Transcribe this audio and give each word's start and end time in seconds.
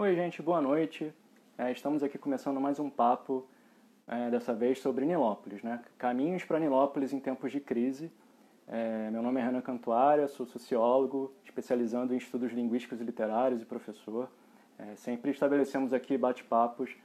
Oi, 0.00 0.14
gente, 0.14 0.40
boa 0.40 0.60
noite. 0.60 1.12
É, 1.58 1.72
estamos 1.72 2.04
aqui 2.04 2.16
começando 2.16 2.60
mais 2.60 2.78
um 2.78 2.88
papo, 2.88 3.44
é, 4.06 4.30
dessa 4.30 4.54
vez 4.54 4.78
sobre 4.78 5.04
Nilópolis, 5.04 5.60
né? 5.60 5.82
Caminhos 5.98 6.44
para 6.44 6.60
Nilópolis 6.60 7.12
em 7.12 7.18
tempos 7.18 7.50
de 7.50 7.58
crise. 7.58 8.08
É, 8.68 9.10
meu 9.10 9.20
nome 9.22 9.40
é 9.40 9.44
Renan 9.44 9.60
Cantuária, 9.60 10.28
sou 10.28 10.46
sociólogo, 10.46 11.32
especializando 11.44 12.14
em 12.14 12.16
estudos 12.16 12.52
linguísticos 12.52 13.00
e 13.00 13.02
literários 13.02 13.60
e 13.60 13.64
professor. 13.64 14.30
É, 14.78 14.94
sempre 14.94 15.32
estabelecemos 15.32 15.92
aqui 15.92 16.16
bate-papos 16.16 16.96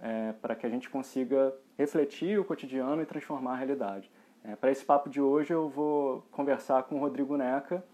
é, 0.00 0.32
para 0.40 0.54
que 0.54 0.64
a 0.64 0.68
gente 0.68 0.88
consiga 0.88 1.52
refletir 1.76 2.38
o 2.38 2.44
cotidiano 2.44 3.02
e 3.02 3.06
transformar 3.06 3.54
a 3.54 3.56
realidade. 3.56 4.08
É, 4.44 4.54
para 4.54 4.70
esse 4.70 4.84
papo 4.84 5.10
de 5.10 5.20
hoje, 5.20 5.52
eu 5.52 5.68
vou 5.68 6.24
conversar 6.30 6.84
com 6.84 6.94
o 6.94 6.98
Rodrigo 7.00 7.36
Neca, 7.36 7.84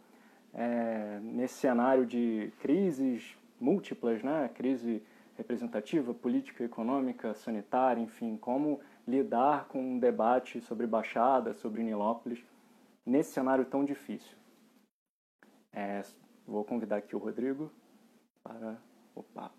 nesse 1.23 1.55
cenário 1.55 2.05
de 2.05 2.53
crises 2.61 3.35
múltiplas, 3.63 4.23
né? 4.23 4.51
crise 4.55 5.03
representativa, 5.37 6.13
política, 6.13 6.65
econômica, 6.65 7.33
sanitária, 7.35 8.03
enfim, 8.03 8.37
como 8.37 8.81
lidar 9.07 9.67
com 9.69 9.81
um 9.81 9.99
debate 9.99 10.61
sobre 10.61 10.87
Baixada, 10.87 11.55
sobre 11.55 11.83
Nilópolis, 11.83 12.45
nesse 13.07 13.33
cenário 13.33 13.65
tão 13.65 13.85
difícil. 13.85 14.37
É, 15.73 16.03
vou 16.47 16.65
convidar 16.65 16.97
aqui 16.97 17.17
o 17.17 17.19
Rodrigo 17.19 17.73
para 18.43 18.79
o 19.15 19.23
papo. 19.23 19.57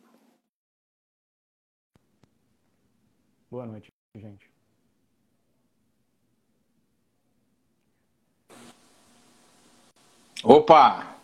Boa 3.50 3.66
noite, 3.66 3.90
gente. 4.16 4.52
Opa! 10.44 11.16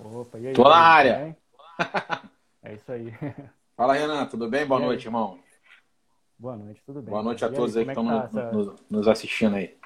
Opa, 0.00 0.38
e 0.38 0.48
aí? 0.48 0.54
Tô 0.54 0.64
na 0.64 0.76
área. 0.76 1.36
É 2.62 2.74
isso 2.74 2.90
aí. 2.90 3.12
Fala, 3.76 3.94
Renan, 3.94 4.26
tudo 4.26 4.48
bem? 4.48 4.66
Boa 4.66 4.80
noite, 4.80 5.06
irmão. 5.06 5.38
Boa 6.38 6.56
noite, 6.56 6.82
tudo 6.84 7.00
bem. 7.00 7.10
Boa 7.10 7.22
noite 7.22 7.44
a 7.44 7.48
todos 7.48 7.76
aí, 7.76 7.84
que 7.84 7.90
estão 7.90 8.10
é 8.12 8.28
tá 8.28 8.48
essa... 8.48 8.76
nos 8.90 9.08
assistindo 9.08 9.56
aí. 9.56 9.78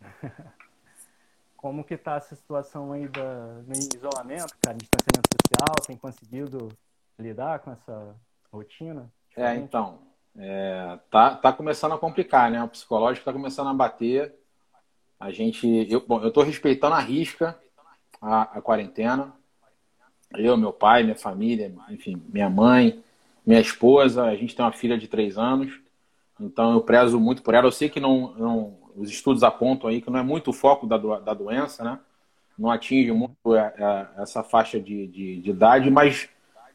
Como 1.56 1.84
que 1.84 1.96
tá 1.96 2.16
essa 2.16 2.34
situação 2.34 2.92
aí 2.92 3.08
da, 3.08 3.62
no 3.66 3.72
isolamento, 3.72 4.54
cara, 4.60 4.76
distanciamento 4.76 5.28
social? 5.40 5.86
Tem 5.86 5.96
conseguido 5.96 6.68
lidar 7.18 7.60
com 7.60 7.72
essa 7.72 8.14
rotina? 8.52 9.10
É, 9.36 9.54
então, 9.54 10.00
é, 10.36 10.98
tá, 11.10 11.34
tá 11.34 11.52
começando 11.52 11.92
a 11.92 11.98
complicar, 11.98 12.50
né? 12.50 12.62
O 12.62 12.68
psicológico 12.68 13.24
tá 13.24 13.32
começando 13.32 13.68
a 13.68 13.74
bater. 13.74 14.34
A 15.18 15.30
gente, 15.30 15.66
eu, 15.90 16.06
bom, 16.06 16.22
eu 16.22 16.30
tô 16.30 16.42
respeitando 16.42 16.94
a 16.94 17.00
risca 17.00 17.58
a, 18.20 18.42
a 18.42 18.60
quarentena 18.60 19.34
eu, 20.34 20.56
meu 20.56 20.72
pai, 20.72 21.02
minha 21.02 21.16
família, 21.16 21.72
enfim, 21.90 22.20
minha 22.28 22.50
mãe, 22.50 23.02
minha 23.46 23.60
esposa, 23.60 24.24
a 24.24 24.34
gente 24.34 24.54
tem 24.56 24.64
uma 24.64 24.72
filha 24.72 24.98
de 24.98 25.06
três 25.06 25.38
anos, 25.38 25.78
então 26.40 26.72
eu 26.72 26.80
prezo 26.80 27.18
muito 27.20 27.42
por 27.42 27.54
ela. 27.54 27.66
Eu 27.66 27.72
sei 27.72 27.88
que 27.88 28.00
não, 28.00 28.34
não 28.34 28.78
os 28.96 29.10
estudos 29.10 29.42
apontam 29.42 29.88
aí 29.88 30.00
que 30.00 30.10
não 30.10 30.18
é 30.18 30.22
muito 30.22 30.50
o 30.50 30.52
foco 30.52 30.86
da, 30.86 30.96
da 30.96 31.34
doença, 31.34 31.84
né? 31.84 31.98
Não 32.58 32.70
atinge 32.70 33.12
muito 33.12 33.36
a, 33.54 33.66
a, 34.16 34.22
essa 34.22 34.42
faixa 34.42 34.80
de, 34.80 35.06
de, 35.06 35.40
de, 35.40 35.50
idade, 35.50 35.90
mas 35.90 36.28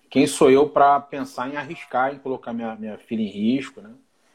quem 0.10 0.28
sou 0.28 0.52
eu 0.52 0.70
para 0.70 1.00
pensar 1.00 1.50
em 1.50 1.58
arriscar, 1.58 2.14
em 2.14 2.20
colocar 2.20 2.54
minha, 2.54 2.76
minha 2.76 2.98
filha 2.98 3.22
em 3.22 3.28
risco, 3.28 3.82
né? 3.82 3.92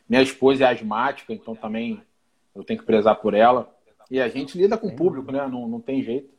Minha 0.08 0.22
esposa 0.22 0.64
é 0.64 0.68
asmática, 0.68 1.32
então 1.32 1.54
também 1.54 2.02
eu 2.54 2.64
tenho 2.64 2.80
que 2.80 2.86
prezar 2.86 3.16
por 3.16 3.34
ela. 3.34 3.72
E 4.10 4.20
a 4.20 4.28
gente 4.28 4.58
lida 4.58 4.76
com 4.76 4.88
o 4.88 4.96
público, 4.96 5.30
né? 5.32 5.46
Não, 5.46 5.68
não 5.68 5.80
tem 5.80 6.02
jeito. 6.02 6.32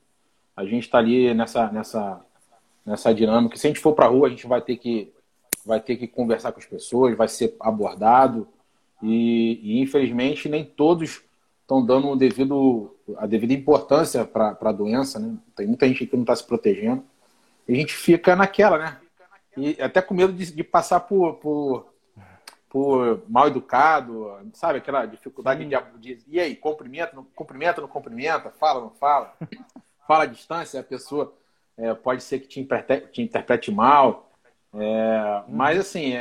A 0.56 0.66
gente 0.66 0.84
está 0.84 0.97
ali 0.97 1.34
nessa, 1.34 1.72
nessa 1.72 2.25
nessa 2.88 3.13
dinâmica. 3.13 3.57
Se 3.57 3.67
a 3.67 3.69
gente 3.69 3.81
for 3.81 3.93
para 3.93 4.05
a 4.05 4.09
rua, 4.09 4.27
a 4.27 4.30
gente 4.30 4.47
vai 4.47 4.61
ter 4.61 4.77
que 4.77 5.13
vai 5.66 5.81
ter 5.81 5.97
que 5.97 6.07
conversar 6.07 6.53
com 6.53 6.59
as 6.59 6.66
pessoas, 6.66 7.17
vai 7.17 7.27
ser 7.27 7.53
abordado 7.59 8.47
e, 9.03 9.59
e 9.62 9.81
infelizmente 9.81 10.47
nem 10.47 10.63
todos 10.63 11.22
estão 11.62 11.85
dando 11.85 12.07
o 12.07 12.16
devido, 12.16 12.95
a 13.17 13.28
devida 13.28 13.51
importância 13.51 14.23
para 14.23 14.57
a 14.62 14.72
doença, 14.72 15.19
né? 15.19 15.35
Tem 15.57 15.67
muita 15.67 15.85
gente 15.85 16.07
que 16.07 16.16
não 16.16 16.23
está 16.23 16.34
se 16.34 16.45
protegendo 16.45 17.03
e 17.67 17.73
a 17.73 17.75
gente 17.75 17.94
fica 17.94 18.34
naquela, 18.34 18.78
né? 18.78 18.97
E 19.57 19.81
até 19.81 20.01
com 20.01 20.13
medo 20.13 20.31
de, 20.31 20.53
de 20.53 20.63
passar 20.63 21.01
por, 21.01 21.33
por, 21.33 21.94
por, 22.69 23.22
mal 23.28 23.47
educado, 23.47 24.39
sabe? 24.53 24.78
Aquela 24.78 25.06
dificuldade 25.06 25.66
de, 25.66 26.16
de, 26.16 26.23
E 26.29 26.39
aí, 26.39 26.56
cumprimenta, 26.56 27.13
não 27.13 27.25
cumprimenta, 27.35 27.81
não 27.81 27.89
cumprimenta, 27.89 28.50
fala, 28.51 28.79
não 28.79 28.91
fala, 28.91 29.33
fala 30.07 30.23
a 30.23 30.28
distância, 30.28 30.79
a 30.79 30.83
pessoa 30.83 31.33
é, 31.77 31.93
pode 31.93 32.23
ser 32.23 32.39
que 32.39 32.47
te 32.47 32.59
interprete, 32.59 33.11
te 33.11 33.21
interprete 33.21 33.71
mal. 33.71 34.31
É, 34.73 35.43
mas 35.47 35.79
assim, 35.79 36.13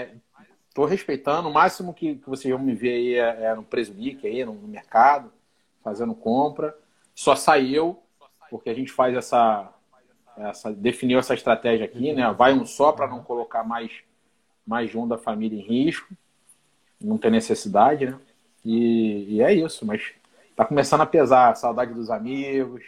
estou 0.68 0.86
é, 0.86 0.90
respeitando. 0.90 1.48
O 1.48 1.52
máximo 1.52 1.94
que, 1.94 2.16
que 2.16 2.28
vocês 2.28 2.52
vão 2.52 2.62
me 2.62 2.74
ver 2.74 2.92
aí 2.92 3.14
é, 3.14 3.44
é 3.44 3.54
no 3.54 3.62
Presunic, 3.62 4.26
aí 4.26 4.44
no, 4.44 4.52
no, 4.52 4.68
mercado, 4.68 5.32
fazendo 5.82 6.14
compra. 6.14 6.76
Só 7.14 7.34
saiu, 7.34 7.98
porque 8.50 8.68
a 8.68 8.74
gente 8.74 8.92
faz 8.92 9.16
essa, 9.16 9.72
essa. 10.36 10.72
definiu 10.72 11.18
essa 11.18 11.34
estratégia 11.34 11.86
aqui, 11.86 12.12
né? 12.12 12.30
Vai 12.32 12.52
um 12.52 12.66
só 12.66 12.92
para 12.92 13.08
não 13.08 13.22
colocar 13.22 13.64
mais, 13.64 13.90
mais 14.66 14.90
de 14.90 14.98
um 14.98 15.08
da 15.08 15.16
família 15.16 15.58
em 15.58 15.66
risco. 15.66 16.14
Não 17.00 17.16
tem 17.16 17.30
necessidade, 17.30 18.06
né? 18.06 18.18
E, 18.64 19.36
e 19.36 19.42
é 19.42 19.54
isso, 19.54 19.86
mas 19.86 20.12
tá 20.54 20.64
começando 20.64 21.00
a 21.00 21.06
pesar. 21.06 21.56
Saudade 21.56 21.94
dos 21.94 22.10
amigos, 22.10 22.84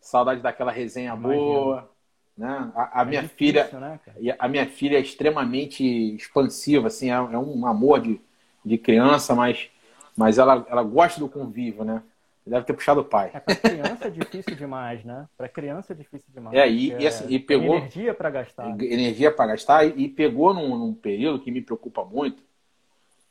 saudade 0.00 0.40
daquela 0.40 0.70
resenha 0.70 1.14
Imagina. 1.14 1.34
boa. 1.34 1.95
Né? 2.36 2.70
A, 2.74 3.00
a 3.00 3.02
é 3.02 3.04
minha 3.06 3.22
difícil, 3.22 3.38
filha, 3.38 3.70
né, 3.80 4.00
a 4.38 4.48
minha 4.48 4.66
filha 4.66 4.98
é 4.98 5.00
extremamente 5.00 5.82
expansiva, 6.14 6.88
assim, 6.88 7.10
é, 7.10 7.14
é 7.14 7.38
um 7.38 7.66
amor 7.66 8.00
de, 8.00 8.20
de 8.64 8.76
criança, 8.76 9.34
mas, 9.34 9.70
mas 10.14 10.36
ela, 10.36 10.66
ela 10.68 10.82
gosta 10.82 11.18
do 11.18 11.28
convívio, 11.28 11.84
né? 11.84 12.02
Deve 12.46 12.64
ter 12.64 12.74
puxado 12.74 13.00
o 13.00 13.04
pai. 13.04 13.32
É, 13.34 13.40
para 13.40 13.56
criança 13.56 14.06
é 14.06 14.10
difícil 14.10 14.54
demais, 14.54 15.04
né? 15.04 15.26
Para 15.36 15.48
criança 15.48 15.92
é 15.92 15.96
difícil 15.96 16.28
demais. 16.32 16.56
É, 16.56 16.68
e, 16.68 16.92
e, 16.92 17.06
assim, 17.06 17.26
e 17.28 17.40
pegou. 17.40 17.76
Energia 17.76 18.14
para 18.14 18.30
gastar. 18.30 18.80
Energia 18.80 19.32
para 19.32 19.46
gastar, 19.48 19.84
e, 19.84 20.04
e, 20.04 20.08
pegou 20.08 20.54
num, 20.54 20.76
num, 20.76 20.94
período 20.94 21.40
que 21.40 21.50
me 21.50 21.60
preocupa 21.60 22.04
muito. 22.04 22.40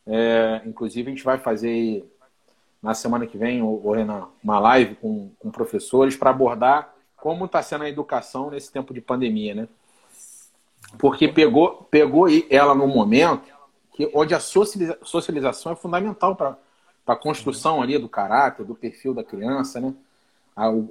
É, 0.05 0.61
inclusive, 0.65 1.09
a 1.09 1.15
gente 1.15 1.23
vai 1.23 1.37
fazer 1.37 2.03
na 2.83 2.93
semana 2.93 3.25
que 3.25 3.37
vem, 3.37 3.61
o, 3.61 3.81
o 3.85 3.93
Renan, 3.93 4.27
uma 4.43 4.59
live 4.59 4.95
com, 4.95 5.31
com 5.39 5.49
professores 5.49 6.17
para 6.17 6.31
abordar 6.31 6.94
como 7.25 7.45
está 7.45 7.59
sendo 7.63 7.85
a 7.85 7.89
educação 7.89 8.51
nesse 8.51 8.71
tempo 8.71 8.93
de 8.93 9.01
pandemia, 9.01 9.55
né? 9.55 9.67
Porque 10.99 11.27
pegou, 11.27 11.87
pegou 11.89 12.27
ela 12.51 12.75
num 12.75 12.85
momento 12.85 13.51
que, 13.95 14.07
onde 14.13 14.35
a 14.35 14.39
socialização 14.39 15.71
é 15.71 15.75
fundamental 15.75 16.35
para 16.35 16.55
a 17.07 17.15
construção 17.15 17.81
ali 17.81 17.97
do 17.97 18.07
caráter, 18.07 18.63
do 18.63 18.75
perfil 18.75 19.11
da 19.11 19.23
criança, 19.23 19.81
né? 19.81 19.91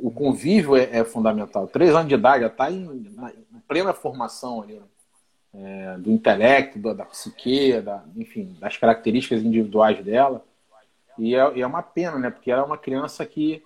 O, 0.02 0.10
convívio 0.10 0.74
é, 0.74 0.88
é, 0.90 1.04
fundamental. 1.04 1.68
Três 1.68 1.94
anos 1.94 2.08
de 2.08 2.16
idade 2.16 2.40
já 2.40 2.48
está 2.48 2.68
em, 2.68 2.84
em, 2.84 3.60
plena 3.68 3.92
formação 3.92 4.60
ali, 4.60 4.74
né? 4.74 4.86
é, 5.54 5.98
do 5.98 6.10
intelecto, 6.10 6.80
da, 6.80 6.94
da 6.94 7.04
psique, 7.04 7.80
da, 7.80 8.02
enfim, 8.16 8.56
das 8.58 8.76
características 8.76 9.40
individuais 9.40 10.04
dela. 10.04 10.44
E 11.16 11.36
é, 11.36 11.60
é 11.60 11.64
uma 11.64 11.80
pena, 11.80 12.18
né? 12.18 12.28
Porque 12.28 12.50
ela 12.50 12.62
é 12.62 12.64
uma 12.64 12.76
criança 12.76 13.24
que 13.24 13.62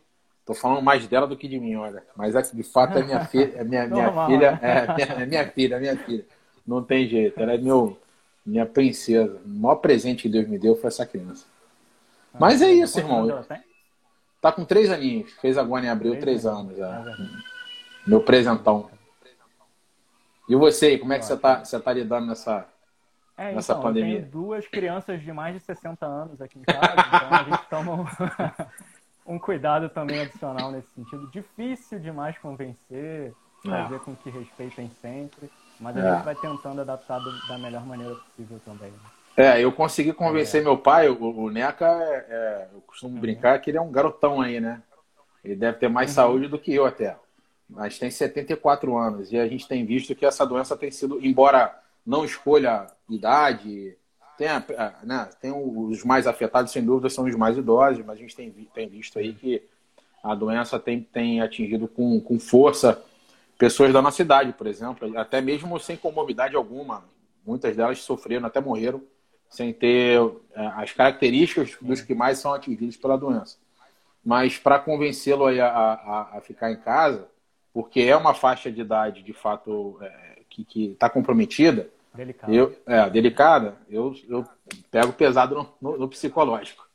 Tô 0.48 0.54
falando 0.54 0.81
mais 0.81 1.06
dela 1.06 1.26
do 1.26 1.36
que 1.36 1.47
de 1.47 1.60
mim, 1.60 1.76
olha. 1.76 2.03
Mas 2.16 2.34
é 2.34 2.41
de 2.41 2.62
fato 2.62 2.97
é 2.97 3.03
minha 3.03 3.22
filha, 3.26 3.53
é 3.54 3.62
minha, 3.62 3.86
minha 3.86 4.26
filha, 4.26 4.59
é 4.62 4.94
minha, 4.94 5.06
é 5.06 5.26
minha 5.26 5.47
filha, 5.47 5.75
é 5.75 5.78
minha 5.78 5.97
filha. 5.98 6.25
Não 6.66 6.82
tem 6.82 7.06
jeito. 7.06 7.38
Ela 7.38 7.53
é 7.53 7.59
meu, 7.59 8.00
minha 8.47 8.64
princesa. 8.64 9.38
O 9.44 9.47
maior 9.47 9.75
presente 9.75 10.22
que 10.22 10.28
Deus 10.31 10.48
me 10.48 10.59
deu 10.59 10.75
foi 10.75 10.88
essa 10.88 11.04
criança. 11.04 11.44
Ah, 12.32 12.38
Mas 12.41 12.62
é 12.62 12.72
isso, 12.72 12.98
irmão. 12.98 13.44
Tá 14.41 14.50
com 14.50 14.64
três 14.64 14.91
aninhos. 14.91 15.31
Fez 15.32 15.59
agora 15.59 15.84
em 15.84 15.91
abril 15.91 16.19
três, 16.19 16.47
anos. 16.47 16.78
É. 16.78 17.16
Meu 18.06 18.22
presentão. 18.22 18.89
E 20.48 20.56
você, 20.56 20.97
como 20.97 21.12
é 21.12 21.18
que 21.18 21.27
você 21.27 21.36
tá, 21.36 21.62
você 21.62 21.78
tá 21.78 21.92
lidando 21.92 22.27
nessa, 22.27 22.66
é, 23.36 23.53
nessa 23.53 23.72
então, 23.74 23.83
pandemia? 23.83 24.15
Eu 24.15 24.21
tenho 24.21 24.30
duas 24.30 24.66
crianças 24.66 25.21
de 25.21 25.30
mais 25.30 25.53
de 25.53 25.60
60 25.60 26.06
anos 26.06 26.41
aqui 26.41 26.59
em 26.59 26.62
casa, 26.62 26.95
então 27.06 27.34
a 27.34 27.42
gente 27.42 27.68
toma 27.68 28.09
um 29.28 29.39
cuidado 29.39 29.89
também 29.91 30.21
adicional 30.22 30.72
nesse 30.72 30.89
sentido. 30.95 31.30
Difícil 31.30 32.01
demais 32.01 32.36
convencer, 32.39 33.34
fazer 33.63 33.97
é. 33.97 33.98
com 33.98 34.16
que 34.16 34.30
respeitem 34.30 34.91
sempre, 35.03 35.51
mas 35.78 35.97
a 35.97 36.01
é. 36.01 36.15
gente 36.15 36.25
vai 36.25 36.34
tentando 36.34 36.80
adaptar 36.80 37.19
do, 37.19 37.47
da 37.47 37.59
melhor 37.59 37.84
maneira 37.86 38.15
possível 38.15 38.59
também. 38.65 38.91
Né? 38.91 38.98
É, 39.36 39.63
eu 39.63 39.71
consegui 39.71 40.13
convencer 40.13 40.63
é. 40.63 40.65
meu 40.65 40.78
pai, 40.78 41.09
o, 41.09 41.22
o 41.22 41.51
Neca, 41.51 41.86
é, 41.86 42.27
é 42.28 42.69
eu 42.75 42.80
costumo 42.80 43.15
uhum. 43.15 43.21
brincar 43.21 43.59
que 43.60 43.71
ele 43.71 43.78
é 43.78 43.80
um 43.80 43.92
garotão 43.92 44.41
aí, 44.41 44.59
né? 44.59 44.83
Ele 45.45 45.54
deve 45.54 45.78
ter 45.78 45.89
mais 45.89 46.10
uhum. 46.10 46.15
saúde 46.15 46.48
do 46.48 46.59
que 46.59 46.74
eu 46.74 46.86
até. 46.86 47.16
Mas 47.69 47.98
tem 47.98 48.10
74 48.10 48.97
anos 48.97 49.31
e 49.31 49.39
a 49.39 49.47
gente 49.47 49.69
tem 49.69 49.84
visto 49.84 50.15
que 50.15 50.24
essa 50.24 50.47
doença 50.47 50.77
tem 50.77 50.91
sido, 50.91 51.24
embora 51.24 51.78
não 52.04 52.24
escolha 52.24 52.86
idade, 53.09 53.95
tem, 54.38 54.46
a, 54.46 54.64
a, 54.78 55.04
né, 55.04 55.28
tem 55.40 55.52
os 55.52 56.04
mais 56.04 56.26
afetados, 56.28 56.70
sem 56.70 56.82
dúvida, 56.84 57.10
são 57.10 57.24
os 57.24 57.34
mais 57.34 57.58
idosos, 57.58 58.04
mas 58.06 58.16
a 58.16 58.20
gente 58.20 58.36
tem, 58.36 58.50
tem 58.72 58.88
visto 58.88 59.18
aí 59.18 59.34
que 59.34 59.62
a 60.22 60.34
doença 60.34 60.78
tem, 60.78 61.02
tem 61.02 61.40
atingido 61.40 61.88
com, 61.88 62.20
com 62.20 62.38
força 62.38 63.02
pessoas 63.58 63.92
da 63.92 64.00
nossa 64.00 64.22
idade, 64.22 64.52
por 64.52 64.68
exemplo, 64.68 65.18
até 65.18 65.40
mesmo 65.40 65.78
sem 65.80 65.96
comorbidade 65.96 66.54
alguma. 66.54 67.04
Muitas 67.44 67.74
delas 67.74 67.98
sofreram, 67.98 68.46
até 68.46 68.60
morreram, 68.60 69.02
sem 69.50 69.72
ter 69.72 70.20
é, 70.54 70.66
as 70.76 70.92
características 70.92 71.76
dos 71.80 72.00
que 72.00 72.14
mais 72.14 72.38
são 72.38 72.54
atingidos 72.54 72.96
pela 72.96 73.18
doença. 73.18 73.58
Mas 74.24 74.56
para 74.56 74.78
convencê-lo 74.78 75.46
a, 75.46 75.66
a, 75.66 76.38
a, 76.38 76.40
ficar 76.42 76.70
em 76.70 76.76
casa, 76.76 77.26
porque 77.72 78.00
é 78.00 78.16
uma 78.16 78.34
faixa 78.34 78.70
de 78.70 78.80
idade 78.82 79.22
de 79.22 79.32
fato 79.32 79.98
é, 80.00 80.42
que 80.48 80.92
está 80.92 81.10
comprometida, 81.10 81.90
delicada. 82.15 82.53
Eu, 82.53 82.77
é, 82.87 83.10
delicada, 83.10 83.77
eu, 83.89 84.15
eu 84.28 84.47
pego 84.91 85.13
pesado 85.13 85.55
no, 85.55 85.75
no, 85.81 85.99
no 85.99 86.09
psicológico. 86.09 86.87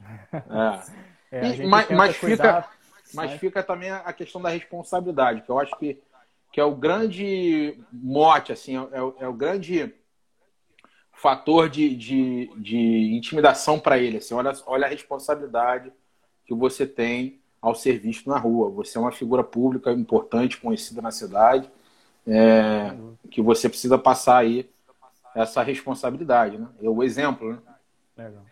É. 1.30 1.48
é 1.48 1.56
e, 1.56 1.66
mas, 1.66 1.90
mas 1.90 2.16
fica, 2.16 2.68
mas 3.12 3.32
fica 3.32 3.62
também 3.62 3.90
a 3.90 4.12
questão 4.12 4.40
da 4.40 4.48
responsabilidade, 4.48 5.42
que 5.42 5.50
eu 5.50 5.58
acho 5.58 5.76
que, 5.76 6.00
que 6.52 6.60
é 6.60 6.64
o 6.64 6.74
grande 6.74 7.78
mote, 7.92 8.52
assim, 8.52 8.76
é, 8.76 8.80
é, 8.80 9.24
é 9.24 9.28
o 9.28 9.32
grande 9.32 9.92
fator 11.12 11.68
de, 11.68 11.94
de, 11.96 12.50
de 12.56 13.16
intimidação 13.16 13.78
para 13.78 13.98
ele. 13.98 14.18
Assim, 14.18 14.34
olha, 14.34 14.52
olha 14.66 14.86
a 14.86 14.90
responsabilidade 14.90 15.92
que 16.46 16.54
você 16.54 16.86
tem 16.86 17.40
ao 17.60 17.74
ser 17.74 17.98
visto 17.98 18.30
na 18.30 18.38
rua. 18.38 18.70
Você 18.70 18.96
é 18.96 19.00
uma 19.00 19.12
figura 19.12 19.42
pública 19.42 19.92
importante, 19.92 20.58
conhecida 20.58 21.02
na 21.02 21.10
cidade, 21.10 21.68
é, 22.28 22.94
que 23.30 23.40
você 23.40 23.68
precisa 23.68 23.98
passar 23.98 24.38
aí 24.38 24.68
essa 25.34 25.62
responsabilidade, 25.62 26.58
né? 26.58 26.68
É 26.82 26.88
o 26.88 27.02
exemplo, 27.02 27.52
né? 27.52 27.58
Legal. 28.16 28.44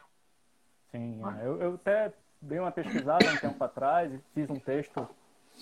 Sim, 0.90 1.20
é. 1.24 1.46
eu, 1.46 1.60
eu 1.60 1.74
até 1.74 2.12
dei 2.40 2.58
uma 2.58 2.70
pesquisada 2.70 3.28
um 3.30 3.36
tempo 3.36 3.62
atrás 3.62 4.12
e 4.12 4.20
fiz 4.34 4.48
um 4.48 4.58
texto 4.58 5.08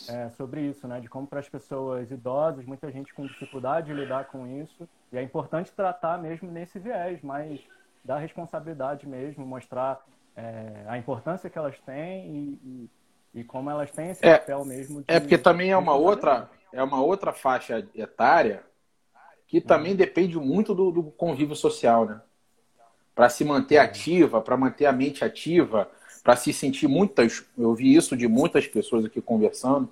é, 0.09 0.29
sobre 0.31 0.61
isso, 0.63 0.87
né? 0.87 1.01
De 1.01 1.09
como 1.09 1.27
para 1.27 1.41
as 1.41 1.49
pessoas 1.49 2.11
idosas, 2.11 2.65
muita 2.65 2.91
gente 2.91 3.15
com 3.15 3.27
dificuldade 3.27 3.87
de 3.87 3.95
lidar 3.95 4.27
com 4.27 4.47
isso. 4.47 4.89
E 5.13 5.19
é 5.19 5.23
importante 5.23 5.73
tratar 5.73 6.19
mesmo 6.19 6.51
nesse 6.51 6.79
viés, 6.79 7.21
mas 7.23 7.61
dar 8.05 8.19
responsabilidade 8.19 9.09
mesmo, 9.09 9.47
mostrar 9.47 10.05
é, 10.37 10.85
a 10.87 10.99
importância 10.99 11.49
que 11.49 11.57
elas 11.57 11.79
têm 11.81 12.27
e, 12.27 12.91
e, 13.35 13.41
e 13.41 13.45
como 13.45 13.71
elas 13.71 13.91
têm 13.91 14.11
esse 14.11 14.27
é, 14.27 14.39
papel 14.39 14.65
mesmo. 14.65 15.01
De, 15.01 15.07
é 15.09 15.21
porque 15.21 15.39
também 15.39 15.71
é 15.71 15.77
uma 15.77 15.95
outra 15.95 16.51
é 16.75 16.83
uma 16.83 17.01
outra 17.01 17.33
faixa 17.33 17.87
etária 17.95 18.63
que 19.47 19.61
também 19.61 19.93
uhum. 19.93 19.99
depende 19.99 20.37
muito 20.37 20.75
do, 20.75 20.91
do 20.91 21.03
convívio 21.05 21.55
social, 21.55 22.05
né? 22.05 22.21
Para 23.15 23.29
se 23.29 23.45
manter 23.45 23.79
ativa, 23.79 24.41
para 24.41 24.57
manter 24.57 24.87
a 24.87 24.93
mente 24.93 25.25
ativa, 25.25 25.89
para 26.25 26.35
se 26.35 26.53
sentir 26.53 26.89
muitas, 26.89 27.45
eu 27.57 27.73
vi 27.75 27.95
isso 27.95 28.17
de 28.17 28.27
muitas 28.27 28.67
pessoas 28.67 29.05
aqui 29.05 29.21
conversando, 29.21 29.89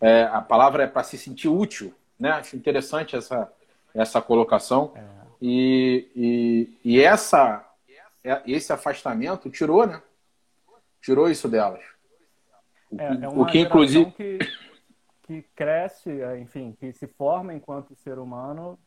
é, 0.00 0.24
a 0.24 0.40
palavra 0.40 0.84
é 0.84 0.86
para 0.86 1.02
se 1.02 1.18
sentir 1.18 1.48
útil, 1.48 1.92
né? 2.18 2.30
Acho 2.30 2.56
interessante 2.56 3.16
essa, 3.16 3.52
essa 3.92 4.22
colocação. 4.22 4.92
É. 4.94 5.02
E, 5.40 6.08
e, 6.14 6.78
e, 6.84 7.00
essa, 7.00 7.68
é, 8.22 8.40
esse 8.46 8.72
afastamento 8.72 9.50
tirou, 9.50 9.84
né? 9.84 10.00
Tirou 11.00 11.28
isso 11.28 11.48
delas. 11.48 11.82
O, 12.88 13.00
é, 13.00 13.18
é 13.22 13.28
o 13.28 13.44
que 13.44 13.58
inclusive 13.58 14.12
que, 14.12 14.38
que 15.40 15.48
cresce, 15.54 16.20
é, 16.20 16.38
enfim, 16.38 16.76
que 16.78 16.92
se 16.92 17.06
forma 17.06 17.54
enquanto 17.54 17.94
ser 17.96 18.18
humano 18.18 18.78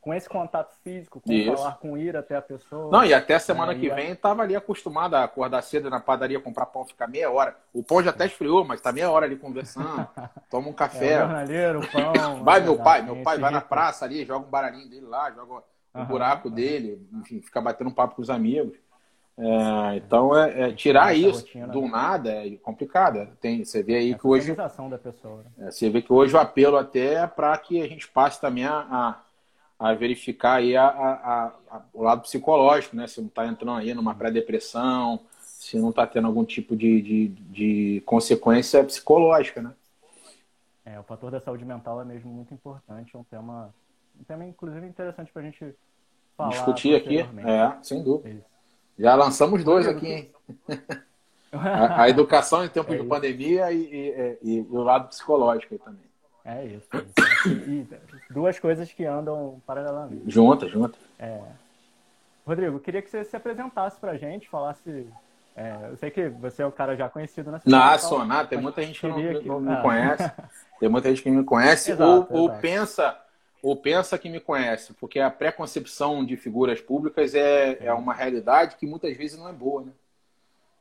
com 0.00 0.14
esse 0.14 0.28
contato 0.28 0.72
físico, 0.84 1.20
com 1.20 1.32
Isso. 1.32 1.56
falar 1.56 1.74
com 1.78 1.98
ir 1.98 2.16
até 2.16 2.36
a 2.36 2.42
pessoa. 2.42 2.92
Não, 2.92 3.04
e 3.04 3.12
até 3.12 3.38
semana 3.38 3.72
é, 3.72 3.74
que 3.74 3.88
vem 3.90 4.12
estava 4.12 4.42
ali 4.42 4.54
acostumado 4.54 5.14
a 5.14 5.24
acordar 5.24 5.62
cedo 5.62 5.90
na 5.90 5.98
padaria, 5.98 6.38
comprar 6.40 6.66
pão, 6.66 6.84
ficar 6.84 7.08
meia 7.08 7.30
hora. 7.30 7.56
O 7.72 7.82
pão 7.82 8.02
já 8.02 8.10
até 8.10 8.26
esfriou, 8.26 8.64
mas 8.64 8.78
está 8.78 8.92
meia 8.92 9.10
hora 9.10 9.26
ali 9.26 9.36
conversando, 9.36 10.06
toma 10.48 10.68
um 10.68 10.72
café. 10.72 11.14
É, 11.14 11.18
jornaleiro, 11.18 11.80
pão. 11.90 12.44
vai 12.44 12.60
meu 12.60 12.78
pai, 12.78 13.02
meu 13.02 13.22
pai 13.22 13.38
vai 13.38 13.50
na 13.50 13.60
praça 13.60 14.04
ali, 14.04 14.24
joga 14.24 14.46
um 14.46 14.50
baralhinho 14.50 14.88
dele 14.88 15.06
lá, 15.06 15.32
joga 15.32 15.54
o 15.54 15.62
uhum, 15.98 16.04
buraco 16.04 16.48
uhum. 16.48 16.54
dele, 16.54 17.08
enfim, 17.12 17.40
fica 17.40 17.60
batendo 17.60 17.90
um 17.90 17.94
papo 17.94 18.14
com 18.14 18.22
os 18.22 18.30
amigos. 18.30 18.76
É, 19.36 19.96
então, 19.96 20.36
é, 20.36 20.68
é 20.68 20.72
tirar 20.72 21.16
isso 21.16 21.44
do 21.68 21.82
né? 21.82 21.88
nada 21.88 22.30
é 22.30 22.56
complicado. 22.56 23.28
Tem, 23.40 23.64
você 23.64 23.82
vê 23.82 23.96
aí 23.96 24.10
Essa 24.10 24.18
que 24.18 24.26
hoje. 24.26 24.54
Da 24.54 24.98
pessoa, 24.98 25.42
né? 25.42 25.66
É, 25.66 25.70
você 25.70 25.90
vê 25.90 26.00
que 26.00 26.12
hoje 26.12 26.34
o 26.36 26.38
apelo 26.38 26.76
até 26.76 27.14
é 27.14 27.26
para 27.26 27.56
que 27.58 27.82
a 27.82 27.88
gente 27.88 28.06
passe 28.08 28.40
também 28.40 28.64
a, 28.64 28.86
a 28.90 29.24
a 29.78 29.92
verificar 29.92 30.54
aí 30.54 30.76
a, 30.76 30.86
a, 30.86 31.46
a, 31.70 31.82
o 31.92 32.02
lado 32.02 32.22
psicológico, 32.22 32.96
né? 32.96 33.06
Se 33.06 33.20
não 33.20 33.28
está 33.28 33.46
entrando 33.46 33.76
aí 33.76 33.92
numa 33.92 34.14
pré-depressão, 34.14 35.20
se 35.40 35.78
não 35.78 35.90
está 35.90 36.06
tendo 36.06 36.26
algum 36.26 36.44
tipo 36.44 36.76
de, 36.76 37.02
de, 37.02 37.28
de, 37.28 38.02
consequência 38.06 38.84
psicológica, 38.84 39.60
né? 39.60 39.72
É, 40.84 40.98
o 41.00 41.02
fator 41.02 41.30
da 41.30 41.40
saúde 41.40 41.64
mental 41.64 42.00
é 42.00 42.04
mesmo 42.04 42.30
muito 42.30 42.52
importante, 42.52 43.14
é 43.14 43.18
um 43.18 43.24
tema, 43.24 43.74
um 44.20 44.24
tema 44.24 44.44
inclusive 44.44 44.86
interessante 44.86 45.32
para 45.32 45.42
a 45.42 45.44
gente 45.44 45.74
falar. 46.36 46.50
Discutir 46.50 46.94
aqui, 46.94 47.18
é, 47.20 47.76
sem 47.82 48.02
dúvida. 48.02 48.30
Isso. 48.30 48.53
Já 48.98 49.14
lançamos 49.14 49.64
dois 49.64 49.86
aqui, 49.86 50.06
hein? 50.06 50.30
a, 51.52 52.02
a, 52.02 52.08
educação 52.08 52.64
em 52.64 52.68
tempos 52.68 52.94
é 52.94 52.98
de 52.98 53.04
pandemia 53.04 53.72
e, 53.72 53.82
e, 53.82 54.38
e, 54.42 54.58
e 54.58 54.66
o 54.70 54.82
lado 54.82 55.08
psicológico 55.08 55.74
aí 55.74 55.78
também. 55.78 56.04
É 56.44 56.64
isso. 56.66 56.88
É 56.92 57.48
isso. 57.48 57.70
E 57.70 57.88
duas 58.30 58.58
coisas 58.58 58.92
que 58.92 59.04
andam 59.04 59.60
paralelamente. 59.66 60.30
Juntas, 60.30 60.70
juntas. 60.70 61.00
É. 61.18 61.40
Rodrigo, 62.46 62.78
queria 62.78 63.00
que 63.00 63.10
você 63.10 63.24
se 63.24 63.34
apresentasse 63.34 63.98
pra 63.98 64.16
gente, 64.16 64.48
falasse. 64.48 65.06
É, 65.56 65.88
eu 65.90 65.96
sei 65.96 66.10
que 66.10 66.28
você 66.28 66.62
é 66.62 66.66
o 66.66 66.72
cara 66.72 66.96
já 66.96 67.08
conhecido 67.08 67.50
na 67.50 67.60
cidade. 67.60 68.02
Não, 68.02 68.08
sou 68.08 68.24
nada, 68.24 68.48
tem 68.48 68.60
muita 68.60 68.82
gente 68.82 69.00
que 69.00 69.06
não, 69.06 69.16
que... 69.16 69.48
não 69.48 69.60
me 69.60 69.72
ah. 69.72 69.80
conhece. 69.82 70.32
Tem 70.78 70.88
muita 70.88 71.08
gente 71.08 71.22
que 71.22 71.30
me 71.30 71.44
conhece 71.44 71.92
exato, 71.92 72.26
ou, 72.30 72.42
ou, 72.42 72.50
pensa 72.56 73.16
ou 73.64 73.74
pensa 73.74 74.18
que 74.18 74.28
me 74.28 74.40
conhece, 74.40 74.92
porque 74.92 75.18
a 75.18 75.30
preconcepção 75.30 76.22
de 76.22 76.36
figuras 76.36 76.82
públicas 76.82 77.34
é, 77.34 77.78
é 77.80 77.94
uma 77.94 78.12
realidade 78.12 78.76
que 78.76 78.86
muitas 78.86 79.16
vezes 79.16 79.38
não 79.38 79.48
é 79.48 79.54
boa, 79.54 79.84
né? 79.84 79.92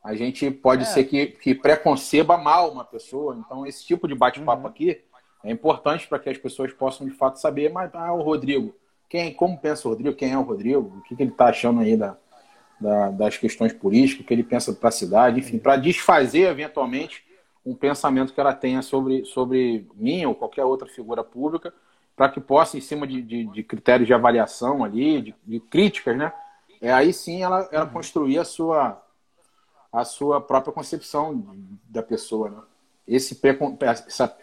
A 0.03 0.13
gente 0.15 0.51
pode 0.51 0.81
é. 0.81 0.85
ser 0.85 1.05
que, 1.05 1.27
que 1.27 1.55
preconceba 1.55 2.37
mal 2.37 2.69
uma 2.69 2.83
pessoa, 2.83 3.37
então 3.39 3.65
esse 3.65 3.85
tipo 3.85 4.05
de 4.05 4.13
bate-papo 4.13 4.63
uhum. 4.63 4.67
aqui 4.67 5.01
é 5.45 5.49
importante 5.49 6.05
para 6.09 6.19
que 6.19 6.29
as 6.29 6.37
pessoas 6.37 6.73
possam 6.73 7.07
de 7.07 7.13
fato 7.13 7.39
saber, 7.39 7.71
mas 7.71 7.89
ah, 7.93 8.11
o 8.11 8.21
Rodrigo, 8.21 8.75
quem, 9.07 9.33
como 9.33 9.57
pensa 9.57 9.87
o 9.87 9.91
Rodrigo, 9.91 10.17
quem 10.17 10.33
é 10.33 10.37
o 10.37 10.41
Rodrigo, 10.41 10.97
o 10.97 11.01
que, 11.03 11.15
que 11.15 11.23
ele 11.23 11.31
está 11.31 11.45
achando 11.45 11.79
aí 11.79 11.95
da, 11.95 12.17
da, 12.81 13.11
das 13.11 13.37
questões 13.37 13.71
políticas, 13.71 14.25
o 14.25 14.27
que 14.27 14.33
ele 14.33 14.43
pensa 14.43 14.73
para 14.73 14.89
a 14.89 14.91
cidade, 14.91 15.39
enfim, 15.39 15.57
para 15.57 15.77
desfazer 15.77 16.49
eventualmente 16.49 17.23
um 17.65 17.73
pensamento 17.73 18.33
que 18.33 18.41
ela 18.41 18.53
tenha 18.53 18.81
sobre, 18.81 19.23
sobre 19.23 19.87
mim 19.95 20.25
ou 20.25 20.35
qualquer 20.35 20.65
outra 20.65 20.89
figura 20.89 21.23
pública, 21.23 21.73
para 22.15 22.29
que 22.29 22.39
possa, 22.39 22.77
em 22.77 22.81
cima 22.81 23.07
de, 23.07 23.21
de, 23.21 23.45
de, 23.45 23.63
critérios 23.63 24.07
de 24.07 24.13
avaliação 24.13 24.83
ali, 24.83 25.21
de, 25.21 25.35
de, 25.45 25.59
críticas, 25.59 26.17
né? 26.17 26.31
É 26.81 26.91
aí 26.91 27.13
sim 27.13 27.41
ela, 27.41 27.67
ela 27.71 27.85
construir 27.85 28.37
a 28.37 28.43
sua, 28.43 29.01
a 29.91 30.03
sua 30.03 30.39
própria 30.39 30.73
concepção 30.73 31.43
da 31.89 32.03
pessoa, 32.03 32.49
né? 32.49 32.61
Esse, 33.07 33.39
essa 33.81 34.37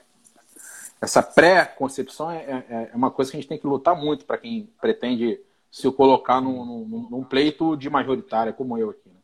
essa 1.00 1.22
pré-concepção 1.22 2.30
é, 2.30 2.36
é, 2.36 2.90
é, 2.92 2.96
uma 2.96 3.10
coisa 3.10 3.30
que 3.30 3.36
a 3.36 3.40
gente 3.40 3.48
tem 3.48 3.58
que 3.58 3.66
lutar 3.66 3.96
muito 3.96 4.26
para 4.26 4.36
quem 4.36 4.68
pretende 4.80 5.40
se 5.70 5.90
colocar 5.92 6.40
num, 6.40 6.64
num, 6.64 7.08
num, 7.10 7.24
pleito 7.24 7.76
de 7.76 7.88
majoritária, 7.88 8.52
como 8.52 8.76
eu 8.76 8.90
aqui. 8.90 9.08
Né? 9.08 9.20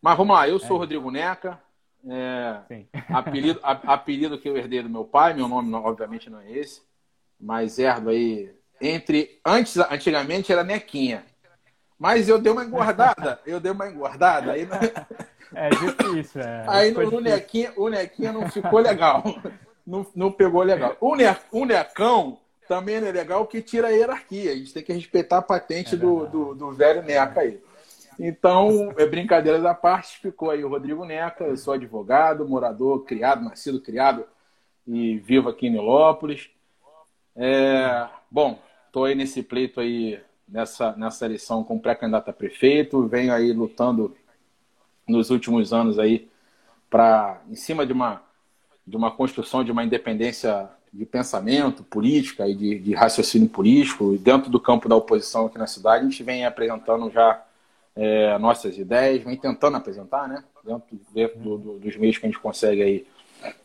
Mas 0.00 0.16
vamos 0.16 0.36
lá, 0.36 0.48
eu 0.48 0.60
sou 0.60 0.76
é. 0.76 0.78
Rodrigo 0.80 1.10
Neca, 1.10 1.60
é, 2.06 2.84
apelido, 3.08 3.58
apelido 3.62 4.38
que 4.38 4.48
eu 4.48 4.56
herdei 4.56 4.82
do 4.82 4.88
meu 4.88 5.04
pai, 5.04 5.34
meu 5.34 5.48
nome 5.48 5.74
obviamente 5.74 6.30
não 6.30 6.40
é 6.40 6.52
esse, 6.52 6.82
mas 7.42 7.78
herdo 7.78 8.10
aí 8.10 8.54
entre 8.80 9.40
antes 9.44 9.76
antigamente 9.76 10.52
era 10.52 10.64
Nequinha, 10.64 11.24
mas 11.98 12.28
eu 12.28 12.38
dei 12.38 12.52
uma 12.52 12.64
engordada, 12.64 13.40
eu 13.46 13.60
dei 13.60 13.72
uma 13.72 13.88
engordada 13.88 14.52
aí. 14.52 14.66
É 15.54 15.68
difícil, 15.68 16.40
é. 16.40 16.64
Aí 16.66 16.92
no, 16.92 17.20
Nequinha, 17.20 17.74
o 17.76 17.90
Nequinha 17.90 18.32
não 18.32 18.48
ficou 18.48 18.78
legal 18.78 19.22
não, 19.86 20.06
não 20.14 20.32
pegou 20.32 20.62
legal. 20.62 20.96
O, 21.00 21.14
ne, 21.14 21.24
o 21.50 21.64
Necão 21.64 22.38
também 22.68 22.96
é 22.96 23.12
legal 23.12 23.46
que 23.46 23.60
tira 23.60 23.88
a 23.88 23.90
hierarquia. 23.90 24.52
A 24.52 24.56
gente 24.56 24.72
tem 24.72 24.82
que 24.82 24.92
respeitar 24.92 25.38
a 25.38 25.42
patente 25.42 25.94
é 25.94 25.98
do, 25.98 26.26
do, 26.26 26.54
do, 26.54 26.72
velho 26.72 27.02
Neca 27.02 27.40
aí. 27.40 27.60
Então, 28.18 28.92
é 28.96 29.06
brincadeira 29.06 29.60
da 29.60 29.74
parte, 29.74 30.20
ficou 30.20 30.50
aí 30.50 30.62
o 30.62 30.68
Rodrigo 30.68 31.04
Neca, 31.04 31.44
eu 31.44 31.56
sou 31.56 31.74
advogado, 31.74 32.46
morador, 32.46 33.04
criado, 33.04 33.42
nascido, 33.42 33.80
criado 33.80 34.24
e 34.86 35.16
vivo 35.18 35.48
aqui 35.48 35.66
em 35.66 35.72
Nilópolis. 35.72 36.50
É, 37.34 38.08
bom, 38.30 38.60
estou 38.86 39.04
aí 39.04 39.14
nesse 39.14 39.42
pleito 39.42 39.80
aí, 39.80 40.20
nessa, 40.46 40.92
nessa 40.96 41.24
eleição 41.24 41.64
como 41.64 41.80
pré-candidato 41.80 42.28
a 42.28 42.32
prefeito, 42.32 43.06
venho 43.06 43.32
aí 43.32 43.52
lutando 43.52 44.16
nos 45.08 45.30
últimos 45.30 45.72
anos 45.72 45.98
aí 45.98 46.28
para, 46.90 47.40
em 47.48 47.56
cima 47.56 47.86
de 47.86 47.92
uma 47.92 48.22
de 48.86 48.96
uma 48.96 49.10
construção 49.10 49.62
de 49.64 49.70
uma 49.70 49.84
independência 49.84 50.68
de 50.92 51.06
pensamento, 51.06 51.82
política 51.84 52.46
e 52.48 52.54
de, 52.54 52.78
de 52.78 52.94
raciocínio 52.94 53.48
político. 53.48 54.12
E 54.12 54.18
dentro 54.18 54.50
do 54.50 54.60
campo 54.60 54.88
da 54.88 54.96
oposição 54.96 55.46
aqui 55.46 55.56
na 55.56 55.66
cidade, 55.66 56.04
a 56.04 56.08
gente 56.08 56.22
vem 56.22 56.44
apresentando 56.44 57.10
já 57.10 57.42
é, 57.94 58.36
nossas 58.38 58.76
ideias, 58.76 59.22
vem 59.22 59.36
tentando 59.36 59.76
apresentar, 59.76 60.28
né? 60.28 60.44
Dentro, 60.64 61.00
dentro 61.14 61.38
do, 61.38 61.58
do, 61.58 61.78
dos 61.78 61.96
meios 61.96 62.18
que 62.18 62.26
a 62.26 62.28
gente 62.28 62.40
consegue 62.40 62.82
aí 62.82 63.06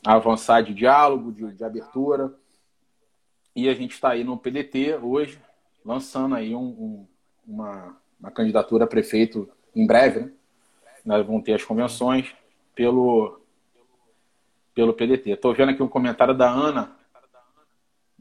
avançar 0.05 0.61
de 0.61 0.73
diálogo, 0.73 1.31
de, 1.31 1.51
de 1.51 1.63
abertura. 1.63 2.31
E 3.57 3.67
a 3.67 3.73
gente 3.73 3.93
está 3.93 4.09
aí 4.09 4.23
no 4.23 4.37
PDT 4.37 4.99
hoje, 5.01 5.41
lançando 5.83 6.35
aí 6.35 6.53
um, 6.53 6.59
um, 6.59 7.07
uma, 7.47 7.97
uma 8.19 8.29
candidatura 8.29 8.83
a 8.83 8.87
prefeito 8.87 9.49
em 9.75 9.87
breve, 9.87 10.19
né? 10.19 10.31
Nós 11.03 11.25
vamos 11.25 11.43
ter 11.43 11.55
as 11.55 11.63
convenções 11.63 12.35
pelo, 12.75 13.41
pelo 14.75 14.93
PDT. 14.93 15.31
Estou 15.31 15.55
vendo 15.55 15.71
aqui 15.71 15.81
um 15.81 15.87
comentário 15.87 16.37
da 16.37 16.47
Ana, 16.47 16.95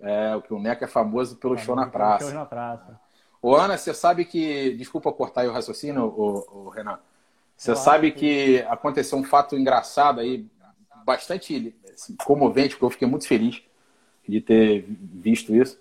é, 0.01 0.41
que 0.41 0.55
o 0.55 0.59
Neca 0.59 0.87
é 0.87 0.89
famoso 0.89 1.37
pelo 1.37 1.59
show 1.59 1.77
na 1.77 1.85
praça. 1.85 2.31
Show 2.31 2.35
na 2.35 2.47
praça. 2.47 2.99
Ô, 3.43 3.55
Ana, 3.55 3.77
você 3.77 3.93
sabe 3.93 4.25
que. 4.25 4.71
Desculpa 4.77 5.13
cortar 5.13 5.43
aí 5.43 5.49
o 5.49 5.53
raciocínio, 5.53 6.03
o, 6.03 6.65
o 6.65 6.69
Renan. 6.71 6.99
Você 7.55 7.73
claro, 7.73 7.85
sabe 7.85 8.11
que 8.11 8.63
aconteceu 8.69 9.19
um 9.19 9.25
fato 9.25 9.55
engraçado 9.55 10.19
aí, 10.19 10.47
bastante 11.05 11.77
assim, 11.93 12.17
comovente, 12.25 12.71
porque 12.71 12.87
eu 12.87 12.91
fiquei 12.91 13.07
muito 13.07 13.29
feliz 13.29 13.63
de 14.29 14.41
ter 14.41 14.85
visto 14.89 15.55
isso. 15.55 15.81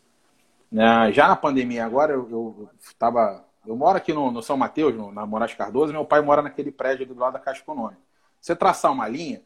Né? 0.71 1.11
Já 1.11 1.27
na 1.27 1.35
pandemia, 1.35 1.85
agora 1.85 2.13
eu 2.13 2.69
estava. 2.81 3.45
Eu, 3.65 3.73
eu, 3.73 3.75
moro 3.75 3.97
aqui 3.97 4.13
no, 4.13 4.31
no 4.31 4.41
São 4.41 4.57
Mateus, 4.57 4.95
no, 4.95 5.11
na 5.11 5.25
Moraes 5.25 5.53
Cardoso, 5.53 5.93
meu 5.93 6.05
pai 6.05 6.21
mora 6.21 6.41
naquele 6.41 6.71
prédio 6.71 7.05
do 7.05 7.15
lado 7.15 7.33
da 7.33 7.39
Caixa 7.39 7.61
Econômica. 7.61 8.01
Você 8.39 8.55
traçar 8.55 8.91
uma 8.91 9.07
linha, 9.07 9.41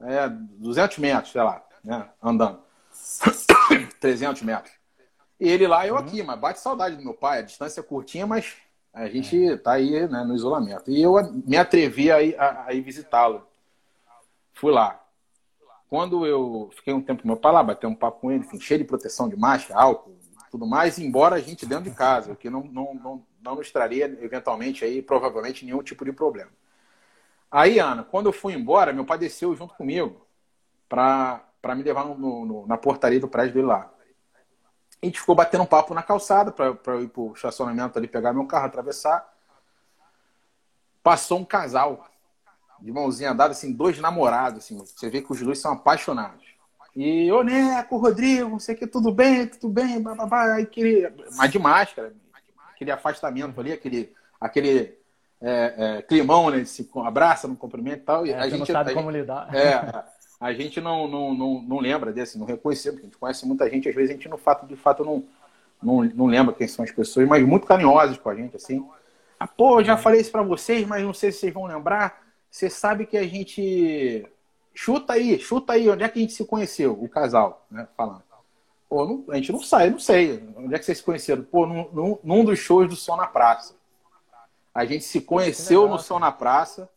é 0.00 0.28
200 0.28 0.98
metros, 0.98 1.32
sei 1.32 1.42
lá, 1.42 1.64
né? 1.82 2.08
andando. 2.22 2.60
300 4.00 4.42
metros. 4.42 4.74
E 5.38 5.48
ele 5.48 5.66
lá, 5.66 5.86
eu 5.86 5.94
uhum. 5.94 6.00
aqui, 6.00 6.22
mas 6.22 6.38
bate 6.38 6.60
saudade 6.60 6.96
do 6.96 7.02
meu 7.02 7.14
pai. 7.14 7.38
A 7.38 7.42
distância 7.42 7.80
é 7.80 7.82
curtinha, 7.82 8.26
mas 8.26 8.56
a 8.92 9.08
gente 9.08 9.52
é. 9.52 9.56
tá 9.56 9.72
aí 9.72 10.08
né, 10.08 10.24
no 10.24 10.34
isolamento. 10.34 10.90
E 10.90 11.02
eu 11.02 11.14
me 11.46 11.56
atrevi 11.56 12.10
a 12.10 12.22
ir, 12.22 12.38
a, 12.40 12.64
a 12.66 12.72
ir 12.72 12.80
visitá-lo. 12.80 13.46
Fui 14.54 14.72
lá. 14.72 15.00
Quando 15.88 16.26
eu 16.26 16.70
fiquei 16.74 16.92
um 16.92 17.00
tempo 17.00 17.22
com 17.22 17.28
meu 17.28 17.36
pai 17.36 17.52
lá, 17.52 17.62
bateu 17.62 17.88
um 17.88 17.94
papo 17.94 18.20
com 18.20 18.30
ele, 18.30 18.40
enfim, 18.40 18.60
cheio 18.60 18.80
de 18.80 18.84
proteção 18.84 19.28
de 19.28 19.36
máscara, 19.36 19.80
álcool, 19.80 20.16
tudo 20.50 20.66
mais, 20.66 20.98
embora 20.98 21.36
a 21.36 21.40
gente 21.40 21.64
dentro 21.64 21.84
de 21.84 21.96
casa, 21.96 22.32
o 22.32 22.36
que 22.36 22.50
não, 22.50 22.64
não, 22.64 22.94
não, 22.94 23.26
não 23.40 23.54
nos 23.56 23.70
traria, 23.70 24.04
eventualmente, 24.20 24.84
aí, 24.84 25.00
provavelmente, 25.00 25.64
nenhum 25.64 25.82
tipo 25.82 26.04
de 26.04 26.12
problema. 26.12 26.50
Aí, 27.50 27.78
Ana, 27.78 28.02
quando 28.02 28.26
eu 28.26 28.32
fui 28.32 28.54
embora, 28.54 28.92
meu 28.92 29.04
pai 29.04 29.18
desceu 29.18 29.54
junto 29.54 29.74
comigo 29.74 30.26
para 30.88 31.44
me 31.74 31.82
levar 31.82 32.04
no, 32.04 32.44
no, 32.44 32.66
na 32.66 32.76
portaria 32.76 33.20
do 33.20 33.28
prédio 33.28 33.54
dele 33.54 33.66
lá. 33.66 33.90
A 35.02 35.06
gente 35.06 35.20
ficou 35.20 35.34
batendo 35.34 35.62
um 35.62 35.66
papo 35.66 35.94
na 35.94 36.02
calçada 36.02 36.50
para 36.50 36.76
eu 36.86 37.02
ir 37.02 37.08
pro 37.08 37.32
estacionamento 37.34 37.98
ali, 37.98 38.08
pegar 38.08 38.32
meu 38.32 38.46
carro, 38.46 38.66
atravessar. 38.66 39.32
Passou 41.02 41.38
um 41.38 41.44
casal 41.44 42.08
de 42.80 42.92
mãozinha 42.92 43.34
dada, 43.34 43.52
assim, 43.52 43.72
dois 43.72 43.98
namorados, 43.98 44.64
assim. 44.64 44.78
Você 44.78 45.08
vê 45.08 45.22
que 45.22 45.32
os 45.32 45.40
dois 45.40 45.58
são 45.58 45.72
apaixonados. 45.72 46.44
E, 46.94 47.30
ô 47.30 47.42
Neco, 47.42 47.98
Rodrigo, 47.98 48.48
não 48.48 48.58
sei 48.58 48.74
o 48.74 48.78
que, 48.78 48.86
tudo 48.86 49.12
bem, 49.12 49.46
tudo 49.46 49.68
bem, 49.68 50.00
bababá. 50.00 50.54
Aí 50.54 50.66
queria, 50.66 51.14
mas 51.36 51.50
de 51.50 51.58
máscara, 51.58 52.14
aquele 52.72 52.90
afastamento 52.90 53.60
ali, 53.60 53.72
aquele, 53.72 54.14
aquele 54.40 54.96
é, 55.40 55.74
é, 55.98 56.02
climão, 56.02 56.50
né? 56.50 56.64
Se 56.64 56.88
abraça, 57.04 57.46
no 57.46 57.56
cumprimento 57.56 57.98
e 57.98 58.04
tal. 58.04 58.26
E 58.26 58.30
é, 58.30 58.38
a 58.38 58.48
gente 58.48 58.60
não 58.60 58.66
sabe 58.66 58.92
a 58.92 58.94
como 58.94 59.10
lidar. 59.10 59.48
É, 59.54 60.04
a 60.38 60.52
gente 60.52 60.80
não, 60.80 61.08
não, 61.08 61.34
não, 61.34 61.62
não 61.62 61.78
lembra 61.78 62.12
desse, 62.12 62.38
não 62.38 62.46
reconheceu, 62.46 62.92
porque 62.92 63.06
a 63.06 63.08
gente 63.08 63.18
conhece 63.18 63.46
muita 63.46 63.68
gente, 63.70 63.88
às 63.88 63.94
vezes 63.94 64.10
a 64.10 64.12
gente 64.14 64.28
no 64.28 64.36
fato, 64.36 64.66
de 64.66 64.76
fato 64.76 65.02
não, 65.02 65.24
não, 65.82 66.04
não 66.04 66.26
lembra 66.26 66.54
quem 66.54 66.68
são 66.68 66.84
as 66.84 66.90
pessoas, 66.90 67.26
mas 67.26 67.46
muito 67.46 67.66
carinhosas 67.66 68.18
com 68.18 68.28
a 68.28 68.34
gente, 68.34 68.56
assim. 68.56 68.86
Ah, 69.38 69.46
pô, 69.46 69.82
já 69.82 69.96
falei 69.96 70.20
isso 70.20 70.30
para 70.30 70.42
vocês, 70.42 70.86
mas 70.86 71.02
não 71.02 71.14
sei 71.14 71.32
se 71.32 71.40
vocês 71.40 71.54
vão 71.54 71.64
lembrar. 71.64 72.25
Você 72.56 72.70
sabe 72.70 73.04
que 73.04 73.18
a 73.18 73.26
gente. 73.28 74.26
Chuta 74.72 75.12
aí, 75.12 75.38
chuta 75.38 75.74
aí, 75.74 75.90
onde 75.90 76.02
é 76.02 76.08
que 76.08 76.18
a 76.18 76.22
gente 76.22 76.32
se 76.32 76.42
conheceu, 76.46 76.94
o 76.94 77.06
casal, 77.06 77.66
né? 77.70 77.86
Falando. 77.94 78.22
Pô, 78.88 79.04
não, 79.04 79.24
a 79.28 79.36
gente 79.36 79.52
não 79.52 79.62
sai, 79.62 79.90
não 79.90 79.98
sei. 79.98 80.42
Onde 80.56 80.74
é 80.74 80.78
que 80.78 80.86
vocês 80.86 80.96
se 80.96 81.04
conheceram? 81.04 81.42
Pô, 81.42 81.66
num, 81.66 81.86
num, 81.92 82.18
num 82.24 82.44
dos 82.46 82.58
shows 82.58 82.88
do 82.88 82.96
Som 82.96 83.16
na 83.16 83.26
Praça. 83.26 83.74
A 84.74 84.86
gente 84.86 85.04
se 85.04 85.20
conheceu 85.20 85.86
no 85.86 85.98
Som 85.98 86.18
na 86.18 86.32
Praça. 86.32 86.88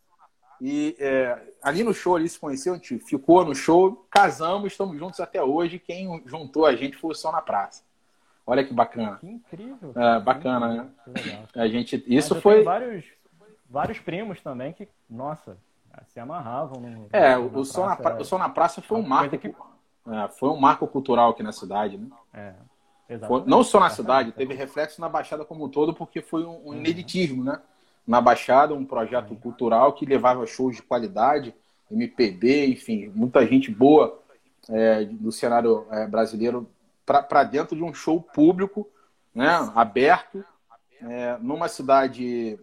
E 0.62 0.96
é, 0.98 1.38
ali 1.62 1.84
no 1.84 1.92
show, 1.92 2.16
ali 2.16 2.28
se 2.30 2.38
conheceu, 2.38 2.72
a 2.72 2.76
gente 2.76 2.98
ficou 3.00 3.44
no 3.44 3.54
show, 3.54 4.06
casamos, 4.10 4.72
estamos 4.72 4.98
juntos 4.98 5.20
até 5.20 5.42
hoje. 5.42 5.78
Quem 5.78 6.22
juntou 6.24 6.64
a 6.64 6.74
gente 6.74 6.96
foi 6.96 7.10
o 7.10 7.14
Som 7.14 7.32
na 7.32 7.42
Praça. 7.42 7.82
Olha 8.46 8.64
que 8.64 8.72
bacana. 8.72 9.18
Que 9.18 9.26
incrível. 9.26 9.92
É, 9.94 10.20
bacana, 10.20 10.90
incrível. 11.06 11.32
né? 11.38 11.48
A 11.54 11.68
gente, 11.68 12.02
isso 12.06 12.40
foi. 12.40 12.62
Vários, 12.62 13.04
vários 13.70 13.98
primos 13.98 14.42
também 14.42 14.72
que, 14.72 14.88
nossa, 15.08 15.56
se 16.08 16.18
amarravam. 16.20 16.80
No, 16.80 17.06
é, 17.12 17.38
o, 17.38 17.58
o, 17.58 17.64
som 17.64 17.86
na 17.86 17.96
pra... 17.96 18.20
o 18.20 18.24
Som 18.24 18.38
na 18.38 18.48
Praça 18.48 18.82
foi 18.82 18.98
um 18.98 19.06
marco. 19.06 19.38
Que... 19.38 19.48
É, 19.48 20.28
foi 20.28 20.48
um 20.48 20.58
marco 20.58 20.86
cultural 20.86 21.30
aqui 21.30 21.42
na 21.42 21.52
cidade, 21.52 21.96
né? 21.96 22.08
É. 22.34 22.54
Foi, 23.26 23.42
não 23.44 23.64
só 23.64 23.80
na 23.80 23.90
cidade, 23.90 24.30
teve 24.30 24.54
reflexo 24.54 25.00
na 25.00 25.08
Baixada 25.08 25.44
como 25.44 25.64
um 25.64 25.68
todo, 25.68 25.92
porque 25.92 26.22
foi 26.22 26.44
um, 26.44 26.68
um 26.68 26.74
ineditismo, 26.74 27.42
né? 27.42 27.60
na 28.06 28.20
Baixada, 28.20 28.74
um 28.74 28.84
projeto 28.84 29.34
cultural 29.36 29.92
que 29.92 30.04
levava 30.04 30.46
shows 30.46 30.76
de 30.76 30.82
qualidade, 30.82 31.54
MPB, 31.90 32.66
enfim, 32.66 33.08
muita 33.14 33.46
gente 33.46 33.70
boa 33.70 34.20
é, 34.68 35.04
do 35.04 35.30
cenário 35.30 35.86
é, 35.90 36.06
brasileiro 36.06 36.68
para 37.04 37.44
dentro 37.44 37.76
de 37.76 37.82
um 37.82 37.92
show 37.92 38.20
público, 38.20 38.88
né, 39.34 39.48
aberto, 39.74 40.44
é, 41.02 41.36
numa 41.40 41.68
cidade 41.68 42.58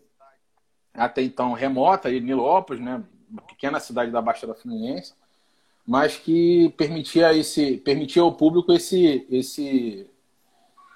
até 0.98 1.22
então 1.22 1.54
remota, 1.54 2.12
em 2.12 2.20
Nilópolis, 2.20 2.84
né, 2.84 3.04
uma 3.30 3.42
pequena 3.44 3.80
cidade 3.80 4.12
da 4.12 4.22
Baixada 4.22 4.56
Fluminense, 4.56 5.14
mas 5.86 6.18
que 6.18 6.74
permitia 6.76 7.34
esse 7.34 7.78
permitia 7.78 8.22
ao 8.22 8.34
público 8.34 8.74
esse 8.74 9.26
esse 9.30 10.10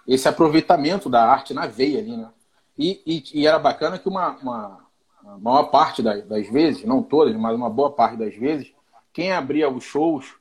esse 0.07 0.27
aproveitamento 0.27 1.09
da 1.09 1.23
arte 1.23 1.53
na 1.53 1.67
veia 1.67 1.99
ali, 1.99 2.17
né? 2.17 2.29
E, 2.77 3.01
e, 3.05 3.41
e 3.41 3.47
era 3.47 3.59
bacana 3.59 3.99
que 3.99 4.09
uma, 4.09 4.29
uma, 4.37 4.79
uma 5.23 5.37
maior 5.37 5.63
parte 5.65 6.01
das, 6.01 6.25
das, 6.25 6.49
vezes, 6.49 6.83
não 6.83 7.03
todas, 7.03 7.35
mas 7.35 7.55
uma 7.55 7.69
boa 7.69 7.91
parte 7.91 8.17
das 8.17 8.35
vezes, 8.35 8.73
quem 9.13 9.31
abria 9.31 9.69
os 9.69 9.83
shows 9.83 10.33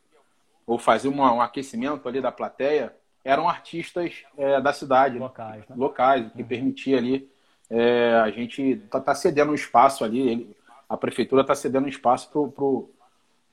ou 0.66 0.78
fazia 0.78 1.10
uma, 1.10 1.32
um 1.32 1.40
aquecimento 1.40 2.08
ali 2.08 2.20
da 2.20 2.32
plateia 2.32 2.94
eram 3.24 3.48
artistas 3.48 4.24
é, 4.38 4.60
da 4.60 4.72
cidade, 4.72 5.18
locais, 5.18 5.68
né? 5.68 5.76
locais 5.76 6.32
que 6.32 6.40
uhum. 6.40 6.48
permitia 6.48 6.96
ali 6.96 7.30
é, 7.70 8.14
a 8.14 8.30
gente 8.30 8.76
tá, 8.90 9.00
tá, 9.00 9.14
cedendo 9.14 9.52
um 9.52 9.54
espaço 9.54 10.04
ali, 10.04 10.28
ele, 10.28 10.56
a 10.88 10.96
prefeitura 10.96 11.42
está 11.42 11.54
cedendo 11.54 11.84
um 11.84 11.88
espaço 11.88 12.28
pro, 12.30 12.50
pro, 12.50 12.90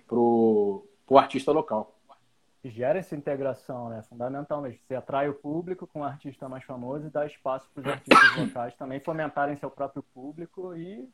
pro, 0.07 0.85
pro 1.05 1.17
artista 1.17 1.51
local 1.51 1.93
gera 2.69 2.99
essa 2.99 3.15
integração, 3.15 3.89
né? 3.89 4.03
Fundamentalmente. 4.09 4.81
Você 4.87 4.95
atrai 4.95 5.29
o 5.29 5.33
público 5.33 5.87
com 5.87 6.01
o 6.01 6.03
artista 6.03 6.49
mais 6.49 6.63
famoso 6.63 7.07
e 7.07 7.09
dá 7.09 7.25
espaço 7.25 7.69
para 7.73 7.81
os 7.81 7.87
artistas 7.87 8.35
locais 8.37 8.75
também 8.75 8.99
fomentarem 8.99 9.55
seu 9.55 9.69
próprio 9.69 10.03
público 10.13 10.75
e 10.75 11.07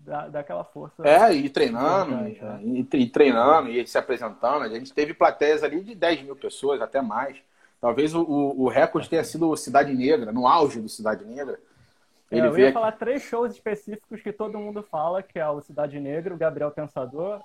dar, 0.00 0.28
dar 0.28 0.40
aquela 0.40 0.64
força. 0.64 1.02
É, 1.06 1.32
e 1.32 1.48
treinando, 1.48 2.16
né? 2.16 2.36
e, 2.62 2.86
e, 2.92 3.06
treinando, 3.08 3.70
e 3.70 3.86
se 3.86 3.98
apresentando. 3.98 4.62
A 4.62 4.68
gente 4.68 4.92
teve 4.92 5.14
plateias 5.14 5.62
ali 5.62 5.82
de 5.82 5.94
10 5.94 6.22
mil 6.22 6.36
pessoas, 6.36 6.80
até 6.80 7.00
mais. 7.00 7.38
Talvez 7.80 8.14
o, 8.14 8.22
o 8.22 8.68
recorde 8.68 9.08
tenha 9.08 9.24
sido 9.24 9.48
o 9.48 9.56
Cidade 9.56 9.94
Negra, 9.94 10.32
no 10.32 10.46
auge 10.46 10.80
do 10.80 10.88
Cidade 10.88 11.24
Negra. 11.24 11.58
É, 12.30 12.36
Ele 12.38 12.46
é, 12.46 12.50
eu 12.50 12.58
ia 12.58 12.72
falar 12.72 12.92
três 12.92 13.22
shows 13.22 13.52
específicos 13.52 14.22
que 14.22 14.32
todo 14.32 14.58
mundo 14.58 14.82
fala, 14.82 15.22
que 15.22 15.38
é 15.38 15.48
o 15.48 15.60
Cidade 15.60 15.98
Negra, 15.98 16.34
o 16.34 16.38
Gabriel 16.38 16.70
Pensador 16.70 17.40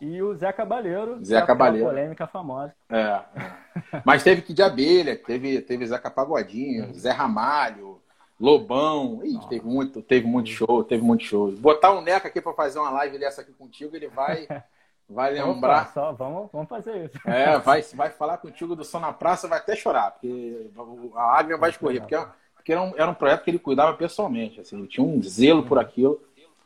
e 0.00 0.22
o 0.22 0.34
Zé 0.34 0.50
Cabaleiro, 0.52 1.22
Zé 1.22 1.42
Cabaleiro. 1.42 1.86
polêmica 1.86 2.26
famosa. 2.26 2.74
É. 2.88 3.20
Mas 4.04 4.22
teve 4.22 4.40
que 4.42 4.54
de 4.54 4.62
abelha, 4.62 5.14
teve, 5.16 5.60
teve 5.60 5.86
Zeca 5.86 6.10
Pagodinho, 6.10 6.92
Zé 6.94 7.10
Ramalho, 7.10 8.00
Lobão. 8.40 9.20
Ih, 9.22 9.38
teve 9.48 9.66
muito, 9.66 10.00
teve 10.00 10.26
muito 10.26 10.48
show, 10.48 10.82
teve 10.82 11.02
muito 11.02 11.24
show. 11.24 11.52
Botar 11.52 11.90
o 11.90 12.00
Neca 12.00 12.28
aqui 12.28 12.40
para 12.40 12.54
fazer 12.54 12.78
uma 12.78 12.90
live 12.90 13.18
dessa 13.18 13.42
aqui 13.42 13.52
contigo, 13.52 13.94
ele 13.94 14.08
vai. 14.08 14.48
Vai 15.12 15.32
lembrar. 15.32 15.82
Opa, 15.82 15.90
só, 15.92 16.12
vamos, 16.12 16.48
vamos 16.52 16.68
fazer 16.68 17.06
isso. 17.06 17.18
É, 17.28 17.58
vai, 17.58 17.82
vai 17.82 18.10
falar 18.10 18.38
contigo 18.38 18.76
do 18.76 18.84
som 18.84 19.00
na 19.00 19.12
praça, 19.12 19.48
vai 19.48 19.58
até 19.58 19.74
chorar, 19.74 20.12
porque 20.12 20.70
a 21.16 21.26
lágrima 21.32 21.58
vai 21.58 21.70
escorrer, 21.70 22.00
porque, 22.00 22.14
porque 22.60 22.72
era, 22.72 22.82
um, 22.82 22.92
era 22.94 23.10
um 23.10 23.14
projeto 23.14 23.42
que 23.42 23.50
ele 23.50 23.58
cuidava 23.58 23.96
pessoalmente. 23.96 24.60
Assim, 24.60 24.78
ele 24.78 24.86
tinha 24.86 25.04
um 25.04 25.20
zelo 25.22 25.64
por 25.64 25.78
aquilo, 25.78 26.20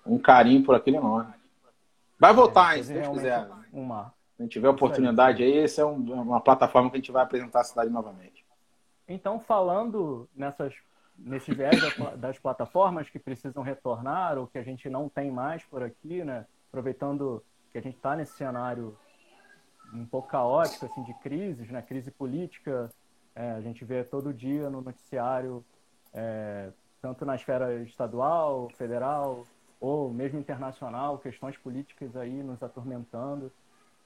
um 0.05 0.19
carinho 0.19 0.63
por 0.65 0.75
aquilo 0.75 0.97
enorme. 0.97 1.33
Vai 2.19 2.35
voltar, 2.35 2.79
é, 2.79 2.83
se 2.83 2.93
Deus 2.93 3.09
quiser. 3.09 3.49
Uma. 3.73 4.13
Se 4.37 4.43
a 4.43 4.45
gente 4.45 4.53
tiver 4.53 4.69
oportunidade 4.69 5.43
aí, 5.43 5.59
essa 5.59 5.83
é 5.83 5.85
um, 5.85 5.97
uma 6.23 6.41
plataforma 6.41 6.91
que 6.91 6.97
a 6.97 6.99
gente 6.99 7.13
vai 7.13 7.23
apresentar 7.23 7.61
a 7.61 7.65
cidade 7.65 7.91
novamente. 7.91 8.45
Então, 9.09 9.39
falando 9.39 10.29
nessas, 10.35 10.75
nesse 11.17 11.55
viés 11.55 11.77
das 12.17 12.39
plataformas 12.39 13.09
que 13.09 13.19
precisam 13.19 13.63
retornar 13.63 14.37
ou 14.37 14.47
que 14.47 14.59
a 14.59 14.63
gente 14.63 14.89
não 14.89 15.09
tem 15.09 15.31
mais 15.31 15.63
por 15.65 15.83
aqui, 15.83 16.25
né? 16.25 16.47
aproveitando 16.69 17.43
que 17.71 17.79
a 17.79 17.81
gente 17.81 17.97
está 17.97 18.17
nesse 18.17 18.33
cenário 18.33 18.97
um 19.93 20.07
pouco 20.07 20.29
caótico 20.29 20.87
assim, 20.87 21.05
de 21.05 21.15
crises, 21.21 21.71
né? 21.71 21.81
crise 21.83 22.11
política, 22.11 22.91
é, 23.35 23.53
a 23.53 23.61
gente 23.61 23.85
vê 23.85 24.03
todo 24.03 24.33
dia 24.33 24.71
no 24.71 24.81
noticiário, 24.81 25.65
é, 26.15 26.71
tanto 27.03 27.25
na 27.27 27.35
esfera 27.35 27.75
estadual, 27.83 28.71
federal, 28.71 29.45
ou 29.81 30.11
mesmo 30.11 30.39
internacional, 30.39 31.19
questões 31.19 31.57
políticas 31.59 32.17
aí 32.17 32.43
nos 32.43 32.63
atormentando, 32.63 33.53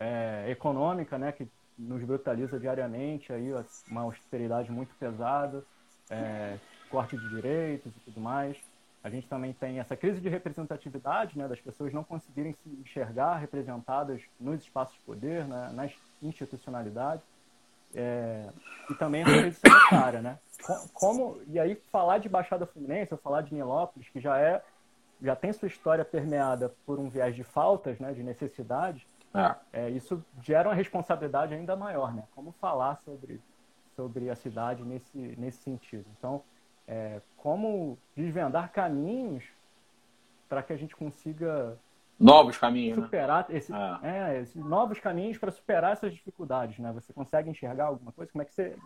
é, 0.00 0.46
econômica, 0.50 1.18
né, 1.18 1.30
que 1.30 1.46
nos 1.78 2.02
brutaliza 2.02 2.58
diariamente, 2.58 3.32
aí 3.32 3.52
uma 3.88 4.00
austeridade 4.02 4.72
muito 4.72 4.92
pesada, 4.96 5.62
é, 6.10 6.58
corte 6.90 7.16
de 7.16 7.28
direitos 7.28 7.92
e 7.96 8.00
tudo 8.00 8.20
mais. 8.20 8.56
A 9.04 9.10
gente 9.10 9.28
também 9.28 9.52
tem 9.52 9.78
essa 9.78 9.96
crise 9.96 10.20
de 10.20 10.28
representatividade, 10.28 11.38
né, 11.38 11.46
das 11.46 11.60
pessoas 11.60 11.92
não 11.92 12.02
conseguirem 12.02 12.52
se 12.52 12.68
enxergar 12.68 13.36
representadas 13.36 14.20
nos 14.40 14.60
espaços 14.60 14.94
de 14.96 15.00
poder, 15.02 15.46
né, 15.46 15.70
na 15.72 15.88
institucionalidade, 16.20 17.22
é, 17.94 18.48
e 18.90 18.94
também 18.94 19.22
a 19.22 19.26
crise 19.26 19.58
sanitária, 19.60 20.20
né? 20.20 20.38
Como 20.92 21.40
e 21.46 21.58
aí 21.58 21.74
falar 21.90 22.18
de 22.18 22.28
Baixada 22.28 22.66
Fluminense, 22.66 23.14
ou 23.14 23.18
falar 23.18 23.42
de 23.42 23.54
Nilópolis, 23.54 24.08
que 24.08 24.20
já 24.20 24.38
é 24.38 24.62
já 25.20 25.34
tem 25.34 25.52
sua 25.52 25.66
história 25.66 26.04
permeada 26.04 26.72
por 26.86 26.98
um 26.98 27.08
viés 27.08 27.34
de 27.34 27.42
faltas, 27.42 27.98
né, 27.98 28.12
de 28.12 28.22
necessidades, 28.22 29.04
é. 29.34 29.54
É, 29.72 29.90
isso 29.90 30.24
gera 30.40 30.68
uma 30.68 30.74
responsabilidade 30.74 31.54
ainda 31.54 31.76
maior, 31.76 32.14
né? 32.14 32.24
Como 32.34 32.52
falar 32.52 32.96
sobre 32.96 33.40
sobre 33.94 34.30
a 34.30 34.36
cidade 34.36 34.82
nesse 34.84 35.18
nesse 35.36 35.58
sentido. 35.58 36.06
Então, 36.18 36.42
é, 36.86 37.20
como 37.36 37.98
desvendar 38.16 38.72
caminhos 38.72 39.44
para 40.48 40.62
que 40.62 40.72
a 40.72 40.76
gente 40.76 40.96
consiga 40.96 41.76
novos 42.18 42.56
caminhos 42.56 42.98
né? 42.98 43.04
superar 43.04 43.46
né? 43.48 43.56
esse, 43.56 43.72
é. 43.72 43.98
é. 44.02 44.40
esses 44.40 44.56
novos 44.56 44.98
caminhos 44.98 45.38
para 45.38 45.50
superar 45.50 45.92
essas 45.92 46.12
dificuldades, 46.12 46.78
né? 46.78 46.92
Você 46.92 47.12
consegue 47.12 47.48
enxergar 47.48 47.86
alguma 47.86 48.12
coisa? 48.12 48.32
Como 48.32 48.42
é 48.42 48.44
que 48.44 48.52
você 48.52 48.76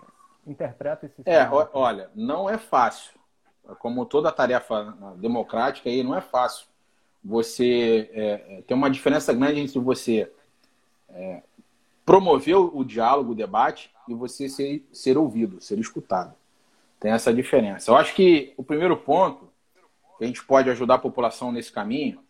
interpreta 0.47 1.07
esse? 1.07 1.23
É, 1.25 1.49
olha, 1.73 2.11
não 2.15 2.49
é 2.49 2.59
fácil. 2.59 3.13
Como 3.79 4.05
toda 4.05 4.33
tarefa 4.33 4.97
democrática 5.17 5.89
aí, 5.89 6.03
não 6.03 6.17
é 6.17 6.21
fácil. 6.21 6.67
Você 7.25 8.11
é, 8.13 8.59
é 8.59 8.63
tem 8.63 8.77
uma 8.77 8.91
diferença 8.91 9.33
grande 9.33 9.61
entre 9.61 9.79
você 9.79 10.31
é, 11.09 11.43
promover 12.05 12.57
o 12.57 12.85
diálogo, 12.85 13.33
o 13.33 13.35
debate 13.35 13.91
e 14.09 14.15
você 14.15 14.49
ser, 14.49 14.87
ser 14.93 15.17
ouvido, 15.17 15.61
ser 15.61 15.79
escutado. 15.79 16.35
Tem 16.99 17.13
essa 17.13 17.33
diferença. 17.33 17.91
Eu 17.91 17.97
acho 17.97 18.15
que 18.15 18.53
o 18.57 18.63
primeiro 18.63 18.97
ponto 18.97 19.49
que 20.19 20.25
a 20.25 20.27
gente 20.27 20.45
pode 20.45 20.69
ajudar 20.71 20.95
a 20.95 20.99
população 20.99 21.51
nesse 21.53 21.73
caminho, 21.73 22.21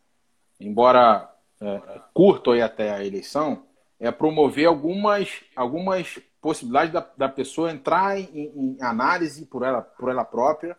embora 0.66 1.30
é, 1.60 1.80
curto 2.12 2.52
aí 2.52 2.62
até 2.62 2.90
a 2.90 3.04
eleição, 3.04 3.64
é 3.98 4.10
promover 4.10 4.66
algumas, 4.66 5.40
algumas 5.54 6.18
possibilidades 6.40 6.92
da, 6.92 7.06
da 7.16 7.28
pessoa 7.28 7.70
entrar 7.70 8.18
em, 8.18 8.28
em, 8.34 8.76
análise 8.80 9.46
por 9.46 9.62
ela, 9.62 9.82
por 9.82 10.10
ela 10.10 10.24
própria 10.24 10.76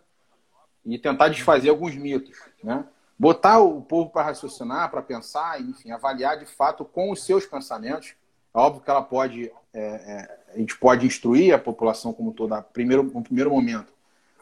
e 0.85 0.97
tentar 0.97 1.29
desfazer 1.29 1.69
alguns 1.69 1.95
mitos, 1.95 2.37
né? 2.63 2.85
Botar 3.17 3.59
o 3.59 3.81
povo 3.81 4.09
para 4.09 4.23
raciocinar, 4.23 4.89
para 4.91 5.01
pensar, 5.01 5.61
enfim, 5.61 5.91
avaliar 5.91 6.37
de 6.37 6.45
fato 6.45 6.83
com 6.83 7.11
os 7.11 7.23
seus 7.23 7.45
pensamentos. 7.45 8.15
É 8.53 8.59
óbvio 8.59 8.81
que 8.81 8.89
ela 8.89 9.01
pode 9.01 9.49
é, 9.73 9.79
é, 9.81 10.43
a 10.53 10.57
gente 10.59 10.77
pode 10.77 11.05
instruir 11.05 11.53
a 11.53 11.59
população 11.59 12.13
como 12.13 12.31
toda, 12.31 12.61
primeiro, 12.61 13.03
no 13.03 13.23
primeiro 13.23 13.49
momento, 13.49 13.91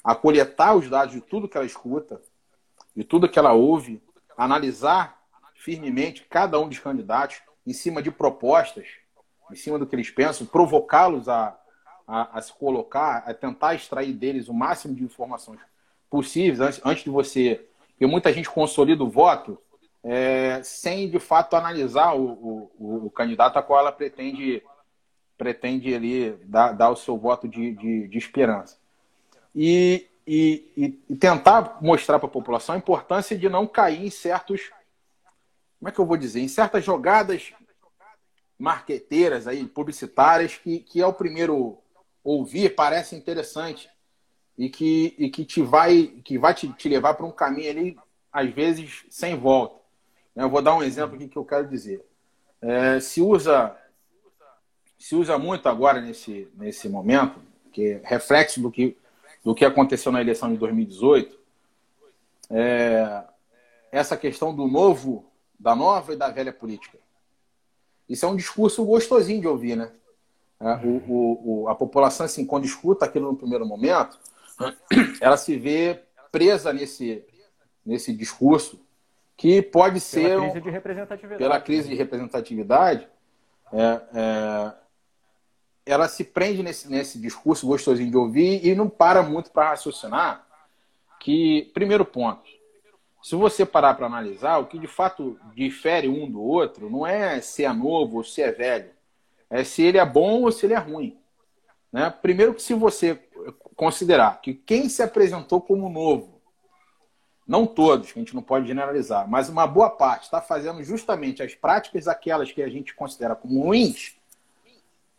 a 0.03 0.13
coletar 0.13 0.75
os 0.75 0.89
dados 0.89 1.13
de 1.13 1.21
tudo 1.21 1.47
que 1.47 1.55
ela 1.55 1.65
escuta, 1.65 2.21
de 2.93 3.03
tudo 3.03 3.29
que 3.29 3.39
ela 3.39 3.53
ouve, 3.53 4.03
analisar 4.37 5.20
firmemente 5.61 6.25
cada 6.29 6.59
um 6.59 6.67
dos 6.67 6.79
candidatos 6.79 7.41
em 7.65 7.73
cima 7.73 8.01
de 8.01 8.09
propostas, 8.09 8.87
em 9.51 9.55
cima 9.55 9.77
do 9.77 9.85
que 9.85 9.95
eles 9.95 10.09
pensam, 10.09 10.47
provocá-los 10.47 11.29
a, 11.29 11.57
a, 12.07 12.37
a, 12.37 12.41
se 12.41 12.51
colocar, 12.53 13.23
a 13.25 13.33
tentar 13.33 13.75
extrair 13.75 14.13
deles 14.13 14.47
o 14.47 14.53
máximo 14.53 14.95
de 14.95 15.03
informações 15.03 15.59
possíveis 16.09 16.59
antes, 16.59 16.81
antes 16.83 17.03
de 17.03 17.09
você. 17.09 17.67
Porque 17.89 18.07
muita 18.07 18.33
gente 18.33 18.49
consolida 18.49 19.03
o 19.03 19.09
voto 19.09 19.57
é, 20.03 20.61
sem 20.63 21.09
de 21.09 21.19
fato 21.19 21.55
analisar 21.55 22.15
o, 22.15 22.71
o, 22.79 23.05
o 23.05 23.09
candidato 23.11 23.57
a 23.57 23.63
qual 23.63 23.81
ela 23.81 23.91
pretende 23.91 24.63
pretende 25.37 25.93
ali 25.93 26.31
dar, 26.43 26.71
dar 26.71 26.89
o 26.91 26.95
seu 26.95 27.17
voto 27.17 27.47
de, 27.47 27.73
de, 27.73 28.07
de 28.07 28.17
esperança. 28.17 28.77
E, 29.55 30.07
e, 30.25 30.99
e, 31.09 31.15
tentar 31.15 31.79
mostrar 31.81 32.19
para 32.19 32.27
a 32.27 32.31
população 32.31 32.75
a 32.75 32.77
importância 32.77 33.35
de 33.35 33.49
não 33.49 33.65
cair 33.65 34.05
em 34.05 34.09
certos. 34.11 34.71
Como 35.81 35.89
é 35.89 35.91
que 35.91 35.97
eu 35.97 36.05
vou 36.05 36.15
dizer? 36.15 36.41
Em 36.41 36.47
certas 36.47 36.85
jogadas 36.85 37.53
marqueteiras, 38.57 39.47
aí, 39.47 39.65
publicitárias, 39.65 40.55
que, 40.55 40.77
que 40.81 41.01
ao 41.01 41.11
primeiro 41.11 41.79
ouvir 42.23 42.75
parece 42.75 43.15
interessante 43.15 43.89
e 44.55 44.69
que, 44.69 45.15
e 45.17 45.27
que 45.31 45.43
te 45.43 45.63
vai, 45.63 46.03
que 46.23 46.37
vai 46.37 46.53
te, 46.53 46.71
te 46.73 46.87
levar 46.87 47.15
para 47.15 47.25
um 47.25 47.31
caminho 47.31 47.71
ali, 47.71 47.99
às 48.31 48.47
vezes, 48.51 49.03
sem 49.09 49.35
volta. 49.35 49.81
Eu 50.35 50.51
vou 50.51 50.61
dar 50.61 50.75
um 50.75 50.83
exemplo 50.83 51.15
aqui 51.15 51.27
que 51.27 51.35
eu 51.35 51.43
quero 51.43 51.67
dizer. 51.67 52.05
É, 52.61 52.99
se 52.99 53.19
usa 53.19 53.75
se 54.99 55.15
usa 55.15 55.35
muito 55.39 55.67
agora 55.67 55.99
nesse, 55.99 56.47
nesse 56.53 56.87
momento, 56.87 57.41
que 57.73 57.93
é 57.93 58.01
reflexo 58.03 58.61
do 58.61 58.69
que, 58.69 58.95
do 59.43 59.55
que 59.55 59.65
aconteceu 59.65 60.11
na 60.11 60.21
eleição 60.21 60.51
de 60.51 60.59
2018, 60.59 61.39
é 62.51 63.23
essa 63.91 64.15
questão 64.15 64.55
do 64.55 64.67
novo, 64.67 65.30
da 65.61 65.75
nova 65.75 66.13
e 66.13 66.15
da 66.15 66.29
velha 66.29 66.51
política. 66.51 66.97
Isso 68.09 68.25
é 68.25 68.27
um 68.29 68.35
discurso 68.35 68.83
gostosinho 68.83 69.39
de 69.39 69.47
ouvir, 69.47 69.75
né? 69.75 69.91
É, 70.59 70.75
o, 70.85 70.97
o, 71.07 71.63
o, 71.63 71.69
a 71.69 71.75
população, 71.75 72.25
assim, 72.25 72.45
quando 72.45 72.65
escuta 72.65 73.05
aquilo 73.05 73.31
no 73.31 73.37
primeiro 73.37 73.65
momento, 73.65 74.19
ela 75.21 75.37
se 75.37 75.55
vê 75.57 76.01
presa 76.31 76.73
nesse, 76.73 77.23
nesse 77.85 78.11
discurso 78.13 78.79
que 79.37 79.61
pode 79.61 79.99
ser 79.99 80.29
pela 80.29 80.41
crise 80.41 80.61
de 80.61 80.69
representatividade, 80.69 81.43
pela 81.43 81.61
crise 81.61 81.89
de 81.89 81.95
representatividade 81.95 83.07
é, 83.73 84.01
é, 84.13 84.73
ela 85.85 86.07
se 86.07 86.23
prende 86.23 86.61
nesse, 86.61 86.89
nesse 86.89 87.19
discurso 87.19 87.65
gostosinho 87.65 88.11
de 88.11 88.17
ouvir 88.17 88.65
e 88.65 88.75
não 88.75 88.87
para 88.89 89.23
muito 89.23 89.51
para 89.51 89.69
raciocinar 89.69 90.45
que, 91.19 91.71
primeiro 91.73 92.05
ponto, 92.05 92.43
se 93.21 93.35
você 93.35 93.65
parar 93.65 93.93
para 93.93 94.07
analisar, 94.07 94.57
o 94.57 94.65
que 94.65 94.79
de 94.79 94.87
fato 94.87 95.39
difere 95.53 96.07
um 96.07 96.29
do 96.29 96.41
outro 96.41 96.89
não 96.89 97.05
é 97.05 97.39
se 97.39 97.63
é 97.63 97.71
novo 97.71 98.17
ou 98.17 98.23
se 98.23 98.41
é 98.41 98.51
velho, 98.51 98.89
é 99.49 99.63
se 99.63 99.83
ele 99.83 99.97
é 99.97 100.05
bom 100.05 100.41
ou 100.41 100.51
se 100.51 100.65
ele 100.65 100.73
é 100.73 100.79
ruim. 100.79 101.17
Né? 101.91 102.09
Primeiro 102.21 102.53
que 102.53 102.61
se 102.61 102.73
você 102.73 103.19
considerar 103.75 104.41
que 104.41 104.53
quem 104.53 104.89
se 104.89 105.03
apresentou 105.03 105.61
como 105.61 105.89
novo, 105.89 106.41
não 107.47 107.67
todos, 107.67 108.11
que 108.11 108.19
a 108.19 108.21
gente 108.21 108.33
não 108.35 108.41
pode 108.41 108.67
generalizar, 108.67 109.27
mas 109.29 109.49
uma 109.49 109.67
boa 109.67 109.89
parte 109.89 110.23
está 110.23 110.41
fazendo 110.41 110.83
justamente 110.83 111.43
as 111.43 111.53
práticas 111.53 112.07
aquelas 112.07 112.51
que 112.51 112.63
a 112.63 112.69
gente 112.69 112.93
considera 112.93 113.35
como 113.35 113.61
ruins, 113.61 114.15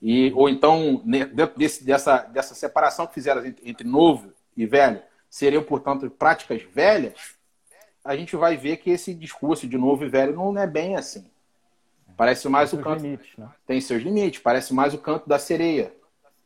e, 0.00 0.32
ou 0.32 0.48
então, 0.48 1.00
dentro 1.04 1.56
desse, 1.56 1.84
dessa, 1.84 2.18
dessa 2.18 2.56
separação 2.56 3.06
que 3.06 3.14
fizeram 3.14 3.44
entre, 3.46 3.70
entre 3.70 3.86
novo 3.86 4.32
e 4.56 4.66
velho, 4.66 5.00
seriam, 5.30 5.62
portanto, 5.62 6.10
práticas 6.10 6.62
velhas, 6.62 7.36
a 8.04 8.16
gente 8.16 8.36
vai 8.36 8.56
ver 8.56 8.78
que 8.78 8.90
esse 8.90 9.14
discurso 9.14 9.66
de 9.66 9.78
novo 9.78 10.04
e 10.04 10.08
velho 10.08 10.34
não 10.34 10.56
é 10.58 10.66
bem 10.66 10.96
assim. 10.96 11.24
Parece 12.16 12.48
mais 12.48 12.70
tem 12.70 12.78
o 12.78 12.82
canto. 12.82 13.02
Limites, 13.02 13.36
né? 13.36 13.48
Tem 13.66 13.80
seus 13.80 14.02
limites, 14.02 14.40
parece 14.40 14.74
mais 14.74 14.92
o 14.92 14.98
canto 14.98 15.28
da 15.28 15.38
sereia. 15.38 15.94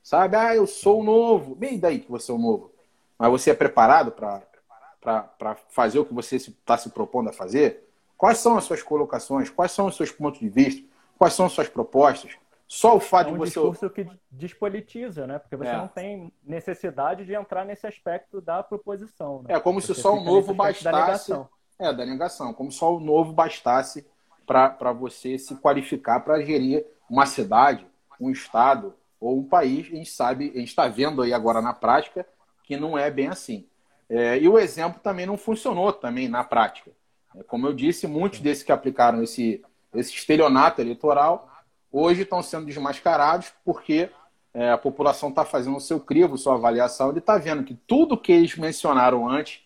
Sabe? 0.03 0.37
Ah, 0.37 0.55
eu 0.55 0.67
sou 0.67 1.01
o 1.01 1.05
novo. 1.05 1.55
Bem 1.55 1.79
daí 1.79 1.99
que 1.99 2.11
você 2.11 2.31
é 2.31 2.35
o 2.35 2.39
novo. 2.39 2.71
Mas 3.19 3.31
você 3.31 3.51
é 3.51 3.55
preparado 3.55 4.13
para 4.13 5.57
fazer 5.69 5.99
o 5.99 6.05
que 6.05 6.15
você 6.15 6.37
está 6.37 6.77
se, 6.77 6.85
se 6.85 6.91
propondo 6.91 7.31
a 7.31 7.33
fazer? 7.33 7.89
Quais 8.17 8.39
são 8.39 8.57
as 8.57 8.65
suas 8.65 8.83
colocações? 8.83 9.51
Quais 9.51 9.73
são 9.73 9.87
os 9.87 9.97
seus 9.97 10.11
pontos 10.13 10.41
de 10.41 10.49
vista? 10.49 10.87
Quais 11.19 11.35
são 11.35 11.47
as 11.47 11.53
suas 11.53 11.69
propostas? 11.69 12.37
Só 12.69 12.97
o 12.97 13.01
fato 13.01 13.29
é 13.29 13.31
um 13.31 13.35
de 13.35 13.39
você. 13.39 13.61
discurso 13.61 13.91
que 13.91 14.09
despolitiza, 14.31 15.27
né? 15.27 15.39
Porque 15.39 15.57
você 15.57 15.71
é. 15.71 15.77
não 15.77 15.87
tem 15.87 16.33
necessidade 16.43 17.25
de 17.25 17.35
entrar 17.35 17.65
nesse 17.65 17.87
aspecto 17.87 18.41
da 18.41 18.63
proposição. 18.63 19.43
Né? 19.43 19.55
É 19.55 19.61
como 19.61 19.81
você 19.81 19.95
se 19.95 20.01
só 20.01 20.15
o 20.15 20.25
novo 20.25 20.53
bastasse. 20.53 20.85
Da 20.85 20.93
negação. 20.93 21.49
É, 21.79 21.93
da 21.93 22.05
negação. 22.05 22.53
Como 22.53 22.73
só 22.73 22.97
o 22.97 23.01
novo 23.01 23.33
bastasse 23.33 24.07
para 24.45 24.93
você 24.93 25.39
se 25.39 25.55
qualificar 25.57 26.21
para 26.21 26.41
gerir 26.41 26.85
uma 27.09 27.27
cidade, 27.27 27.87
um 28.21 28.31
estado 28.31 28.95
ou 29.21 29.39
um 29.39 29.45
país. 29.45 29.87
A 29.87 29.97
gente 29.97 30.11
sabe, 30.11 30.51
a 30.55 30.59
gente 30.59 30.69
está 30.69 30.89
vendo 30.89 31.23
aí 31.23 31.33
agora 31.33 31.63
na 31.63 31.73
prática 31.73 32.27
que 32.65 32.77
não 32.77 32.99
é 32.99 33.11
bem 33.11 33.29
assim. 33.29 33.67
É, 34.09 34.39
e 34.39 34.49
o 34.49 34.59
exemplo 34.59 35.01
também 35.01 35.27
não 35.27 35.37
funcionou 35.37 35.93
também 35.93 36.29
na 36.29 36.43
prática. 36.43 36.91
É, 37.37 37.43
como 37.45 37.67
eu 37.67 37.73
disse, 37.73 38.07
muitos 38.09 38.41
desses 38.41 38.65
que 38.65 38.73
aplicaram 38.73 39.23
esse, 39.23 39.65
esse 39.95 40.13
estelionato 40.15 40.81
eleitoral 40.81 41.49
hoje 41.91 42.23
estão 42.23 42.43
sendo 42.43 42.67
desmascarados 42.67 43.53
porque 43.65 44.11
é, 44.57 44.71
a 44.71 44.79
população 44.79 45.29
está 45.29 45.45
fazendo 45.45 45.77
o 45.77 45.81
seu 45.81 46.01
crivo, 46.01 46.39
sua 46.39 46.55
avaliação, 46.55 47.11
ele 47.11 47.19
está 47.19 47.37
vendo 47.37 47.63
que 47.63 47.75
tudo 47.75 48.17
que 48.17 48.33
eles 48.33 48.57
mencionaram 48.57 49.29
antes, 49.29 49.61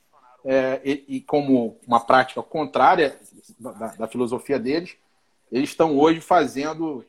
é, 0.45 0.81
e, 0.85 1.05
e, 1.07 1.21
como 1.21 1.79
uma 1.87 2.01
prática 2.01 2.43
contrária 2.43 3.17
da, 3.59 3.71
da, 3.89 4.09
filosofia 4.09 4.59
deles, 4.59 4.97
eles 5.53 5.69
estão 5.69 5.97
hoje 5.97 6.21
fazendo, 6.21 7.05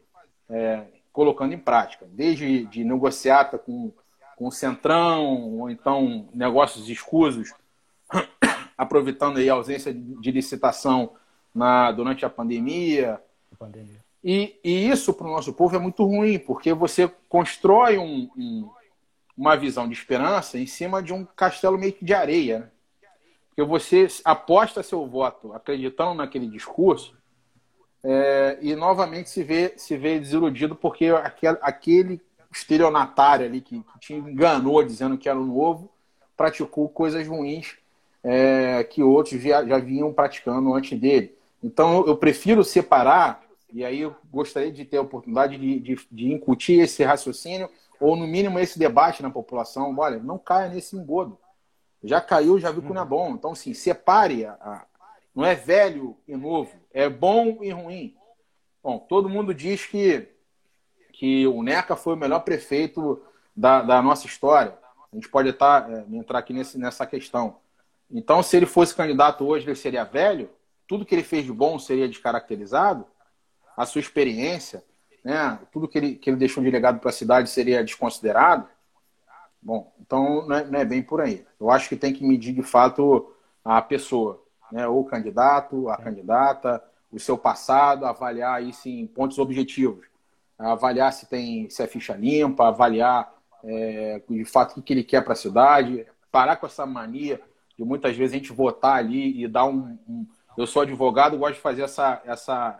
é, 0.47 0.83
colocando 1.11 1.53
em 1.53 1.57
prática, 1.57 2.05
desde 2.11 2.65
de 2.65 2.83
negociata 2.83 3.57
com, 3.57 3.91
com 4.35 4.47
o 4.47 4.51
Centrão, 4.51 5.59
ou 5.59 5.69
então 5.69 6.29
negócios 6.35 6.87
escusos, 6.87 7.51
aproveitando 8.77 9.37
aí 9.37 9.49
a 9.49 9.53
ausência 9.53 9.91
de, 9.91 10.31
licitação 10.31 11.13
na, 11.55 11.91
durante 11.91 12.25
a 12.25 12.29
pandemia, 12.29 13.19
pandemia 13.57 14.01
E, 14.23 14.59
e 14.63 14.87
isso 14.89 15.13
para 15.13 15.27
o 15.27 15.31
nosso 15.31 15.53
povo 15.53 15.75
é 15.75 15.79
muito 15.79 16.05
ruim, 16.05 16.37
porque 16.37 16.73
você 16.73 17.11
constrói 17.27 17.97
um, 17.97 18.29
um, 18.37 18.69
uma 19.35 19.55
visão 19.55 19.87
de 19.87 19.93
esperança 19.93 20.59
em 20.59 20.67
cima 20.67 21.01
de 21.01 21.11
um 21.11 21.25
castelo 21.25 21.77
meio 21.77 21.93
que 21.93 22.05
de 22.05 22.13
areia. 22.13 22.59
Né? 22.59 22.69
Porque 23.49 23.63
você 23.63 24.07
aposta 24.23 24.83
seu 24.83 25.05
voto 25.07 25.53
acreditando 25.53 26.13
naquele 26.13 26.47
discurso 26.47 27.17
é, 28.03 28.57
e 28.61 28.75
novamente 28.75 29.29
se 29.29 29.43
vê, 29.43 29.73
se 29.75 29.97
vê 29.97 30.19
desiludido 30.19 30.75
porque 30.75 31.07
aquele, 31.07 31.57
aquele 31.61 32.21
estelionatário 32.51 33.45
ali 33.45 33.61
que, 33.61 33.81
que 33.81 33.99
te 33.99 34.13
enganou 34.13 34.83
dizendo 34.83 35.17
que 35.17 35.29
era 35.29 35.39
o 35.39 35.45
novo 35.45 35.91
praticou 36.35 36.89
coisas 36.89 37.27
ruins 37.27 37.77
é, 38.23 38.83
que 38.83 39.03
outros 39.03 39.41
já, 39.41 39.63
já 39.65 39.77
vinham 39.77 40.13
praticando 40.13 40.73
antes 40.73 40.99
dele. 40.99 41.35
Então 41.63 42.05
eu 42.07 42.15
prefiro 42.17 42.63
separar, 42.63 43.40
e 43.71 43.83
aí 43.85 44.01
eu 44.01 44.15
gostaria 44.31 44.71
de 44.71 44.85
ter 44.85 44.97
a 44.97 45.01
oportunidade 45.01 45.57
de, 45.57 45.79
de, 45.79 46.07
de 46.11 46.31
incutir 46.31 46.81
esse 46.81 47.03
raciocínio, 47.03 47.69
ou 47.99 48.15
no 48.15 48.27
mínimo 48.27 48.59
esse 48.59 48.79
debate 48.79 49.21
na 49.21 49.29
população. 49.29 49.95
Olha, 49.97 50.19
não 50.19 50.37
caia 50.37 50.69
nesse 50.69 50.95
engodo. 50.95 51.37
Já 52.03 52.19
caiu, 52.19 52.59
já 52.59 52.71
viu 52.71 52.81
que 52.81 52.91
não 52.91 53.01
é 53.01 53.05
bom. 53.05 53.31
Então, 53.31 53.51
assim, 53.51 53.73
separe. 53.73 54.45
A, 54.45 54.53
a, 54.53 54.85
não 55.33 55.45
é 55.45 55.55
velho 55.55 56.17
e 56.27 56.35
novo, 56.35 56.75
é 56.91 57.07
bom 57.07 57.59
e 57.61 57.71
ruim. 57.71 58.15
Bom, 58.83 58.99
todo 58.99 59.29
mundo 59.29 59.53
diz 59.53 59.85
que, 59.85 60.27
que 61.13 61.47
o 61.47 61.63
Neca 61.63 61.95
foi 61.95 62.15
o 62.15 62.17
melhor 62.17 62.39
prefeito 62.39 63.21
da, 63.55 63.81
da 63.81 64.01
nossa 64.01 64.25
história. 64.25 64.77
A 65.11 65.15
gente 65.15 65.29
pode 65.29 65.49
estar, 65.49 65.89
é, 65.89 66.05
entrar 66.11 66.39
aqui 66.39 66.53
nesse, 66.53 66.77
nessa 66.77 67.05
questão. 67.05 67.57
Então, 68.09 68.43
se 68.43 68.57
ele 68.57 68.65
fosse 68.65 68.95
candidato 68.95 69.45
hoje, 69.45 69.65
ele 69.67 69.75
seria 69.75 70.03
velho? 70.03 70.49
Tudo 70.87 71.05
que 71.05 71.15
ele 71.15 71.23
fez 71.23 71.45
de 71.45 71.53
bom 71.53 71.79
seria 71.79 72.09
descaracterizado? 72.09 73.05
A 73.81 73.85
sua 73.85 73.99
experiência, 73.99 74.83
né? 75.23 75.57
tudo 75.71 75.87
que 75.87 75.97
ele, 75.97 76.15
que 76.15 76.29
ele 76.29 76.37
deixou 76.37 76.63
de 76.63 76.69
legado 76.69 76.99
para 76.99 77.09
a 77.09 77.13
cidade 77.13 77.49
seria 77.49 77.83
desconsiderado? 77.83 78.67
Bom, 79.61 79.91
então 79.99 80.47
não 80.47 80.55
é, 80.55 80.65
não 80.65 80.79
é, 80.79 80.85
bem 80.85 81.01
por 81.01 81.21
aí. 81.21 81.45
Eu 81.59 81.69
acho 81.71 81.89
que 81.89 81.95
tem 81.95 82.13
que 82.13 82.23
medir 82.23 82.53
de 82.53 82.63
fato 82.63 83.33
a 83.63 83.81
pessoa, 83.81 84.43
né? 84.71 84.87
ou 84.87 85.01
o 85.01 85.05
candidato, 85.05 85.89
a 85.89 85.97
candidata, 85.97 86.83
o 87.11 87.19
seu 87.19 87.37
passado, 87.37 88.05
avaliar 88.05 88.63
isso 88.63 88.87
em 88.87 89.05
pontos 89.07 89.37
objetivos. 89.37 90.05
Avaliar 90.57 91.11
se 91.11 91.27
tem 91.27 91.69
se 91.69 91.81
é 91.81 91.87
ficha 91.87 92.15
limpa, 92.15 92.67
avaliar 92.67 93.33
é, 93.63 94.21
de 94.29 94.45
fato 94.45 94.79
o 94.79 94.83
que 94.83 94.93
ele 94.93 95.03
quer 95.03 95.23
para 95.23 95.33
a 95.33 95.35
cidade, 95.35 96.05
parar 96.31 96.55
com 96.55 96.65
essa 96.65 96.85
mania 96.85 97.41
de 97.77 97.83
muitas 97.83 98.15
vezes 98.15 98.35
a 98.35 98.37
gente 98.37 98.53
votar 98.53 98.97
ali 98.97 99.43
e 99.43 99.47
dar 99.47 99.65
um, 99.65 99.97
um. 100.07 100.27
eu 100.55 100.67
sou 100.67 100.83
advogado, 100.83 101.37
gosto 101.37 101.55
de 101.55 101.61
fazer 101.61 101.81
essa, 101.81 102.21
essa, 102.25 102.79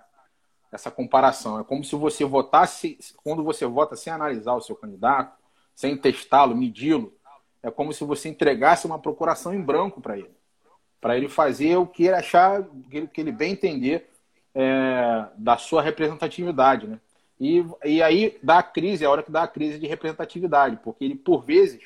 essa 0.71 0.89
comparação. 0.89 1.60
É 1.60 1.63
como 1.63 1.84
se 1.84 1.95
você 1.95 2.23
votasse, 2.23 2.97
quando 3.23 3.43
você 3.43 3.65
vota 3.65 3.95
sem 3.95 4.12
analisar 4.12 4.55
o 4.55 4.62
seu 4.62 4.75
candidato, 4.75 5.38
sem 5.75 5.97
testá-lo, 5.97 6.55
medi-lo, 6.55 7.13
é 7.62 7.69
como 7.69 7.93
se 7.93 8.03
você 8.03 8.29
entregasse 8.29 8.86
uma 8.86 8.99
procuração 8.99 9.53
em 9.53 9.62
branco 9.62 10.01
para 10.01 10.17
ele. 10.17 10.31
Para 10.99 11.17
ele 11.17 11.27
fazer 11.27 11.75
o 11.77 11.86
que 11.86 12.03
ele 12.03 12.15
achar, 12.15 12.63
que 12.89 13.21
ele 13.21 13.31
bem 13.31 13.53
entender 13.53 14.10
é, 14.53 15.25
da 15.36 15.57
sua 15.57 15.81
representatividade. 15.81 16.88
Né? 16.88 16.99
E, 17.39 17.65
e 17.84 18.01
aí 18.01 18.39
dá 18.41 18.60
a 18.60 18.63
crise, 18.63 19.03
é 19.03 19.07
a 19.07 19.10
hora 19.10 19.23
que 19.23 19.31
dá 19.31 19.43
a 19.43 19.47
crise 19.47 19.79
de 19.79 19.88
representatividade, 19.88 20.79
porque 20.84 21.03
ele, 21.03 21.15
por 21.15 21.43
vezes, 21.43 21.81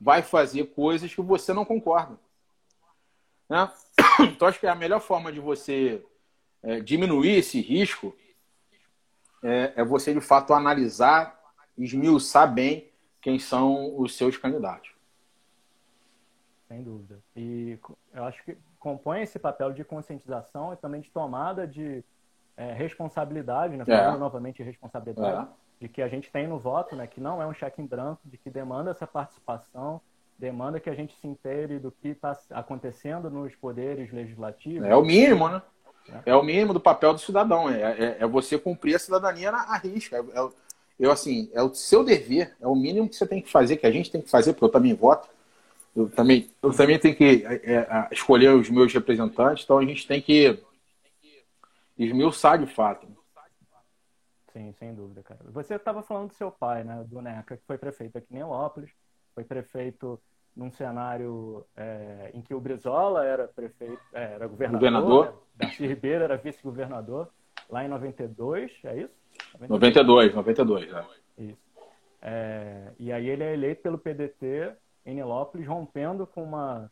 vai 0.00 0.22
fazer 0.22 0.66
coisas 0.66 1.12
que 1.12 1.20
você 1.20 1.52
não 1.52 1.64
concorda. 1.64 2.18
Né? 3.48 3.70
Então, 4.20 4.48
acho 4.48 4.60
que 4.60 4.66
a 4.66 4.74
melhor 4.74 5.00
forma 5.00 5.32
de 5.32 5.40
você 5.40 6.04
é, 6.62 6.80
diminuir 6.80 7.36
esse 7.36 7.60
risco 7.60 8.14
é, 9.42 9.72
é, 9.76 9.84
você, 9.84 10.12
de 10.12 10.20
fato, 10.20 10.52
analisar, 10.52 11.38
esmiuçar 11.76 12.52
bem 12.52 12.90
quem 13.20 13.38
são 13.38 13.98
os 13.98 14.16
seus 14.16 14.36
candidatos. 14.36 14.90
Sem 16.68 16.82
dúvida. 16.82 17.18
E 17.34 17.78
eu 18.14 18.24
acho 18.24 18.44
que 18.44 18.56
compõe 18.78 19.22
esse 19.22 19.38
papel 19.38 19.72
de 19.72 19.84
conscientização 19.84 20.72
e 20.72 20.76
também 20.76 21.00
de 21.00 21.10
tomada 21.10 21.66
de 21.66 22.04
é, 22.56 22.72
responsabilidade, 22.72 23.76
né? 23.76 23.84
Falando 23.84 24.16
é. 24.16 24.18
novamente 24.18 24.62
responsabilidade, 24.62 25.48
é. 25.48 25.54
de 25.80 25.88
que 25.88 26.02
a 26.02 26.08
gente 26.08 26.30
tem 26.30 26.46
no 26.46 26.58
voto, 26.58 26.94
né? 26.94 27.06
Que 27.06 27.20
não 27.20 27.42
é 27.42 27.46
um 27.46 27.54
cheque 27.54 27.80
em 27.82 27.86
branco, 27.86 28.20
de 28.24 28.36
que 28.38 28.50
demanda 28.50 28.90
essa 28.90 29.06
participação, 29.06 30.00
demanda 30.38 30.78
que 30.78 30.88
a 30.88 30.94
gente 30.94 31.14
se 31.16 31.26
intere 31.26 31.78
do 31.78 31.90
que 31.90 32.08
está 32.08 32.38
acontecendo 32.50 33.30
nos 33.30 33.54
poderes 33.56 34.12
legislativos. 34.12 34.86
É 34.86 34.94
o 34.94 35.02
mínimo, 35.02 35.48
né? 35.48 35.62
É, 36.26 36.34
o 36.34 36.42
mínimo 36.42 36.72
do 36.72 36.80
papel 36.80 37.12
do 37.12 37.20
cidadão. 37.20 37.68
É, 37.68 37.80
é, 37.80 38.16
é 38.20 38.26
você 38.26 38.58
cumprir 38.58 38.96
a 38.96 38.98
cidadania 38.98 39.52
na 39.52 39.76
risca. 39.76 40.16
É, 40.16 40.20
é, 40.20 40.48
eu, 40.98 41.10
assim, 41.10 41.50
é 41.52 41.62
o 41.62 41.74
seu 41.74 42.04
dever, 42.04 42.54
é 42.60 42.66
o 42.66 42.74
mínimo 42.74 43.08
que 43.08 43.16
você 43.16 43.26
tem 43.26 43.40
que 43.40 43.50
fazer, 43.50 43.76
que 43.76 43.86
a 43.86 43.90
gente 43.90 44.10
tem 44.10 44.20
que 44.20 44.30
fazer, 44.30 44.52
porque 44.52 44.64
eu 44.64 44.70
também 44.70 44.94
voto. 44.94 45.28
Eu 45.96 46.08
também, 46.08 46.50
eu 46.62 46.72
também 46.72 46.98
tenho 46.98 47.16
que 47.16 47.44
é, 47.44 47.72
é 47.72 48.08
escolher 48.12 48.54
os 48.54 48.68
meus 48.70 48.92
representantes, 48.92 49.64
então 49.64 49.78
a 49.78 49.84
gente 49.84 50.06
tem 50.06 50.20
que 50.20 50.62
esmiuçar 51.98 52.58
de 52.58 52.72
fato. 52.72 53.08
Sim, 54.52 54.72
sem 54.78 54.94
dúvida, 54.94 55.22
cara. 55.22 55.40
Você 55.50 55.74
estava 55.74 56.02
falando 56.02 56.28
do 56.28 56.34
seu 56.34 56.50
pai, 56.50 56.84
né, 56.84 57.04
do 57.06 57.22
NECA, 57.22 57.56
que 57.56 57.64
foi 57.66 57.78
prefeito 57.78 58.18
aqui 58.18 58.26
em 58.30 58.36
Neópolis, 58.36 58.90
foi 59.34 59.44
prefeito 59.44 60.20
num 60.60 60.70
cenário 60.70 61.64
é, 61.74 62.32
em 62.34 62.42
que 62.42 62.52
o 62.52 62.60
Brizola 62.60 63.24
era 63.24 63.48
prefeito, 63.48 63.98
é, 64.12 64.34
era 64.34 64.46
governador, 64.46 64.90
governador. 64.90 65.26
Né? 65.26 65.32
Darcy 65.56 65.86
Ribeiro 65.86 66.22
era 66.22 66.36
vice-governador, 66.36 67.28
lá 67.70 67.82
em 67.82 67.88
92, 67.88 68.70
é 68.84 68.98
isso? 68.98 69.14
92, 69.66 70.34
92, 70.34 70.92
é. 70.92 71.04
Isso. 71.38 71.70
É, 72.20 72.92
e 72.98 73.10
aí 73.10 73.26
ele 73.26 73.42
é 73.42 73.54
eleito 73.54 73.80
pelo 73.80 73.96
PDT 73.96 74.74
em 75.06 75.14
Nilópolis, 75.14 75.66
rompendo 75.66 76.26
com 76.26 76.44
uma 76.44 76.90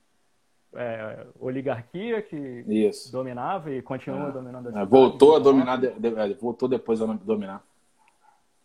é, 0.72 1.26
oligarquia 1.38 2.22
que 2.22 2.64
isso. 2.66 3.12
dominava 3.12 3.70
e 3.70 3.82
continua 3.82 4.28
é. 4.28 4.32
dominando 4.32 4.66
a 4.66 4.68
é, 4.70 4.72
cidade. 4.72 4.90
Voltou 4.90 5.36
a 5.36 5.38
dominar, 5.38 5.76
de, 5.76 5.90
de, 5.90 6.34
voltou 6.40 6.70
depois 6.70 7.02
a 7.02 7.04
dominar. 7.04 7.62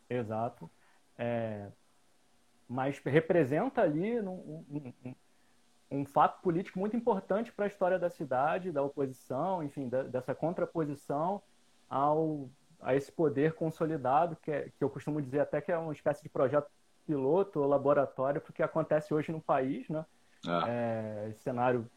Exato. 0.10 0.70
É, 1.18 1.68
mas 2.74 3.00
representa 3.06 3.84
ali 3.84 4.20
um, 4.20 4.66
um, 4.68 5.16
um, 5.92 6.06
fato 6.06 6.42
político 6.42 6.80
muito 6.80 6.98
importante 6.98 7.52
para 7.52 7.66
a 7.66 7.68
história 7.68 8.00
da 8.00 8.10
cidade, 8.10 8.72
da 8.72 8.82
oposição, 8.82 9.62
enfim, 9.62 9.88
da, 9.88 10.02
dessa 10.02 10.34
contraposição 10.34 11.40
ao, 11.88 12.50
a 12.82 12.96
esse 12.96 13.12
poder 13.12 13.54
consolidado, 13.54 14.36
que, 14.38 14.50
é, 14.50 14.70
que 14.76 14.84
eu 14.84 14.90
costumo 14.90 15.22
dizer 15.22 15.42
até 15.42 15.62
que 15.62 15.72
é 15.72 15.78
uma 15.78 15.94
espécie 15.94 16.24
de 16.24 16.30
projeto 16.30 16.68
piloto 17.06 17.60
ou 17.60 17.68
laboratório 17.68 18.42
para 18.42 18.50
o 18.50 18.54
que 18.54 18.64
acontece 18.64 19.14
hoje 19.14 19.32
no 19.32 19.40
país, 19.40 19.88
né? 19.88 20.04
Ah. 20.48 20.66
É, 20.68 21.32
cenário 21.36 21.88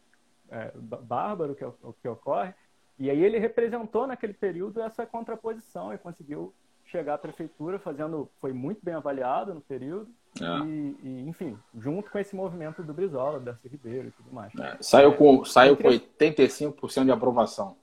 é, 0.47 0.71
bárbaro 0.75 1.55
que, 1.55 1.65
que 2.01 2.07
ocorre. 2.07 2.53
E 2.99 3.09
aí 3.09 3.23
ele 3.23 3.39
representou 3.39 4.05
naquele 4.05 4.33
período 4.33 4.79
essa 4.79 5.07
contraposição 5.07 5.91
e 5.91 5.97
conseguiu 5.97 6.53
chegar 6.85 7.15
à 7.15 7.17
prefeitura 7.17 7.79
fazendo, 7.79 8.29
foi 8.39 8.53
muito 8.53 8.79
bem 8.83 8.93
avaliado 8.93 9.53
no 9.55 9.61
período, 9.61 10.09
é. 10.43 10.65
E, 10.65 10.97
e, 11.03 11.29
enfim, 11.29 11.57
junto 11.77 12.09
com 12.09 12.19
esse 12.19 12.35
movimento 12.35 12.83
do 12.83 12.93
Brizola, 12.93 13.39
Darcy 13.39 13.67
Ribeiro 13.67 14.07
e 14.07 14.11
tudo 14.11 14.33
mais. 14.33 14.53
É, 14.55 14.77
saiu 14.81 15.13
com, 15.13 15.43
saiu 15.45 15.77
com 15.77 15.87
85% 15.87 17.05
de 17.05 17.11
aprovação. 17.11 17.75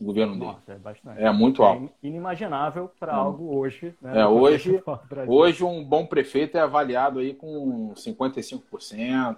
O 0.00 0.06
governo 0.06 0.34
dele. 0.34 0.46
Nossa, 0.46 0.72
é, 0.72 0.76
bastante. 0.76 1.22
é 1.22 1.32
muito 1.32 1.62
alto. 1.62 1.84
É 2.02 2.06
inimaginável 2.06 2.90
para 2.98 3.14
algo 3.14 3.56
hoje. 3.56 3.94
Né, 4.02 4.20
é, 4.20 4.26
hoje, 4.26 4.82
hoje 5.28 5.62
um 5.62 5.84
bom 5.84 6.04
prefeito 6.04 6.58
é 6.58 6.60
avaliado 6.60 7.20
aí 7.20 7.32
com 7.32 7.92
55%. 7.94 9.36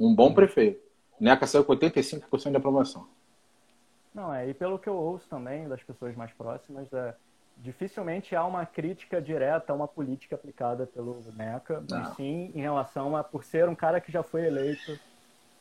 Um 0.00 0.14
bom 0.14 0.32
prefeito. 0.32 0.80
NECA 1.20 1.46
saiu 1.46 1.64
com 1.64 1.74
85% 1.74 2.50
de 2.50 2.56
aprovação. 2.56 3.06
Não, 4.14 4.32
é, 4.32 4.48
e 4.48 4.54
pelo 4.54 4.78
que 4.78 4.88
eu 4.88 4.96
ouço 4.96 5.28
também 5.28 5.68
das 5.68 5.82
pessoas 5.82 6.16
mais 6.16 6.32
próximas, 6.32 6.90
é, 6.92 7.14
dificilmente 7.56 8.36
há 8.36 8.44
uma 8.44 8.66
crítica 8.66 9.20
direta 9.20 9.72
a 9.72 9.76
uma 9.76 9.88
política 9.88 10.34
aplicada 10.34 10.86
pelo 10.86 11.20
NECA, 11.34 11.82
e 11.88 12.14
sim 12.14 12.52
em 12.54 12.60
relação 12.60 13.16
a 13.16 13.24
por 13.24 13.44
ser 13.44 13.68
um 13.68 13.74
cara 13.74 14.00
que 14.00 14.12
já 14.12 14.22
foi 14.22 14.46
eleito, 14.46 14.98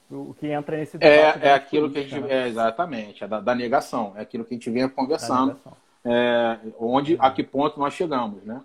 o 0.10 0.34
que 0.34 0.48
entra 0.48 0.78
nesse 0.78 0.98
debate. 0.98 1.44
É, 1.44 1.48
é 1.48 1.54
aquilo 1.54 1.90
que 1.90 2.00
a 2.00 2.04
gente. 2.04 2.20
Né? 2.22 2.44
É, 2.44 2.48
exatamente, 2.48 3.24
é 3.24 3.28
da, 3.28 3.40
da, 3.40 3.56
negação, 3.56 4.14
é 4.16 4.22
aquilo 4.22 4.44
que 4.44 4.54
a 4.54 4.58
gente 4.58 4.70
vinha 4.70 4.90
conversando. 4.90 5.60
É, 6.04 6.60
onde, 6.78 7.18
a 7.20 7.32
que 7.32 7.44
ponto 7.44 7.80
nós 7.80 7.94
chegamos, 7.94 8.44
né? 8.44 8.62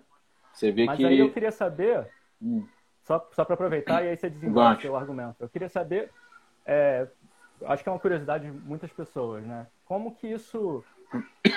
Você 0.52 0.70
vê 0.70 0.84
Mas 0.84 0.98
que. 0.98 1.06
aí 1.06 1.18
eu 1.18 1.32
queria 1.32 1.52
saber, 1.52 2.06
hum. 2.42 2.66
só, 3.04 3.26
só 3.32 3.44
para 3.44 3.54
aproveitar, 3.54 4.04
e 4.04 4.08
aí 4.08 4.16
você 4.16 4.28
desenvolve 4.28 4.76
o 4.76 4.80
seu 4.82 4.96
argumento. 4.96 5.36
Eu 5.40 5.48
queria 5.48 5.70
saber, 5.70 6.10
é, 6.66 7.06
acho 7.64 7.82
que 7.82 7.88
é 7.88 7.92
uma 7.92 7.98
curiosidade 7.98 8.44
de 8.44 8.52
muitas 8.52 8.92
pessoas, 8.92 9.42
né? 9.44 9.66
Como 9.86 10.14
que 10.14 10.26
isso 10.26 10.84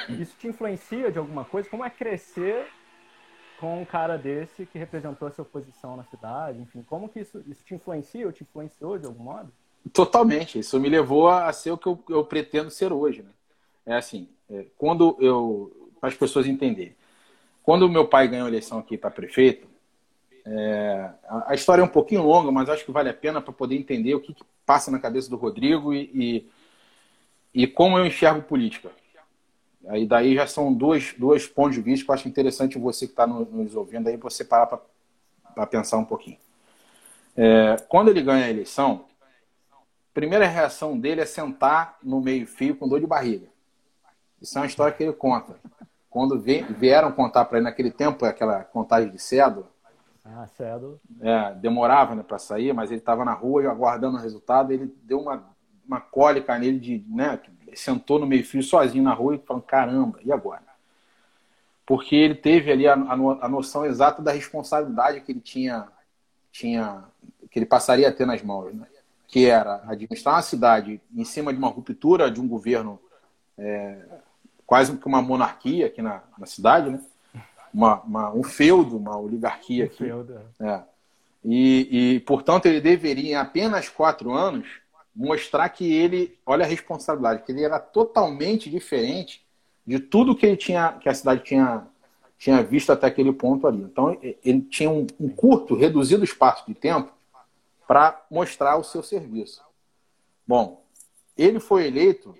isso 0.10 0.36
te 0.38 0.48
influencia 0.48 1.12
de 1.12 1.20
alguma 1.20 1.46
coisa? 1.46 1.70
Como 1.70 1.84
é 1.84 1.90
crescer 1.90 2.66
com 3.60 3.82
um 3.82 3.86
cara 3.86 4.18
desse 4.18 4.66
que 4.66 4.78
representou 4.78 5.28
a 5.28 5.32
sua 5.32 5.46
posição 5.46 5.96
na 5.98 6.04
cidade? 6.04 6.60
Enfim, 6.60 6.84
como 6.84 7.10
que 7.10 7.20
isso, 7.20 7.44
isso 7.48 7.64
te 7.64 7.76
influencia 7.76 8.26
ou 8.26 8.32
te 8.32 8.44
influenciou 8.44 8.98
de 8.98 9.06
algum 9.06 9.24
modo? 9.24 9.52
Totalmente. 9.92 10.60
Isso 10.60 10.80
me 10.80 10.90
levou 10.90 11.28
a 11.28 11.52
ser 11.52 11.72
o 11.72 11.78
que 11.78 11.88
eu, 11.88 12.04
eu 12.10 12.24
pretendo 12.24 12.72
ser 12.72 12.92
hoje. 12.92 13.22
Né? 13.22 13.32
É 13.86 13.96
assim, 13.96 14.30
é, 14.50 14.66
quando 14.78 15.18
eu 15.20 15.84
as 16.02 16.16
pessoas 16.16 16.46
entenderem. 16.46 16.96
Quando 17.64 17.84
o 17.84 17.90
meu 17.90 18.06
pai 18.06 18.28
ganhou 18.28 18.46
a 18.46 18.50
eleição 18.50 18.78
aqui 18.78 18.98
para 18.98 19.10
prefeito, 19.10 19.68
é, 20.46 21.10
a, 21.48 21.54
história 21.54 21.82
é 21.82 21.86
um 21.86 21.90
pouquinho 21.90 22.24
longa, 22.24 22.52
mas 22.52 22.68
acho 22.68 22.84
que 22.84 22.92
vale 22.92 23.10
a 23.10 23.14
pena 23.14 23.42
para 23.42 23.54
poder 23.54 23.76
entender 23.76 24.14
o 24.14 24.20
que, 24.20 24.34
que, 24.34 24.44
passa 24.66 24.90
na 24.90 25.00
cabeça 25.00 25.30
do 25.30 25.36
Rodrigo 25.36 25.94
e, 25.94 26.10
e, 27.54 27.64
e, 27.64 27.68
como 27.68 27.98
eu 27.98 28.06
enxergo 28.06 28.42
política. 28.42 28.90
Aí 29.88 30.08
daí 30.08 30.36
já 30.36 30.48
são 30.48 30.74
dois, 30.74 31.14
dois 31.18 31.46
pontos 31.46 31.76
de 31.76 31.82
vista 31.82 32.06
que 32.06 32.12
eu 32.12 32.16
acho 32.16 32.28
interessante 32.28 32.78
você 32.78 33.06
que 33.06 33.14
está 33.14 33.28
nos 33.28 33.76
ouvindo 33.76 34.08
aí, 34.08 34.18
você 34.18 34.46
parar 34.46 34.68
para 34.68 35.68
pensar 35.68 35.98
um 35.98 36.06
pouquinho. 36.06 36.38
É, 37.36 37.76
quando 37.90 38.10
ele 38.10 38.22
ganha 38.22 38.46
a 38.46 38.50
eleição, 38.50 39.06
a 39.72 40.14
primeira 40.14 40.48
reação 40.48 40.98
dele 40.98 41.22
é 41.22 41.26
sentar 41.26 41.98
no 42.02 42.22
meio-fio 42.22 42.76
com 42.76 42.88
dor 42.88 43.00
de 43.00 43.08
barriga. 43.08 43.48
Isso 44.42 44.58
é 44.58 44.62
uma 44.62 44.68
história 44.68 44.94
que 44.94 45.04
ele 45.04 45.14
conta. 45.14 45.56
Quando 46.10 46.40
vieram 46.40 47.12
contar 47.12 47.46
para 47.46 47.58
ele 47.58 47.66
naquele 47.66 47.92
tempo, 47.92 48.24
aquela 48.26 48.64
contagem 48.64 49.10
de 49.10 49.20
cédula, 49.20 49.74
ah, 50.26 50.48
cédula. 50.48 50.98
É, 51.20 51.54
demorava 51.56 52.16
né, 52.16 52.24
para 52.24 52.40
sair, 52.40 52.74
mas 52.74 52.90
ele 52.90 53.00
estava 53.00 53.26
na 53.26 53.34
rua 53.34 53.70
aguardando 53.70 54.18
o 54.18 54.22
resultado. 54.22 54.72
Ele 54.72 54.94
deu 55.04 55.20
uma, 55.20 55.44
uma 55.86 56.00
cólica 56.00 56.58
nele 56.58 56.80
de. 56.80 57.06
Né, 57.10 57.40
sentou 57.76 58.20
no 58.20 58.28
meio-fio 58.28 58.64
sozinho 58.64 59.04
na 59.04 59.14
rua 59.14 59.36
e 59.36 59.40
falou: 59.40 59.62
caramba, 59.62 60.20
e 60.24 60.32
agora? 60.32 60.64
Porque 61.86 62.16
ele 62.16 62.36
teve 62.36 62.72
ali 62.72 62.88
a, 62.88 62.94
a, 62.94 63.50
noção 63.50 63.86
exata 63.86 64.22
da 64.22 64.32
responsabilidade 64.32 65.22
que 65.22 65.32
ele 65.32 65.42
tinha, 65.42 65.88
tinha 66.52 67.04
que 67.52 67.60
ele 67.60 67.66
passaria 67.66 68.08
a 68.08 68.12
ter 68.12 68.26
nas 68.26 68.42
mãos, 68.42 68.74
né? 68.74 68.88
que 69.28 69.46
era 69.48 69.84
administrar 69.88 70.36
uma 70.36 70.42
cidade 70.42 71.02
em 71.14 71.26
cima 71.26 71.52
de 71.52 71.60
uma 71.60 71.68
ruptura 71.68 72.32
de 72.32 72.40
um 72.40 72.48
governo 72.48 73.00
é, 73.58 73.98
quase 74.66 74.96
que 74.96 75.08
uma 75.08 75.22
monarquia 75.22 75.88
aqui 75.88 76.02
na, 76.02 76.22
na 76.38 76.46
cidade, 76.46 76.90
né? 76.90 77.02
uma, 77.74 78.02
uma, 78.02 78.34
um 78.34 78.44
feudo, 78.44 78.98
uma 78.98 79.18
oligarquia 79.18 79.86
aqui. 79.86 80.06
Feudo. 80.06 80.40
É. 80.60 80.68
é. 80.68 80.84
E, 81.44 82.16
e, 82.16 82.20
portanto, 82.22 82.68
ele 82.68 82.80
deveria, 82.80 83.32
em 83.32 83.36
apenas 83.36 83.90
quatro 83.90 84.32
anos, 84.32 84.66
mostrar 85.16 85.70
que 85.70 85.92
ele, 85.92 86.38
olha 86.46 86.66
a 86.66 86.68
responsabilidade, 86.68 87.44
que 87.44 87.52
ele 87.52 87.64
era 87.64 87.80
totalmente 87.80 88.70
diferente 88.70 89.46
de 89.86 90.00
tudo 90.00 90.36
que 90.36 90.46
ele 90.46 90.58
tinha, 90.58 90.94
que 90.94 91.10
a 91.10 91.14
cidade 91.14 91.44
tinha, 91.44 91.88
tinha 92.38 92.64
visto 92.64 92.92
até 92.92 93.08
aquele 93.08 93.32
ponto 93.32 93.68
ali. 93.68 93.82
Então, 93.82 94.18
ele 94.22 94.62
tinha 94.62 94.90
um, 94.90 95.06
um 95.20 95.30
curto, 95.30 95.76
reduzido 95.76 96.24
espaço 96.24 96.66
de 96.68 96.74
tempo 96.74 97.12
para 97.88 98.26
mostrar 98.32 98.78
o 98.78 98.84
seu 98.84 99.04
serviço. 99.04 99.62
Bom, 100.48 100.84
ele 101.38 101.60
foi 101.60 101.88
eleito 101.88 102.36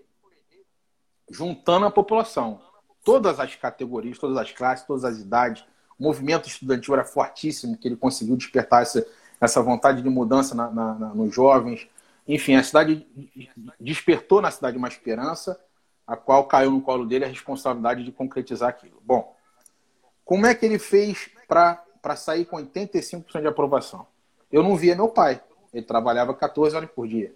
juntando 1.30 1.86
a 1.86 1.92
população 1.92 2.62
todas 3.04 3.40
as 3.40 3.56
categorias, 3.56 4.18
todas 4.18 4.38
as 4.38 4.52
classes, 4.52 4.86
todas 4.86 5.04
as 5.04 5.20
idades. 5.20 5.64
O 6.00 6.04
movimento 6.04 6.48
estudantil 6.48 6.94
era 6.94 7.04
fortíssimo, 7.04 7.78
que 7.78 7.88
ele 7.88 7.96
conseguiu 7.96 8.36
despertar 8.36 8.82
essa, 8.82 9.06
essa 9.40 9.62
vontade 9.62 10.02
de 10.02 10.10
mudança 10.10 10.56
na, 10.56 10.70
na, 10.70 10.94
na, 10.96 11.08
nos 11.10 11.34
jovens. 11.34 11.88
Enfim, 12.28 12.56
a 12.56 12.64
cidade 12.64 13.06
despertou 13.80 14.42
na 14.42 14.50
cidade 14.50 14.78
uma 14.78 14.88
esperança, 14.88 15.60
a 16.08 16.16
qual 16.16 16.46
caiu 16.46 16.72
no 16.72 16.82
colo 16.82 17.06
dele 17.06 17.26
a 17.26 17.28
responsabilidade 17.28 18.04
de 18.04 18.12
concretizar 18.12 18.70
aquilo. 18.70 19.02
Bom, 19.04 19.36
como 20.24 20.46
é 20.46 20.56
que 20.56 20.66
ele 20.66 20.80
fez 20.80 21.30
para 21.48 22.16
sair 22.16 22.46
com 22.46 22.58
85% 22.58 23.42
de 23.42 23.48
aprovação? 23.48 24.08
Eu 24.52 24.64
não 24.64 24.76
via 24.76 24.96
meu 24.96 25.10
pai. 25.10 25.42
Ele 25.74 25.86
trabalhava 25.86 26.34
14 26.34 26.76
horas 26.76 26.90
por 26.90 27.08
dia. 27.08 27.34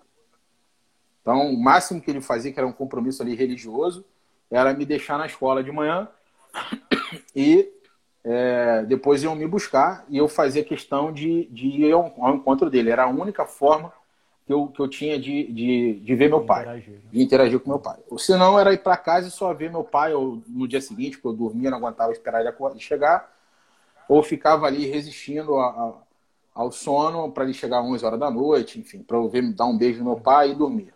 Então, 1.22 1.52
o 1.52 1.62
máximo 1.62 2.00
que 2.00 2.10
ele 2.10 2.22
fazia, 2.22 2.54
que 2.54 2.60
era 2.60 2.68
um 2.68 2.72
compromisso 2.72 3.22
ali 3.22 3.36
religioso, 3.36 4.06
era 4.50 4.74
me 4.74 4.86
deixar 4.86 5.18
na 5.18 5.26
escola 5.26 5.62
de 5.62 5.72
manhã 5.72 6.08
e 7.36 7.70
é, 8.24 8.84
depois 8.84 9.24
iam 9.24 9.36
me 9.36 9.48
buscar 9.48 10.06
e 10.10 10.18
eu 10.18 10.28
fazia 10.28 10.64
questão 10.64 11.12
de, 11.12 11.46
de 11.46 11.68
ir 11.68 11.92
ao, 11.92 12.14
ao, 12.20 12.36
encontro 12.36 12.70
dele. 12.70 12.92
Era 12.92 13.04
a 13.04 13.08
única 13.08 13.46
forma 13.46 13.92
que 14.48 14.54
eu, 14.54 14.68
que 14.70 14.80
eu 14.80 14.88
tinha 14.88 15.20
de, 15.20 15.52
de, 15.52 16.00
de 16.00 16.16
ver 16.16 16.30
meu 16.30 16.46
pai, 16.46 16.62
interagir. 16.62 16.94
Né? 16.94 17.00
de 17.12 17.22
interagir 17.22 17.60
com 17.60 17.70
meu 17.70 17.80
pai. 17.80 18.00
Ou 18.10 18.18
senão 18.18 18.58
era 18.58 18.72
ir 18.72 18.78
para 18.78 18.96
casa 18.96 19.28
e 19.28 19.32
só 19.32 19.54
ver 19.54 19.70
meu 19.70 19.84
pai 19.84 20.14
ou 20.14 20.42
no 20.48 20.66
dia 20.66 20.80
seguinte, 20.80 21.18
porque 21.18 21.28
eu 21.28 21.34
dormia, 21.34 21.70
não 21.70 21.78
aguentava 21.78 22.14
esperar 22.14 22.40
ele 22.40 22.80
chegar, 22.80 23.30
ou 24.08 24.24
ficava 24.24 24.66
ali 24.66 24.90
resistindo 24.90 25.58
a, 25.58 25.68
a, 25.68 25.94
ao 26.56 26.72
sono 26.72 27.30
para 27.30 27.44
ele 27.44 27.54
chegar 27.54 27.80
às 27.80 27.86
11 27.86 28.06
horas 28.06 28.20
da 28.20 28.32
noite, 28.32 28.80
enfim, 28.80 29.04
para 29.04 29.18
eu 29.18 29.28
ver, 29.28 29.54
dar 29.54 29.66
um 29.66 29.78
beijo 29.78 30.00
no 30.00 30.12
meu 30.12 30.20
pai 30.22 30.52
e 30.52 30.56
dormir. 30.56 30.94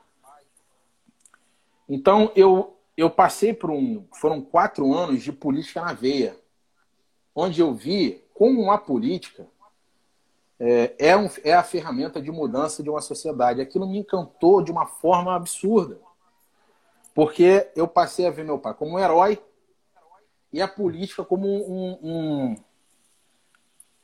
Então 1.90 2.32
eu 2.34 2.78
eu 2.96 3.10
passei 3.10 3.54
por 3.54 3.70
um. 3.70 4.06
Foram 4.14 4.42
quatro 4.42 4.94
anos 4.94 5.24
de 5.24 5.32
política 5.32 5.82
na 5.82 5.92
veia, 5.92 6.38
onde 7.36 7.60
eu 7.60 7.74
vi 7.74 8.24
como 8.34 8.72
a 8.72 8.78
política 8.78 9.46
é, 10.64 10.94
é, 11.00 11.18
um, 11.18 11.28
é 11.44 11.54
a 11.54 11.64
ferramenta 11.64 12.22
de 12.22 12.32
mudança 12.32 12.84
de 12.84 12.90
uma 12.90 13.02
sociedade. 13.02 13.62
Aquilo 13.62 13.88
me 13.88 13.98
encantou 13.98 14.62
de 14.62 14.72
uma 14.72 14.86
forma 14.86 15.36
absurda. 15.36 16.00
Porque 17.16 17.68
eu 17.76 17.88
passei 17.88 18.28
a 18.28 18.30
ver 18.30 18.46
meu 18.46 18.60
pai 18.60 18.76
como 18.76 18.92
um 18.92 19.00
herói 19.00 19.42
e 20.54 20.62
a 20.62 20.68
política 20.68 21.26
como 21.26 21.48
um, 21.48 21.98
um 22.04 22.56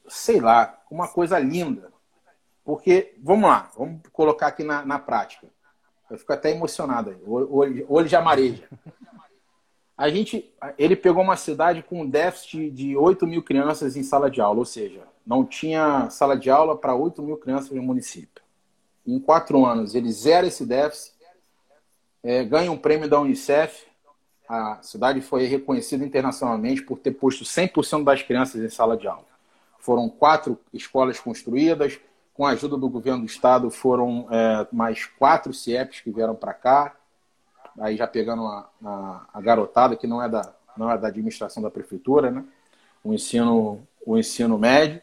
sei 0.08 0.41
lá, 0.41 0.82
uma 0.89 1.08
coisa 1.08 1.38
linda. 1.38 1.93
Porque, 2.65 3.13
vamos 3.20 3.48
lá, 3.48 3.72
vamos 3.78 4.02
colocar 4.12 4.48
aqui 4.48 4.63
na, 4.63 4.84
na 4.84 4.98
prática. 4.98 5.48
Eu 6.10 6.17
fico 6.17 6.34
até 6.34 6.50
emocionado 6.50 7.12
aí. 7.12 7.22
Olho, 7.28 7.86
olho 7.88 8.08
já 8.08 8.20
mareja. 8.20 8.67
A 9.96 10.10
gente, 10.10 10.52
ele 10.76 10.96
pegou 10.96 11.22
uma 11.22 11.38
cidade 11.38 11.84
com 11.84 12.02
um 12.02 12.10
déficit 12.10 12.72
de 12.72 12.98
8 12.98 13.28
mil 13.28 13.43
crianças 13.43 13.96
em 13.96 14.02
sala 14.02 14.30
de 14.30 14.41
aula, 14.41 14.60
ou 14.60 14.65
seja, 14.65 15.04
não 15.27 15.45
tinha 15.45 16.09
sala 16.09 16.37
de 16.37 16.49
aula 16.49 16.77
para 16.77 16.95
8 16.95 17.21
mil 17.21 17.35
crianças 17.35 17.71
no 17.71 17.83
município. 17.83 18.41
Em 19.05 19.19
quatro 19.19 19.65
anos, 19.65 19.93
ele 19.93 20.09
zera 20.09 20.47
esse 20.47 20.65
déficit, 20.65 21.13
é, 22.23 22.45
ganha 22.45 22.71
um 22.71 22.77
prêmio 22.77 23.09
da 23.09 23.19
Unicef. 23.19 23.85
A 24.47 24.79
cidade 24.81 25.19
foi 25.19 25.45
reconhecida 25.45 26.05
internacionalmente 26.05 26.81
por 26.81 26.97
ter 26.97 27.11
posto 27.11 27.43
100% 27.43 28.05
das 28.05 28.23
crianças 28.23 28.61
em 28.61 28.69
sala 28.69 28.95
de 28.95 29.05
aula. 29.05 29.25
Foram 29.79 30.09
quatro 30.09 30.57
escolas 30.73 31.19
construídas, 31.19 31.99
com 32.33 32.45
a 32.45 32.51
ajuda 32.51 32.77
do 32.77 32.89
governo 32.89 33.21
do 33.21 33.25
estado, 33.25 33.69
foram 33.69 34.27
é, 34.31 34.67
mais 34.71 35.05
quatro 35.05 35.53
CIEPs 35.53 36.01
que 36.01 36.11
vieram 36.11 36.35
para 36.35 36.53
cá. 36.53 36.95
Aí 37.79 37.97
já 37.97 38.07
pegando 38.07 38.45
a, 38.45 38.69
a, 38.83 39.25
a, 39.33 39.41
garotada, 39.41 39.95
que 39.95 40.07
não 40.07 40.23
é, 40.23 40.29
da, 40.29 40.53
não 40.77 40.89
é 40.89 40.97
da 40.97 41.07
administração 41.07 41.61
da 41.61 41.69
prefeitura, 41.69 42.31
né? 42.31 42.45
o, 43.03 43.13
ensino, 43.13 43.85
o 44.05 44.17
ensino 44.17 44.57
médio. 44.57 45.01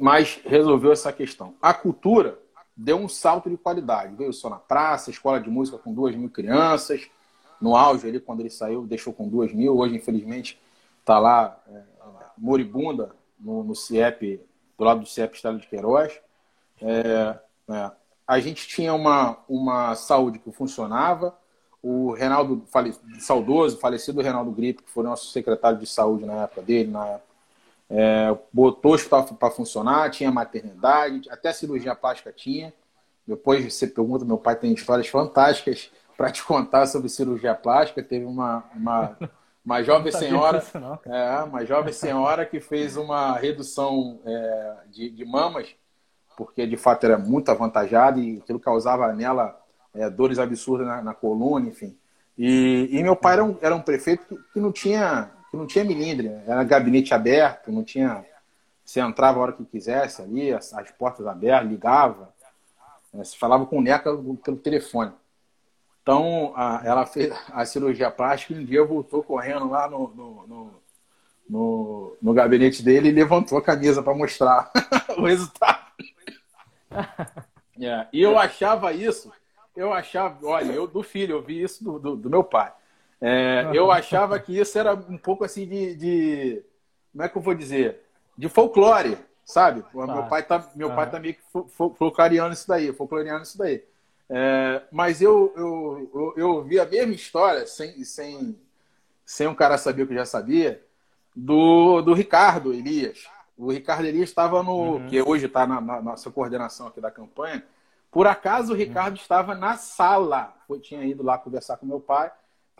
Mas 0.00 0.40
resolveu 0.44 0.92
essa 0.92 1.12
questão. 1.12 1.54
A 1.60 1.74
cultura 1.74 2.38
deu 2.74 2.96
um 2.96 3.08
salto 3.08 3.50
de 3.50 3.56
qualidade. 3.56 4.16
Veio 4.16 4.32
só 4.32 4.48
na 4.48 4.56
praça, 4.56 5.10
escola 5.10 5.38
de 5.38 5.50
música 5.50 5.76
com 5.76 5.92
duas 5.92 6.16
mil 6.16 6.30
crianças. 6.30 7.08
No 7.60 7.76
auge 7.76 8.08
ali, 8.08 8.18
quando 8.18 8.40
ele 8.40 8.50
saiu, 8.50 8.86
deixou 8.86 9.12
com 9.12 9.28
duas 9.28 9.52
mil. 9.52 9.76
Hoje, 9.76 9.94
infelizmente, 9.94 10.58
está 11.00 11.18
lá 11.18 11.60
é, 11.68 11.82
moribunda 12.38 13.14
no, 13.38 13.62
no 13.62 13.74
CIEP 13.74 14.40
do 14.78 14.84
lado 14.84 15.00
do 15.00 15.06
CEP 15.06 15.36
Estado 15.36 15.58
de 15.58 15.66
Queiroz. 15.66 16.18
É, 16.80 17.38
é, 17.68 17.90
a 18.26 18.40
gente 18.40 18.66
tinha 18.66 18.94
uma, 18.94 19.36
uma 19.46 19.94
saúde 19.94 20.38
que 20.38 20.50
funcionava. 20.50 21.36
O 21.82 22.12
Reinaldo, 22.12 22.64
fale, 22.66 22.94
saudoso, 23.18 23.78
falecido 23.78 24.22
Reinaldo 24.22 24.50
Gripe, 24.50 24.82
que 24.82 24.90
foi 24.90 25.04
nosso 25.04 25.30
secretário 25.32 25.78
de 25.78 25.86
saúde 25.86 26.24
na 26.24 26.44
época 26.44 26.62
dele, 26.62 26.90
na 26.90 27.06
época, 27.06 27.29
é, 27.90 28.36
botou 28.52 28.92
o 28.92 28.94
hospital 28.94 29.24
para 29.24 29.50
funcionar, 29.50 30.10
tinha 30.10 30.30
maternidade, 30.30 31.28
até 31.30 31.52
cirurgia 31.52 31.94
plástica 31.94 32.32
tinha. 32.32 32.72
Depois 33.26 33.72
você 33.72 33.86
pergunta, 33.86 34.24
meu 34.24 34.38
pai 34.38 34.56
tem 34.56 34.72
histórias 34.72 35.08
fantásticas 35.08 35.90
para 36.16 36.30
te 36.30 36.42
contar 36.44 36.86
sobre 36.86 37.08
cirurgia 37.08 37.54
plástica. 37.54 38.02
Teve 38.02 38.24
uma, 38.24 38.64
uma 38.74 39.16
uma 39.64 39.82
jovem 39.82 40.10
senhora, 40.10 40.64
é, 41.04 41.44
uma 41.44 41.64
jovem 41.64 41.92
senhora 41.92 42.46
que 42.46 42.60
fez 42.60 42.96
uma 42.96 43.36
redução 43.36 44.20
é, 44.24 44.76
de, 44.90 45.10
de, 45.10 45.24
mamas, 45.24 45.68
porque 46.36 46.66
de 46.66 46.76
fato 46.76 47.04
era 47.04 47.18
muito 47.18 47.50
avantajada 47.50 48.18
e 48.18 48.38
aquilo 48.38 48.58
causava 48.58 49.12
nela 49.12 49.58
é, 49.94 50.08
dores 50.08 50.38
absurdas 50.38 50.86
na, 50.86 51.02
na, 51.02 51.14
coluna, 51.14 51.68
enfim. 51.68 51.96
E, 52.38 52.88
e 52.90 53.02
meu 53.02 53.14
pai 53.14 53.34
era 53.34 53.44
um, 53.44 53.58
era 53.60 53.76
um 53.76 53.82
prefeito 53.82 54.24
que, 54.26 54.36
que, 54.54 54.60
não 54.60 54.72
tinha 54.72 55.30
que 55.50 55.56
não 55.56 55.66
tinha 55.66 55.84
milindre, 55.84 56.28
era 56.46 56.62
gabinete 56.64 57.12
aberto, 57.12 57.72
não 57.72 57.82
tinha 57.82 58.24
você 58.90 58.98
entrava 58.98 59.38
a 59.38 59.42
hora 59.42 59.52
que 59.52 59.64
quisesse 59.64 60.20
ali, 60.20 60.52
as, 60.52 60.74
as 60.74 60.90
portas 60.90 61.24
abertas, 61.24 61.70
ligava, 61.70 62.34
é, 63.14 63.22
se 63.22 63.38
falava 63.38 63.64
com 63.64 63.78
o 63.78 63.80
Neca 63.80 64.10
pelo 64.42 64.56
telefone. 64.56 65.12
Então, 66.02 66.52
a, 66.56 66.82
ela 66.84 67.06
fez 67.06 67.32
a 67.52 67.64
cirurgia 67.64 68.10
plástica 68.10 68.52
e 68.52 68.58
um 68.58 68.64
dia 68.64 68.84
voltou 68.84 69.22
correndo 69.22 69.70
lá 69.70 69.88
no, 69.88 70.08
no, 70.08 70.46
no, 70.46 70.82
no, 71.48 72.16
no 72.20 72.34
gabinete 72.34 72.82
dele 72.82 73.10
e 73.10 73.12
levantou 73.12 73.58
a 73.58 73.62
camisa 73.62 74.02
para 74.02 74.12
mostrar 74.12 74.72
o 75.16 75.22
resultado. 75.22 75.86
E 78.12 78.20
eu 78.20 78.38
achava 78.38 78.92
isso, 78.92 79.32
eu 79.74 79.90
achava, 79.90 80.46
olha, 80.46 80.70
eu 80.70 80.86
do 80.86 81.02
filho, 81.02 81.36
eu 81.36 81.42
vi 81.42 81.62
isso 81.62 81.82
do, 81.82 81.98
do, 81.98 82.14
do, 82.14 82.28
meu 82.28 82.44
pai. 82.44 82.70
É, 83.20 83.70
eu 83.74 83.92
achava 83.92 84.38
que 84.38 84.58
isso 84.58 84.78
era 84.78 84.94
um 84.94 85.18
pouco 85.18 85.44
assim 85.44 85.66
de, 85.66 85.94
de, 85.94 86.62
Como 87.12 87.22
é 87.22 87.28
que 87.28 87.36
eu 87.36 87.42
vou 87.42 87.54
dizer? 87.54 88.00
De 88.36 88.48
folclore, 88.48 89.18
sabe? 89.44 89.82
Tá. 89.82 90.06
Meu 90.06 90.22
pai 90.24 90.42
tá, 90.42 90.70
meu 90.74 90.94
pai 90.94 91.10
tá 91.10 91.20
meio 91.20 91.34
que 91.34 91.42
folcloriano 91.96 92.54
isso 92.54 92.66
daí, 92.66 92.92
folcloriano 92.92 93.42
isso 93.42 93.58
daí. 93.58 93.84
É, 94.32 94.82
mas 94.92 95.20
eu, 95.20 95.52
eu, 95.56 96.10
eu, 96.14 96.34
eu 96.36 96.50
ouvi 96.50 96.78
a 96.78 96.86
mesma 96.86 97.12
história, 97.12 97.66
sem, 97.66 98.04
sem, 98.04 98.56
sem 99.26 99.48
um 99.48 99.54
cara 99.54 99.76
saber 99.76 100.04
o 100.04 100.06
que 100.06 100.14
já 100.14 100.24
sabia, 100.24 100.80
do, 101.34 102.00
do 102.00 102.14
Ricardo 102.14 102.72
Elias. 102.72 103.28
O 103.58 103.72
Ricardo 103.72 104.06
Elias 104.06 104.28
estava 104.28 104.62
no. 104.62 104.94
Uhum. 104.94 105.06
que 105.08 105.20
hoje 105.20 105.46
está 105.46 105.66
na, 105.66 105.80
na, 105.80 106.00
nossa 106.00 106.30
coordenação 106.30 106.86
aqui 106.86 107.00
da 107.00 107.10
campanha. 107.10 107.62
Por 108.10 108.26
acaso 108.26 108.72
o 108.72 108.76
Ricardo 108.76 109.16
uhum. 109.16 109.20
estava 109.20 109.54
na 109.54 109.76
sala. 109.76 110.54
Foi, 110.66 110.78
tinha 110.78 111.04
ido 111.04 111.22
lá 111.22 111.36
conversar 111.36 111.76
com 111.76 111.84
meu 111.84 112.00
pai. 112.00 112.30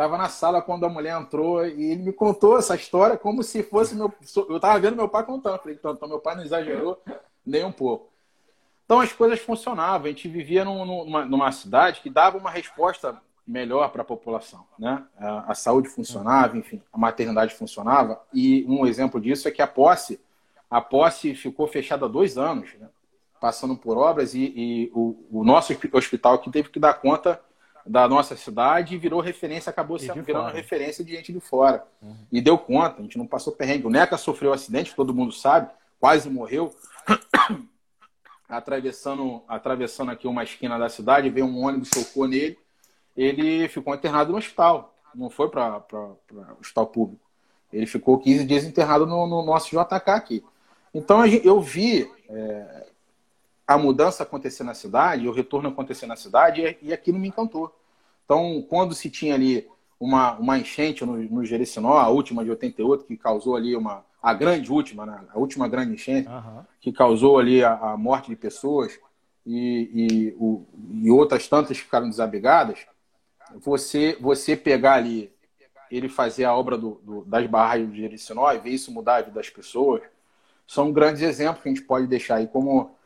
Estava 0.00 0.16
na 0.16 0.30
sala 0.30 0.62
quando 0.62 0.86
a 0.86 0.88
mulher 0.88 1.20
entrou 1.20 1.62
e 1.62 1.92
ele 1.92 2.04
me 2.04 2.12
contou 2.14 2.56
essa 2.56 2.74
história 2.74 3.18
como 3.18 3.42
se 3.42 3.62
fosse 3.62 3.94
meu. 3.94 4.10
Eu 4.48 4.56
estava 4.56 4.80
vendo 4.80 4.96
meu 4.96 5.10
pai 5.10 5.26
contando. 5.26 5.58
Falei, 5.58 5.76
então, 5.78 5.92
então 5.92 6.08
meu 6.08 6.18
pai 6.18 6.36
não 6.36 6.42
exagerou 6.42 7.02
nem 7.44 7.66
um 7.66 7.70
pouco. 7.70 8.10
Então 8.86 9.00
as 9.00 9.12
coisas 9.12 9.38
funcionavam. 9.40 10.06
A 10.06 10.08
gente 10.08 10.26
vivia 10.26 10.64
num, 10.64 10.86
numa, 10.86 11.26
numa 11.26 11.52
cidade 11.52 12.00
que 12.00 12.08
dava 12.08 12.38
uma 12.38 12.50
resposta 12.50 13.20
melhor 13.46 13.90
para 13.90 14.00
a 14.00 14.04
população, 14.04 14.64
né? 14.78 15.04
A, 15.18 15.52
a, 15.52 15.54
saúde 15.54 15.90
funcionava, 15.90 16.56
enfim, 16.56 16.80
a 16.90 16.96
maternidade 16.96 17.54
funcionava. 17.54 18.22
E 18.32 18.64
um 18.66 18.86
exemplo 18.86 19.20
disso 19.20 19.48
é 19.48 19.50
que 19.50 19.60
a 19.60 19.66
posse, 19.66 20.18
a 20.70 20.80
posse 20.80 21.34
ficou 21.34 21.66
fechada 21.66 22.06
há 22.06 22.08
dois 22.08 22.38
anos, 22.38 22.72
né? 22.80 22.88
passando 23.38 23.76
por 23.76 23.98
obras 23.98 24.32
e, 24.32 24.52
e 24.56 24.90
o, 24.94 25.26
o, 25.30 25.44
nosso 25.44 25.74
hospital 25.92 26.34
aqui 26.34 26.50
teve 26.50 26.70
que 26.70 26.80
dar 26.80 26.94
conta 26.94 27.38
da 27.90 28.06
nossa 28.06 28.36
cidade 28.36 28.94
e 28.94 28.98
virou 28.98 29.20
referência, 29.20 29.68
acabou 29.68 29.98
sendo 29.98 30.22
virando 30.22 30.44
fora. 30.44 30.54
referência 30.54 31.04
de 31.04 31.10
gente 31.16 31.32
de 31.32 31.40
fora. 31.40 31.84
Uhum. 32.00 32.14
E 32.30 32.40
deu 32.40 32.56
conta, 32.56 33.00
a 33.00 33.02
gente 33.02 33.18
não 33.18 33.26
passou 33.26 33.52
perrengue. 33.52 33.84
O 33.84 33.90
Neca 33.90 34.16
sofreu 34.16 34.52
um 34.52 34.54
acidente, 34.54 34.94
todo 34.94 35.12
mundo 35.12 35.32
sabe, 35.32 35.68
quase 35.98 36.30
morreu 36.30 36.72
atravessando, 38.48 39.42
atravessando 39.48 40.12
aqui 40.12 40.28
uma 40.28 40.44
esquina 40.44 40.78
da 40.78 40.88
cidade, 40.88 41.30
veio 41.30 41.46
um 41.46 41.64
ônibus, 41.64 41.88
chocou 41.92 42.28
nele, 42.28 42.56
ele 43.16 43.66
ficou 43.66 43.92
internado 43.92 44.30
no 44.30 44.38
hospital, 44.38 44.94
não 45.12 45.28
foi 45.28 45.48
para 45.48 45.82
o 45.92 46.16
hospital 46.60 46.86
público. 46.86 47.26
Ele 47.72 47.86
ficou 47.86 48.20
15 48.20 48.44
dias 48.44 48.62
internado 48.62 49.04
no, 49.04 49.26
no 49.26 49.44
nosso 49.44 49.68
JK 49.68 50.10
aqui. 50.10 50.44
Então 50.94 51.26
eu 51.26 51.60
vi 51.60 52.08
é, 52.28 52.86
a 53.66 53.76
mudança 53.76 54.22
acontecer 54.22 54.62
na 54.62 54.74
cidade, 54.74 55.26
o 55.26 55.32
retorno 55.32 55.70
acontecer 55.70 56.06
na 56.06 56.14
cidade, 56.14 56.60
e, 56.60 56.88
e 56.90 56.92
aquilo 56.92 57.18
me 57.18 57.26
encantou. 57.26 57.79
Então, 58.24 58.64
quando 58.68 58.94
se 58.94 59.10
tinha 59.10 59.34
ali 59.34 59.66
uma, 59.98 60.32
uma 60.38 60.58
enchente 60.58 61.04
no, 61.04 61.16
no 61.16 61.44
Jericinó, 61.44 61.98
a 61.98 62.08
última 62.08 62.42
de 62.42 62.50
88, 62.50 63.04
que 63.04 63.16
causou 63.16 63.54
ali 63.54 63.76
uma, 63.76 64.04
a 64.22 64.32
grande 64.32 64.72
última, 64.72 65.04
né? 65.04 65.20
a 65.28 65.38
última 65.38 65.68
grande 65.68 65.94
enchente, 65.94 66.28
uhum. 66.28 66.64
que 66.80 66.92
causou 66.92 67.38
ali 67.38 67.62
a, 67.62 67.74
a, 67.74 67.96
morte 67.96 68.28
de 68.28 68.36
pessoas 68.36 68.98
e, 69.44 69.90
e, 69.94 70.34
o, 70.38 70.64
e 71.02 71.10
outras 71.10 71.46
tantas 71.48 71.78
ficaram 71.78 72.08
desabrigadas, 72.08 72.86
você, 73.56 74.16
você 74.20 74.56
pegar 74.56 74.94
ali, 74.94 75.32
ele 75.90 76.08
fazer 76.08 76.44
a 76.44 76.54
obra 76.54 76.78
do, 76.78 77.00
do, 77.02 77.24
das 77.24 77.46
barragens 77.46 77.90
do 77.90 77.96
Jericinó 77.96 78.52
e 78.52 78.58
ver 78.58 78.70
isso 78.70 78.92
mudar 78.92 79.16
a 79.16 79.22
vida 79.22 79.34
das 79.34 79.50
pessoas, 79.50 80.02
são 80.66 80.92
grandes 80.92 81.22
exemplos 81.22 81.62
que 81.62 81.68
a 81.68 81.72
gente 81.74 81.84
pode 81.84 82.06
deixar 82.06 82.36
aí 82.36 82.46
como, 82.46 82.96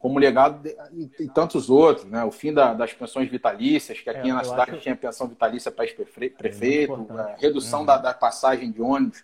como 0.00 0.18
legado 0.18 0.62
de, 0.62 0.74
e, 0.92 1.24
e, 1.24 1.28
tantos 1.28 1.68
outros, 1.68 2.06
né? 2.06 2.24
O 2.24 2.30
fim 2.30 2.54
da, 2.54 2.72
das 2.72 2.92
pensões 2.94 3.28
vitalícias, 3.30 4.00
que 4.00 4.08
aqui 4.08 4.30
é, 4.30 4.32
na 4.32 4.42
cidade 4.42 4.70
acho... 4.72 4.80
tinha 4.80 4.96
pensão 4.96 5.28
vitalícia 5.28 5.70
para 5.70 5.84
ex-prefeito, 5.84 6.42
é, 6.42 7.36
redução 7.38 7.80
uhum. 7.80 7.86
da, 7.86 7.98
da 7.98 8.14
passagem 8.14 8.72
de 8.72 8.80
ônibus 8.80 9.22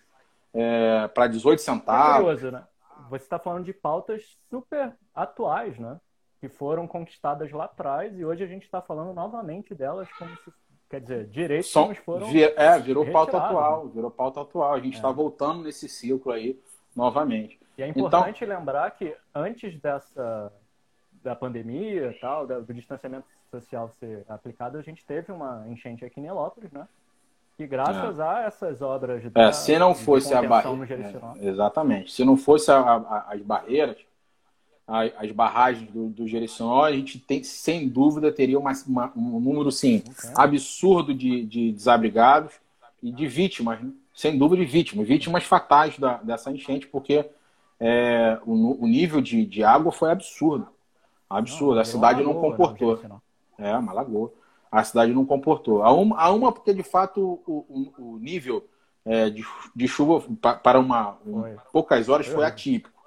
é, 0.53 1.07
para 1.07 1.25
18 1.25 1.59
centavos. 1.59 2.29
É 2.29 2.35
curioso, 2.35 2.51
né? 2.51 2.63
Você 3.09 3.23
está 3.23 3.39
falando 3.39 3.65
de 3.65 3.73
pautas 3.73 4.37
super 4.51 4.95
atuais, 5.15 5.79
né? 5.79 5.99
Que 6.39 6.47
foram 6.47 6.85
conquistadas 6.85 7.51
lá 7.51 7.65
atrás 7.65 8.15
e 8.15 8.23
hoje 8.23 8.43
a 8.43 8.47
gente 8.47 8.63
está 8.63 8.79
falando 8.79 9.13
novamente 9.13 9.73
delas 9.73 10.07
como 10.13 10.29
se 10.37 10.53
Quer 10.89 11.01
dizer, 11.01 11.27
direitos 11.27 11.69
Som, 11.69 11.93
foram. 11.95 12.27
É, 12.55 12.79
virou 12.79 13.05
pauta 13.11 13.37
atual, 13.37 13.85
né? 13.85 13.91
virou 13.93 14.09
pauta 14.09 14.39
atual. 14.39 14.73
A 14.73 14.79
gente 14.79 14.95
está 14.95 15.09
é. 15.09 15.13
voltando 15.13 15.63
nesse 15.63 15.89
ciclo 15.89 16.31
aí 16.31 16.57
novamente. 16.95 17.59
E 17.77 17.83
é 17.83 17.87
importante 17.89 18.45
então... 18.45 18.57
lembrar 18.57 18.89
que 18.91 19.13
antes 19.35 19.77
dessa 19.81 20.49
da 21.27 21.35
pandemia 21.35 22.17
tal, 22.21 22.47
do 22.47 22.73
distanciamento 22.73 23.25
social 23.51 23.91
ser 23.99 24.23
aplicado, 24.29 24.77
a 24.77 24.81
gente 24.81 25.05
teve 25.05 25.31
uma 25.31 25.65
enchente 25.67 26.05
aqui 26.05 26.21
em 26.21 26.23
Nelópolis, 26.23 26.71
né? 26.71 26.87
E 27.59 27.67
graças 27.67 28.17
é. 28.17 28.23
a 28.23 28.43
essas 28.43 28.81
obras 28.81 29.21
de, 29.21 29.31
é, 29.35 29.51
se 29.51 29.77
não 29.77 29.93
fosse 29.93 30.33
a 30.33 30.41
barreira, 30.41 31.11
é, 31.39 31.47
exatamente, 31.47 32.11
se 32.13 32.23
não 32.23 32.37
fosse 32.37 32.71
a, 32.71 32.77
a, 32.77 33.33
as 33.33 33.41
barreiras, 33.41 33.97
a, 34.87 35.01
as 35.01 35.31
barragens 35.31 35.91
do, 35.91 36.07
do 36.07 36.23
a 36.23 36.91
gente 36.91 37.19
tem, 37.19 37.43
sem 37.43 37.89
dúvida, 37.89 38.31
teria 38.31 38.57
uma, 38.57 38.71
uma, 38.87 39.11
um 39.15 39.39
número 39.39 39.71
sim 39.71 40.03
okay. 40.07 40.29
absurdo 40.35 41.13
de, 41.13 41.43
de 41.43 41.71
desabrigados 41.73 42.53
e 43.03 43.11
de 43.11 43.27
vítimas, 43.27 43.81
né? 43.81 43.91
sem 44.13 44.37
dúvida 44.37 44.63
de 44.63 44.71
vítimas, 44.71 45.07
vítimas 45.07 45.43
fatais 45.43 45.97
da, 45.99 46.17
dessa 46.17 46.51
enchente, 46.51 46.87
porque 46.87 47.25
é, 47.79 48.39
o, 48.45 48.83
o, 48.83 48.87
nível 48.87 49.19
de, 49.19 49.45
de 49.45 49.63
água 49.63 49.91
foi 49.91 50.11
absurdo, 50.11 50.67
absurdo. 51.29 51.75
Não, 51.75 51.81
a 51.81 51.85
cidade 51.85 52.23
não 52.23 52.33
comportou. 52.35 52.99
É, 53.57 53.75
uma 53.75 53.93
lagoa 53.93 54.31
a 54.71 54.83
cidade 54.83 55.13
não 55.13 55.25
comportou. 55.25 55.83
A 55.83 55.91
uma, 55.91 56.19
a 56.19 56.31
uma 56.31 56.51
porque 56.51 56.73
de 56.73 56.83
fato 56.83 57.41
o, 57.47 57.65
o, 57.97 58.13
o 58.15 58.19
nível 58.19 58.67
é, 59.05 59.29
de, 59.29 59.43
de, 59.75 59.87
chuva 59.87 60.23
para 60.63 60.79
uma, 60.79 61.17
um, 61.25 61.55
poucas 61.71 62.09
horas 62.09 62.27
foi 62.27 62.45
atípico, 62.45 63.01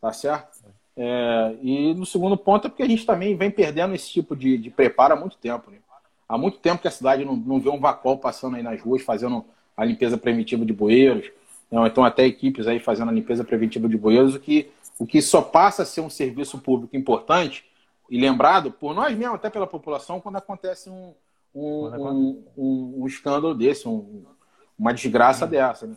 tá 0.00 0.12
certo? 0.12 0.64
É, 0.96 1.56
e 1.62 1.94
no 1.94 2.06
segundo 2.06 2.36
ponto 2.36 2.66
é 2.66 2.70
porque 2.70 2.82
a 2.82 2.88
gente 2.88 3.04
também 3.04 3.36
vem 3.36 3.50
perdendo 3.50 3.94
esse 3.94 4.10
tipo 4.10 4.34
de, 4.34 4.56
de 4.56 4.70
preparo 4.70 5.14
há 5.14 5.16
muito 5.16 5.36
tempo. 5.36 5.70
Né? 5.70 5.78
Há 6.28 6.38
muito 6.38 6.58
tempo 6.58 6.82
que 6.82 6.88
a 6.88 6.92
cidade 6.92 7.24
não, 7.24 7.36
não 7.36 7.60
vê 7.60 7.68
um 7.68 7.80
vacol 7.80 8.18
passando 8.18 8.56
aí 8.56 8.62
nas 8.62 8.80
ruas 8.80 9.02
fazendo 9.02 9.44
a 9.76 9.84
limpeza 9.84 10.16
preventiva 10.16 10.64
de 10.64 10.72
bueiros, 10.72 11.30
né? 11.70 11.86
então 11.86 12.04
até 12.04 12.24
equipes 12.24 12.66
aí 12.66 12.78
fazendo 12.78 13.10
a 13.10 13.12
limpeza 13.12 13.44
preventiva 13.44 13.88
de 13.88 13.96
bueiros, 13.96 14.34
o 14.34 14.40
que, 14.40 14.70
o 14.98 15.06
que 15.06 15.20
só 15.20 15.42
passa 15.42 15.82
a 15.82 15.86
ser 15.86 16.00
um 16.00 16.10
serviço 16.10 16.58
público 16.58 16.96
importante 16.96 17.64
e 18.10 18.18
lembrado 18.18 18.70
por 18.70 18.94
nós 18.94 19.16
mesmos, 19.16 19.36
até 19.36 19.50
pela 19.50 19.66
população, 19.66 20.20
quando 20.20 20.36
acontece 20.36 20.88
um, 20.88 21.14
um, 21.54 21.86
um, 21.86 22.44
um, 22.56 22.94
um 23.02 23.06
escândalo 23.06 23.54
desse, 23.54 23.86
uma 24.78 24.94
desgraça 24.94 25.46
dessa. 25.46 25.86
Né? 25.86 25.96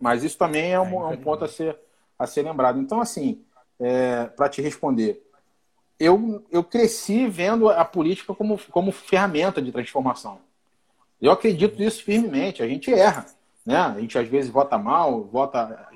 Mas 0.00 0.22
isso 0.22 0.38
também 0.38 0.72
é 0.72 0.80
um, 0.80 1.10
é 1.10 1.16
ponto 1.16 1.44
a 1.44 1.48
ser, 1.48 1.76
a 2.18 2.26
ser 2.26 2.42
lembrado. 2.42 2.80
Então, 2.80 3.00
assim, 3.00 3.42
é, 3.78 4.24
para 4.24 4.48
te 4.48 4.62
responder, 4.62 5.22
eu, 5.98 6.46
eu 6.50 6.62
cresci 6.62 7.26
vendo 7.26 7.68
a 7.68 7.84
política 7.84 8.34
como, 8.34 8.58
como 8.70 8.92
ferramenta 8.92 9.60
de 9.60 9.72
transformação. 9.72 10.40
Eu 11.20 11.32
acredito 11.32 11.78
nisso 11.78 12.04
firmemente. 12.04 12.62
A 12.62 12.68
gente 12.68 12.92
erra. 12.92 13.26
Né? 13.66 13.76
A 13.76 13.98
gente 14.00 14.16
às 14.16 14.28
vezes 14.28 14.50
vota 14.50 14.78
mal, 14.78 15.24
vota, 15.24 15.88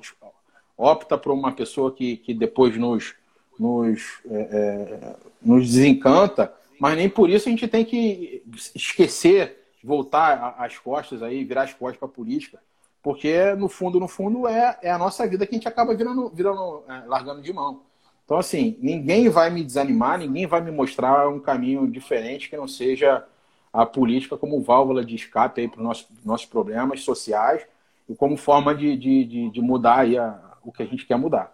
opta 0.77 1.17
por 1.17 1.31
uma 1.31 1.51
pessoa 1.51 1.91
que, 1.91 2.17
que 2.17 2.33
depois 2.33 2.77
nos, 2.77 3.15
nos, 3.59 4.19
é, 4.29 4.35
é, 4.35 5.15
nos 5.41 5.71
desencanta, 5.71 6.53
mas 6.79 6.97
nem 6.97 7.09
por 7.09 7.29
isso 7.29 7.47
a 7.47 7.51
gente 7.51 7.67
tem 7.67 7.85
que 7.85 8.43
esquecer, 8.75 9.57
voltar 9.83 10.55
as 10.57 10.77
costas 10.77 11.21
aí, 11.21 11.43
virar 11.43 11.63
as 11.63 11.73
costas 11.73 11.97
para 11.97 12.07
a 12.07 12.11
política, 12.11 12.59
porque 13.01 13.53
no 13.55 13.67
fundo, 13.67 13.99
no 13.99 14.07
fundo, 14.07 14.47
é, 14.47 14.77
é 14.81 14.91
a 14.91 14.97
nossa 14.97 15.27
vida 15.27 15.45
que 15.45 15.53
a 15.53 15.57
gente 15.57 15.67
acaba 15.67 15.93
virando, 15.93 16.29
virando 16.29 16.83
é, 16.87 17.03
largando 17.05 17.41
de 17.41 17.51
mão. 17.51 17.81
Então, 18.25 18.37
assim, 18.37 18.77
ninguém 18.79 19.27
vai 19.27 19.49
me 19.49 19.63
desanimar, 19.63 20.17
ninguém 20.17 20.47
vai 20.47 20.61
me 20.61 20.71
mostrar 20.71 21.27
um 21.27 21.39
caminho 21.39 21.85
diferente 21.85 22.49
que 22.49 22.55
não 22.55 22.67
seja 22.67 23.25
a 23.73 23.85
política 23.85 24.37
como 24.37 24.61
válvula 24.61 25.03
de 25.03 25.15
escape 25.15 25.67
para 25.67 25.79
os 25.79 25.83
nossos, 25.83 26.07
nossos 26.23 26.45
problemas 26.45 27.01
sociais 27.01 27.65
e 28.07 28.15
como 28.15 28.37
forma 28.37 28.73
de, 28.73 28.95
de, 28.95 29.25
de, 29.25 29.49
de 29.49 29.61
mudar 29.61 30.05
a, 30.05 30.52
o 30.63 30.71
que 30.71 30.83
a 30.83 30.85
gente 30.85 31.05
quer 31.05 31.17
mudar. 31.17 31.53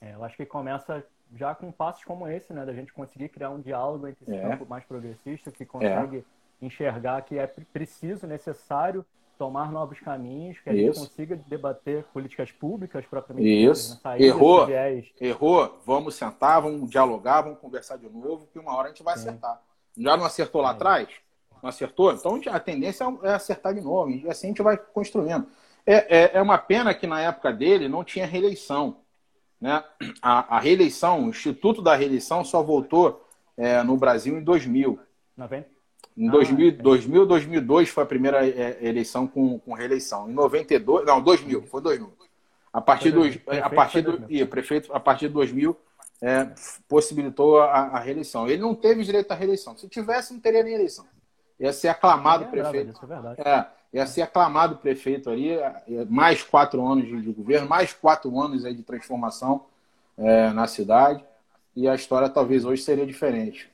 É, 0.00 0.14
eu 0.14 0.24
acho 0.24 0.36
que 0.36 0.44
começa 0.44 1.04
já 1.34 1.54
com 1.54 1.72
passos 1.72 2.04
como 2.04 2.28
esse, 2.28 2.52
né? 2.52 2.64
Da 2.64 2.72
gente 2.72 2.92
conseguir 2.92 3.28
criar 3.28 3.50
um 3.50 3.60
diálogo 3.60 4.06
entre 4.06 4.24
esse 4.24 4.34
é. 4.34 4.48
campo 4.48 4.66
mais 4.66 4.84
progressista 4.84 5.50
que 5.50 5.64
consegue 5.64 6.18
é. 6.18 6.64
enxergar 6.64 7.22
que 7.22 7.38
é 7.38 7.46
preciso, 7.46 8.26
necessário 8.26 9.04
tomar 9.38 9.70
novos 9.70 10.00
caminhos, 10.00 10.58
que 10.60 10.70
a 10.70 10.72
Isso. 10.72 10.84
gente 10.86 11.08
consiga 11.08 11.36
debater 11.46 12.04
políticas 12.04 12.50
públicas 12.52 13.04
propriamente. 13.04 13.48
Isso. 13.48 14.00
Né? 14.04 14.22
Errou. 14.22 14.66
Errou. 15.20 15.78
Vamos 15.84 16.14
sentar, 16.14 16.62
vamos 16.62 16.88
dialogar, 16.90 17.42
vamos 17.42 17.58
conversar 17.58 17.98
de 17.98 18.08
novo, 18.08 18.46
que 18.52 18.58
uma 18.58 18.74
hora 18.74 18.86
a 18.86 18.88
gente 18.90 19.02
vai 19.02 19.16
Sim. 19.16 19.28
acertar. 19.28 19.60
Já 19.96 20.16
não 20.16 20.24
acertou 20.24 20.62
lá 20.62 20.70
é. 20.70 20.72
atrás? 20.72 21.08
Não 21.62 21.68
acertou? 21.68 22.12
Então 22.12 22.40
a 22.50 22.60
tendência 22.60 23.04
é 23.22 23.34
acertar 23.34 23.74
de 23.74 23.80
novo. 23.80 24.10
E 24.10 24.28
assim 24.28 24.48
a 24.48 24.50
gente 24.50 24.62
vai 24.62 24.76
construindo. 24.76 25.46
É, 25.86 26.24
é, 26.24 26.30
é 26.34 26.42
uma 26.42 26.58
pena 26.58 26.92
que 26.92 27.06
na 27.06 27.20
época 27.20 27.52
dele 27.52 27.88
não 27.88 28.02
tinha 28.02 28.26
reeleição. 28.26 28.98
Né? 29.60 29.82
A, 30.20 30.56
a 30.56 30.60
reeleição, 30.60 31.24
o 31.24 31.28
Instituto 31.28 31.80
da 31.80 31.94
Reeleição 31.94 32.44
só 32.44 32.62
voltou 32.62 33.24
é, 33.56 33.82
no 33.82 33.96
Brasil 33.96 34.36
em 34.36 34.42
2000. 34.42 34.98
90? 35.36 35.68
Em 36.16 36.28
ah, 36.28 36.32
2000, 36.32 36.68
é. 36.68 36.72
2000, 36.72 37.26
2002 37.26 37.88
foi 37.88 38.02
a 38.02 38.06
primeira 38.06 38.46
é, 38.46 38.78
eleição 38.80 39.26
com, 39.26 39.58
com 39.58 39.74
reeleição. 39.74 40.28
Em 40.28 40.32
92, 40.32 41.06
não, 41.06 41.22
2000, 41.22 41.62
foi 41.66 41.80
2000. 41.80 42.12
A 42.72 42.80
partir 42.80 43.10
do, 43.10 43.22
a 43.62 43.70
partir 43.70 44.02
do, 44.02 44.24
e, 44.28 44.44
prefeito, 44.44 44.92
a 44.92 45.00
partir 45.00 45.28
de 45.28 45.34
2000 45.34 45.76
é, 46.20 46.48
possibilitou 46.88 47.60
a, 47.60 47.70
a, 47.70 47.98
reeleição. 47.98 48.46
Ele 48.48 48.60
não 48.60 48.74
teve 48.74 49.02
direito 49.02 49.30
à 49.30 49.34
reeleição. 49.34 49.76
Se 49.76 49.88
tivesse, 49.88 50.32
não 50.32 50.40
teria 50.40 50.62
nem 50.62 50.74
eleição. 50.74 51.06
Ia 51.58 51.72
ser 51.72 51.88
aclamado 51.88 52.44
é, 52.44 52.48
prefeito. 52.48 52.92
Isso 52.92 53.04
é 53.04 53.08
verdade. 53.08 53.40
É, 53.40 53.66
ia 53.96 54.06
ser 54.06 54.22
aclamado 54.22 54.76
prefeito 54.76 55.30
ali, 55.30 55.52
é, 55.52 56.04
mais 56.08 56.42
quatro 56.42 56.86
anos 56.86 57.06
de 57.06 57.32
governo, 57.32 57.68
mais 57.68 57.94
quatro 57.94 58.38
anos 58.38 58.64
aí 58.64 58.74
de 58.74 58.82
transformação 58.82 59.66
é, 60.18 60.50
na 60.50 60.66
cidade. 60.66 61.24
E 61.74 61.88
a 61.88 61.94
história 61.94 62.28
talvez 62.28 62.64
hoje 62.64 62.82
seria 62.82 63.06
diferente. 63.06 63.70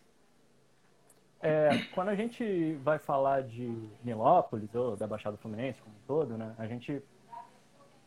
É, 1.40 1.70
quando 1.92 2.10
a 2.10 2.14
gente 2.14 2.74
vai 2.84 3.00
falar 3.00 3.42
de 3.42 3.76
Nilópolis, 4.04 4.72
ou 4.74 4.96
da 4.96 5.08
Baixada 5.08 5.36
Fluminense 5.36 5.82
como 5.82 5.94
um 5.96 6.06
todo, 6.06 6.38
né, 6.38 6.54
a 6.56 6.66
gente 6.66 7.02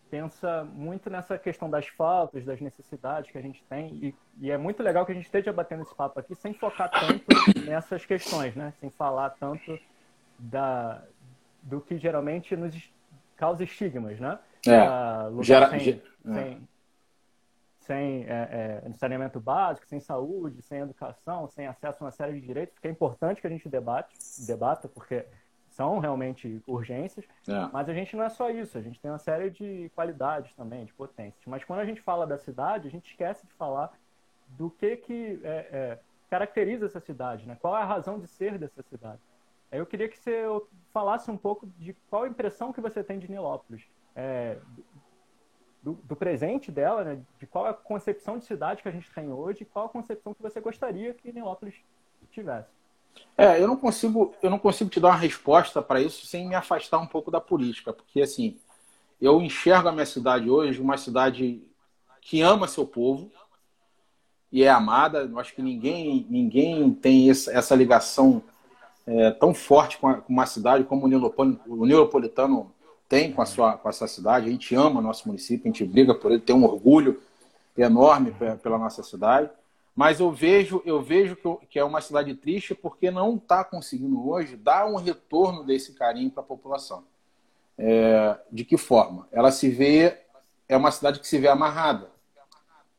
pensa 0.10 0.64
muito 0.74 1.10
nessa 1.10 1.38
questão 1.38 1.70
das 1.70 1.88
faltas, 1.88 2.46
das 2.46 2.62
necessidades 2.62 3.30
que 3.30 3.38
a 3.38 3.42
gente 3.42 3.62
tem, 3.64 3.94
e, 3.96 4.16
e, 4.40 4.52
é 4.52 4.58
muito 4.58 4.82
legal 4.82 5.06
que 5.06 5.12
a 5.12 5.16
gente 5.16 5.26
esteja 5.26 5.52
batendo 5.52 5.82
esse 5.82 5.94
papo 5.94 6.18
aqui 6.18 6.34
sem 6.36 6.54
focar 6.54 6.90
tanto 6.90 7.26
nessas 7.66 8.06
questões, 8.06 8.56
né? 8.56 8.74
sem 8.80 8.90
falar 8.90 9.32
tanto 9.32 9.78
da, 10.40 11.04
do 11.66 11.82
que 11.82 11.98
geralmente 11.98 12.56
nos 12.56 12.74
causa 13.36 13.64
estigmas, 13.64 14.20
né? 14.20 14.40
É, 14.68 15.44
gera, 15.44 15.70
sem, 15.70 15.80
sem, 15.80 16.02
é. 16.38 16.58
sem 17.80 18.26
é, 18.28 18.82
é, 18.86 18.94
saneamento 18.94 19.40
básico, 19.40 19.86
sem 19.88 20.00
saúde, 20.00 20.62
sem 20.62 20.80
educação, 20.80 21.48
sem 21.48 21.68
acesso 21.68 22.04
a 22.04 22.06
uma 22.06 22.12
série 22.12 22.40
de 22.40 22.48
direitos, 22.48 22.80
que 22.80 22.88
é 22.88 22.92
importante 22.92 23.42
que 23.42 23.48
a 23.48 23.50
gente 23.50 23.68
debate, 23.68 24.16
debata, 24.46 24.88
porque 24.88 25.26
são 25.70 26.00
realmente 26.00 26.62
urgências, 26.66 27.26
é. 27.48 27.70
mas 27.74 27.90
a 27.90 27.94
gente 27.94 28.16
não 28.16 28.24
é 28.24 28.30
só 28.30 28.50
isso, 28.50 28.78
a 28.78 28.82
gente 28.82 29.00
tem 29.00 29.12
uma 29.12 29.20
série 29.20 29.50
de 29.50 29.92
qualidades 29.94 30.54
também, 30.56 30.86
de 30.86 30.94
potências. 30.94 31.44
Mas 31.46 31.64
quando 31.64 31.80
a 31.80 31.86
gente 31.86 32.02
fala 32.02 32.26
da 32.26 32.38
cidade, 32.38 32.88
a 32.88 32.92
gente 32.92 33.12
esquece 33.12 33.46
de 33.46 33.54
falar 33.54 33.92
do 34.50 34.70
que, 34.70 34.96
que 34.98 35.40
é, 35.44 35.68
é, 35.72 36.00
caracteriza 36.30 36.86
essa 36.86 37.00
cidade, 37.00 37.46
né? 37.46 37.58
qual 37.60 37.76
é 37.76 37.82
a 37.82 37.86
razão 37.86 38.20
de 38.20 38.28
ser 38.28 38.58
dessa 38.58 38.82
cidade. 38.84 39.20
Eu 39.78 39.86
queria 39.86 40.08
que 40.08 40.18
você 40.18 40.44
falasse 40.94 41.30
um 41.30 41.38
pouco 41.38 41.68
de 41.78 41.94
qual 42.10 42.24
a 42.24 42.28
impressão 42.28 42.72
que 42.72 42.82
você 42.82 43.04
tem 43.04 43.20
de 43.20 43.30
Nilópolis, 43.30 43.84
é, 44.16 44.58
do, 45.84 45.94
do, 46.04 46.16
presente 46.16 46.72
dela, 46.72 47.04
né? 47.04 47.22
de 47.38 47.46
qual 47.46 47.68
é 47.68 47.70
a 47.70 47.74
concepção 47.74 48.38
de 48.38 48.46
cidade 48.46 48.82
que 48.82 48.88
a 48.88 48.92
gente 48.92 49.12
tem 49.14 49.32
hoje 49.32 49.66
qual 49.66 49.86
a 49.86 49.90
concepção 49.90 50.34
que 50.34 50.42
você 50.42 50.60
gostaria 50.60 51.14
que 51.14 51.32
Nilópolis 51.32 51.76
tivesse. 52.32 52.70
É, 53.38 53.62
eu 53.62 53.68
não 53.68 53.78
consigo, 53.78 54.34
eu 54.42 54.50
não 54.50 54.60
consigo 54.60 54.90
te 54.90 55.00
dar 55.00 55.10
uma 55.10 55.18
resposta 55.18 55.82
para 55.82 56.02
isso 56.02 56.26
sem 56.26 56.48
me 56.48 56.56
afastar 56.56 56.98
um 56.98 57.08
pouco 57.08 57.30
da 57.30 57.40
política, 57.40 57.94
porque 57.94 58.22
assim, 58.22 58.58
eu 59.22 59.42
enxergo 59.42 59.88
a 59.88 59.92
minha 59.92 60.06
cidade 60.06 60.50
hoje 60.50 60.82
uma 60.82 60.98
cidade 60.98 61.62
que 62.22 62.42
ama 62.42 62.68
seu 62.68 62.86
povo 62.86 63.32
e 64.52 64.64
é 64.64 64.70
amada. 64.70 65.20
Eu 65.20 65.40
acho 65.40 65.54
que 65.54 65.62
ninguém, 65.62 66.26
ninguém 66.30 66.94
tem 66.94 67.30
essa 67.30 67.76
ligação 67.76 68.44
é, 69.08 69.32
tão 69.32 69.54
forte 69.54 69.98
com, 69.98 70.22
uma 70.28 70.46
cidade 70.46 70.84
como 70.84 71.06
o 71.06 71.86
Neopolitano, 71.86 72.72
tem 73.08 73.32
com 73.32 73.42
a, 73.42 73.46
sua, 73.46 73.78
com 73.78 73.88
a 73.88 73.92
sua 73.92 74.08
cidade. 74.08 74.48
A 74.48 74.52
gente 74.52 74.74
ama 74.76 75.02
nosso 75.02 75.28
município, 75.28 75.64
a 75.66 75.68
gente 75.68 75.86
briga 75.86 76.14
por 76.16 76.32
ele, 76.32 76.42
tem 76.42 76.56
um 76.56 76.64
orgulho 76.64 77.22
enorme 77.78 78.34
pela 78.62 78.78
nossa 78.78 79.04
cidade. 79.04 79.50
Mas 79.96 80.20
eu 80.20 80.32
vejo, 80.32 80.82
eu 80.86 81.02
vejo 81.02 81.38
que, 81.70 81.80
é 81.80 81.84
uma 81.84 82.02
cidade 82.02 82.34
triste 82.36 82.76
porque 82.76 83.10
não 83.10 83.36
está 83.38 83.64
conseguindo 83.64 84.28
hoje 84.28 84.58
dar 84.58 84.86
um 84.86 84.96
retorno 84.96 85.64
desse 85.64 85.94
carinho 85.94 86.30
para 86.30 86.44
a 86.44 86.46
população. 86.46 87.04
É, 87.78 88.38
de 88.52 88.66
que 88.66 88.78
forma? 88.78 89.28
Ela 89.32 89.52
se 89.52 89.70
vê, 89.70 90.18
é 90.68 90.76
uma 90.76 90.92
cidade 90.92 91.20
que 91.20 91.28
se 91.28 91.38
vê 91.38 91.48
amarrada, 91.48 92.10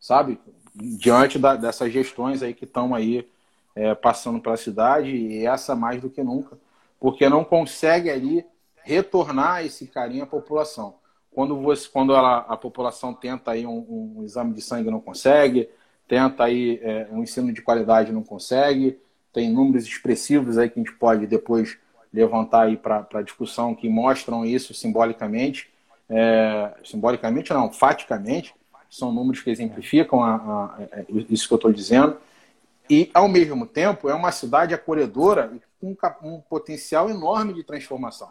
sabe? 0.01 0.41
Diante 0.75 1.39
da, 1.39 1.57
dessas 1.57 1.93
gestões 1.93 2.43
aí 2.43 2.55
que 2.55 2.65
estão 2.65 2.95
aí 2.95 3.29
é, 3.77 3.95
passando 3.95 4.41
pela 4.41 4.57
cidade, 4.57 5.11
e 5.11 5.47
essa 5.47 5.77
mais 5.77 6.01
do 6.01 6.09
que 6.09 6.23
nunca, 6.23 6.59
porque 6.99 7.29
não 7.29 7.45
consegue 7.45 8.11
ali 8.11 8.45
retornar 8.83 9.65
esse 9.65 9.87
carinho 9.87 10.25
à 10.25 10.27
população. 10.27 10.95
Quando, 11.31 11.61
você, 11.61 11.87
quando 11.87 12.15
ela, 12.15 12.39
a 12.39 12.57
população 12.57 13.13
tenta 13.13 13.51
aí 13.51 13.67
um, 13.67 14.15
um 14.17 14.25
exame 14.25 14.55
de 14.55 14.63
sangue 14.63 14.91
não 14.91 15.01
consegue, 15.01 15.69
tenta 16.09 16.45
aí 16.45 16.81
é, 16.83 17.09
um 17.13 17.23
ensino 17.23 17.53
de 17.53 17.61
qualidade 17.61 18.11
não 18.11 18.23
consegue, 18.23 18.99
tem 19.33 19.53
números 19.53 19.85
expressivos 19.85 20.57
aí 20.57 20.71
que 20.71 20.81
a 20.81 20.83
gente 20.83 20.95
pode 20.95 21.27
depois 21.27 21.77
levantar 22.11 22.63
aí 22.63 22.77
para 22.79 23.21
discussão 23.23 23.75
que 23.75 23.87
mostram 23.87 24.47
isso 24.47 24.73
simbolicamente, 24.73 25.69
é, 26.09 26.73
simbolicamente 26.83 27.53
não, 27.53 27.71
faticamente, 27.71 28.55
são 28.89 29.13
números 29.13 29.43
que 29.43 29.51
exemplificam 29.51 30.23
a, 30.23 30.37
a, 30.37 30.65
a, 30.65 30.83
é, 30.93 31.07
isso 31.29 31.47
que 31.47 31.53
eu 31.53 31.57
estou 31.57 31.73
dizendo, 31.73 32.17
e 32.89 33.11
ao 33.13 33.29
mesmo 33.29 33.67
tempo 33.67 34.09
é 34.09 34.15
uma 34.15 34.33
cidade 34.33 34.75
acolhedora 34.75 35.53
com 35.81 35.97
um, 36.23 36.41
potencial 36.41 37.11
enorme 37.11 37.53
de 37.53 37.63
transformação. 37.63 38.31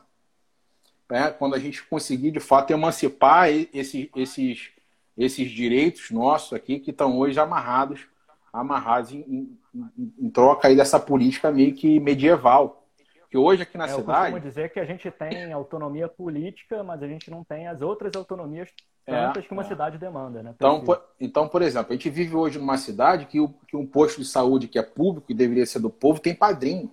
É, 1.09 1.29
quando 1.29 1.55
a 1.55 1.59
gente 1.59 1.83
conseguir 1.83 2.31
de 2.31 2.39
fato 2.39 2.71
emancipar 2.71 3.49
esses, 3.49 4.09
esses 4.15 4.75
esses 5.17 5.49
direitos 5.49 6.11
nossos 6.11 6.53
aqui 6.53 6.79
que 6.79 6.91
estão 6.91 7.17
hoje 7.17 7.39
amarrados, 7.39 8.05
amarrados 8.51 9.11
em, 9.11 9.57
em, 9.73 10.13
em, 10.19 10.29
troca 10.29 10.67
aí 10.67 10.75
dessa 10.75 10.99
política 10.99 11.51
meio 11.51 11.73
que 11.73 11.99
medieval. 11.99 12.85
Que 13.29 13.37
hoje 13.37 13.63
aqui 13.63 13.77
na 13.77 13.85
é, 13.85 13.89
cidade. 13.89 14.35
Eu 14.35 14.39
dizer 14.39 14.71
que 14.71 14.79
a 14.79 14.85
gente 14.85 15.09
tem 15.11 15.51
autonomia 15.51 16.07
política, 16.07 16.83
mas 16.83 17.01
a 17.01 17.07
gente 17.07 17.31
não 17.31 17.43
tem 17.43 17.67
as 17.67 17.81
outras 17.81 18.15
autonomias 18.15 18.69
tantas 19.05 19.43
é, 19.43 19.47
que 19.47 19.53
uma 19.53 19.63
é. 19.63 19.67
cidade 19.67 19.97
demanda, 19.97 20.41
né? 20.41 20.53
Então 20.55 20.83
por, 20.83 21.01
então, 21.19 21.47
por 21.47 21.61
exemplo, 21.61 21.91
a 21.91 21.95
gente 21.95 22.09
vive 22.09 22.35
hoje 22.35 22.57
numa 22.57 22.77
cidade 22.77 23.25
que, 23.25 23.39
o, 23.39 23.49
que 23.67 23.77
um 23.77 23.85
posto 23.85 24.19
de 24.19 24.27
saúde 24.27 24.67
que 24.67 24.79
é 24.79 24.83
público 24.83 25.31
e 25.31 25.35
deveria 25.35 25.65
ser 25.65 25.79
do 25.79 25.89
povo 25.89 26.19
tem 26.19 26.33
padrinho. 26.33 26.91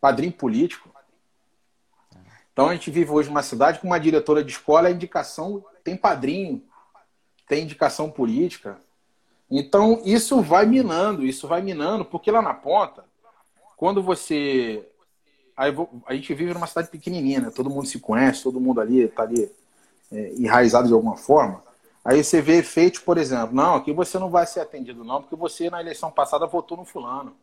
Padrinho 0.00 0.32
político. 0.32 0.90
Então 2.52 2.68
a 2.68 2.74
gente 2.74 2.90
vive 2.90 3.10
hoje 3.10 3.28
numa 3.28 3.42
cidade 3.42 3.80
com 3.80 3.86
uma 3.86 4.00
diretora 4.00 4.44
de 4.44 4.52
escola, 4.52 4.88
a 4.88 4.92
indicação 4.92 5.64
tem 5.82 5.96
padrinho, 5.96 6.62
tem 7.48 7.64
indicação 7.64 8.10
política. 8.10 8.78
Então, 9.50 10.00
isso 10.04 10.40
vai 10.40 10.64
minando, 10.64 11.26
isso 11.26 11.48
vai 11.48 11.60
minando, 11.60 12.04
porque 12.04 12.30
lá 12.30 12.40
na 12.40 12.54
ponta, 12.54 13.04
quando 13.76 14.02
você. 14.02 14.86
A 16.06 16.14
gente 16.14 16.32
vive 16.32 16.54
numa 16.54 16.66
cidade 16.66 16.88
pequenininha, 16.88 17.40
né? 17.40 17.50
todo 17.50 17.68
mundo 17.68 17.86
se 17.86 17.98
conhece, 17.98 18.42
todo 18.42 18.60
mundo 18.60 18.80
ali 18.80 19.00
está 19.00 19.24
ali 19.24 19.50
é, 20.10 20.34
enraizado 20.34 20.88
de 20.88 20.94
alguma 20.94 21.16
forma. 21.16 21.62
Aí 22.04 22.22
você 22.24 22.40
vê 22.40 22.58
efeitos, 22.58 23.00
por 23.00 23.18
exemplo, 23.18 23.54
não, 23.54 23.74
aqui 23.74 23.92
você 23.92 24.18
não 24.18 24.30
vai 24.30 24.46
ser 24.46 24.60
atendido, 24.60 25.04
não, 25.04 25.20
porque 25.20 25.36
você 25.36 25.68
na 25.68 25.80
eleição 25.80 26.10
passada 26.10 26.46
votou 26.46 26.76
no 26.76 26.84
fulano. 26.84 27.36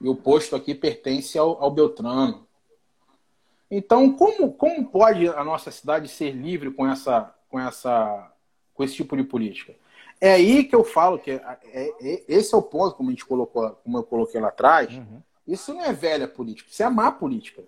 E 0.00 0.08
o 0.08 0.16
posto 0.16 0.56
aqui 0.56 0.74
pertence 0.74 1.38
ao, 1.38 1.62
ao 1.62 1.70
Beltrano. 1.70 2.46
Então, 3.70 4.12
como, 4.12 4.52
como 4.52 4.86
pode 4.86 5.28
a 5.28 5.44
nossa 5.44 5.70
cidade 5.70 6.08
ser 6.08 6.32
livre 6.32 6.72
com 6.72 6.86
essa, 6.86 7.32
com, 7.48 7.58
essa, 7.58 8.30
com 8.74 8.82
esse 8.82 8.94
tipo 8.94 9.16
de 9.16 9.22
política. 9.22 9.74
É 10.20 10.34
aí 10.34 10.64
que 10.64 10.74
eu 10.74 10.84
falo 10.84 11.18
que 11.18 11.30
é, 11.30 11.42
é, 11.64 11.88
é, 12.00 12.24
esse 12.28 12.54
é 12.54 12.56
o 12.56 12.62
ponto, 12.62 12.96
como 12.96 13.08
a 13.08 13.12
gente 13.12 13.24
colocou, 13.24 13.70
como 13.82 13.98
eu 13.98 14.02
coloquei 14.02 14.40
lá 14.40 14.48
atrás. 14.48 14.92
Uhum. 14.92 15.22
Isso 15.46 15.72
não 15.72 15.82
é 15.82 15.92
velha 15.92 16.28
política, 16.28 16.68
isso 16.70 16.82
é 16.82 16.88
má 16.88 17.10
política. 17.10 17.62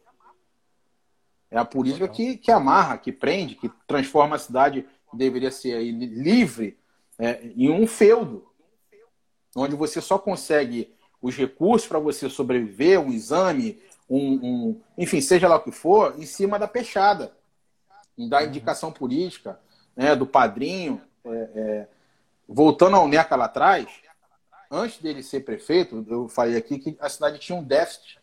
É 1.54 1.58
a 1.58 1.64
política 1.64 2.08
que, 2.08 2.36
que 2.36 2.50
amarra, 2.50 2.98
que 2.98 3.12
prende, 3.12 3.54
que 3.54 3.70
transforma 3.86 4.34
a 4.34 4.40
cidade 4.40 4.84
que 5.08 5.16
deveria 5.16 5.52
ser 5.52 5.80
livre 5.84 6.76
é, 7.16 7.46
em 7.56 7.70
um 7.70 7.86
feudo, 7.86 8.44
onde 9.54 9.76
você 9.76 10.00
só 10.00 10.18
consegue 10.18 10.92
os 11.22 11.36
recursos 11.36 11.86
para 11.86 12.00
você 12.00 12.28
sobreviver, 12.28 13.00
um 13.00 13.12
exame, 13.12 13.80
um, 14.10 14.18
um, 14.18 14.80
enfim, 14.98 15.20
seja 15.20 15.46
lá 15.46 15.54
o 15.54 15.62
que 15.62 15.70
for, 15.70 16.16
em 16.18 16.26
cima 16.26 16.58
da 16.58 16.66
peixada, 16.66 17.32
dar 18.28 18.42
uhum. 18.42 18.48
indicação 18.48 18.90
política, 18.90 19.60
né, 19.94 20.16
do 20.16 20.26
padrinho. 20.26 21.00
É, 21.24 21.30
é, 21.54 21.88
voltando 22.48 22.96
ao 22.96 23.06
Neca 23.06 23.36
lá 23.36 23.44
atrás, 23.44 23.86
antes 24.68 25.00
dele 25.00 25.22
ser 25.22 25.44
prefeito, 25.44 26.04
eu 26.08 26.28
falei 26.28 26.56
aqui 26.56 26.80
que 26.80 26.96
a 26.98 27.08
cidade 27.08 27.38
tinha 27.38 27.56
um 27.56 27.62
déficit 27.62 28.18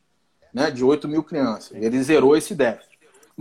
né, 0.53 0.69
de 0.69 0.83
8 0.83 1.07
mil 1.07 1.23
crianças. 1.23 1.71
Ele 1.77 2.03
zerou 2.03 2.35
esse 2.35 2.53
déficit. 2.53 2.90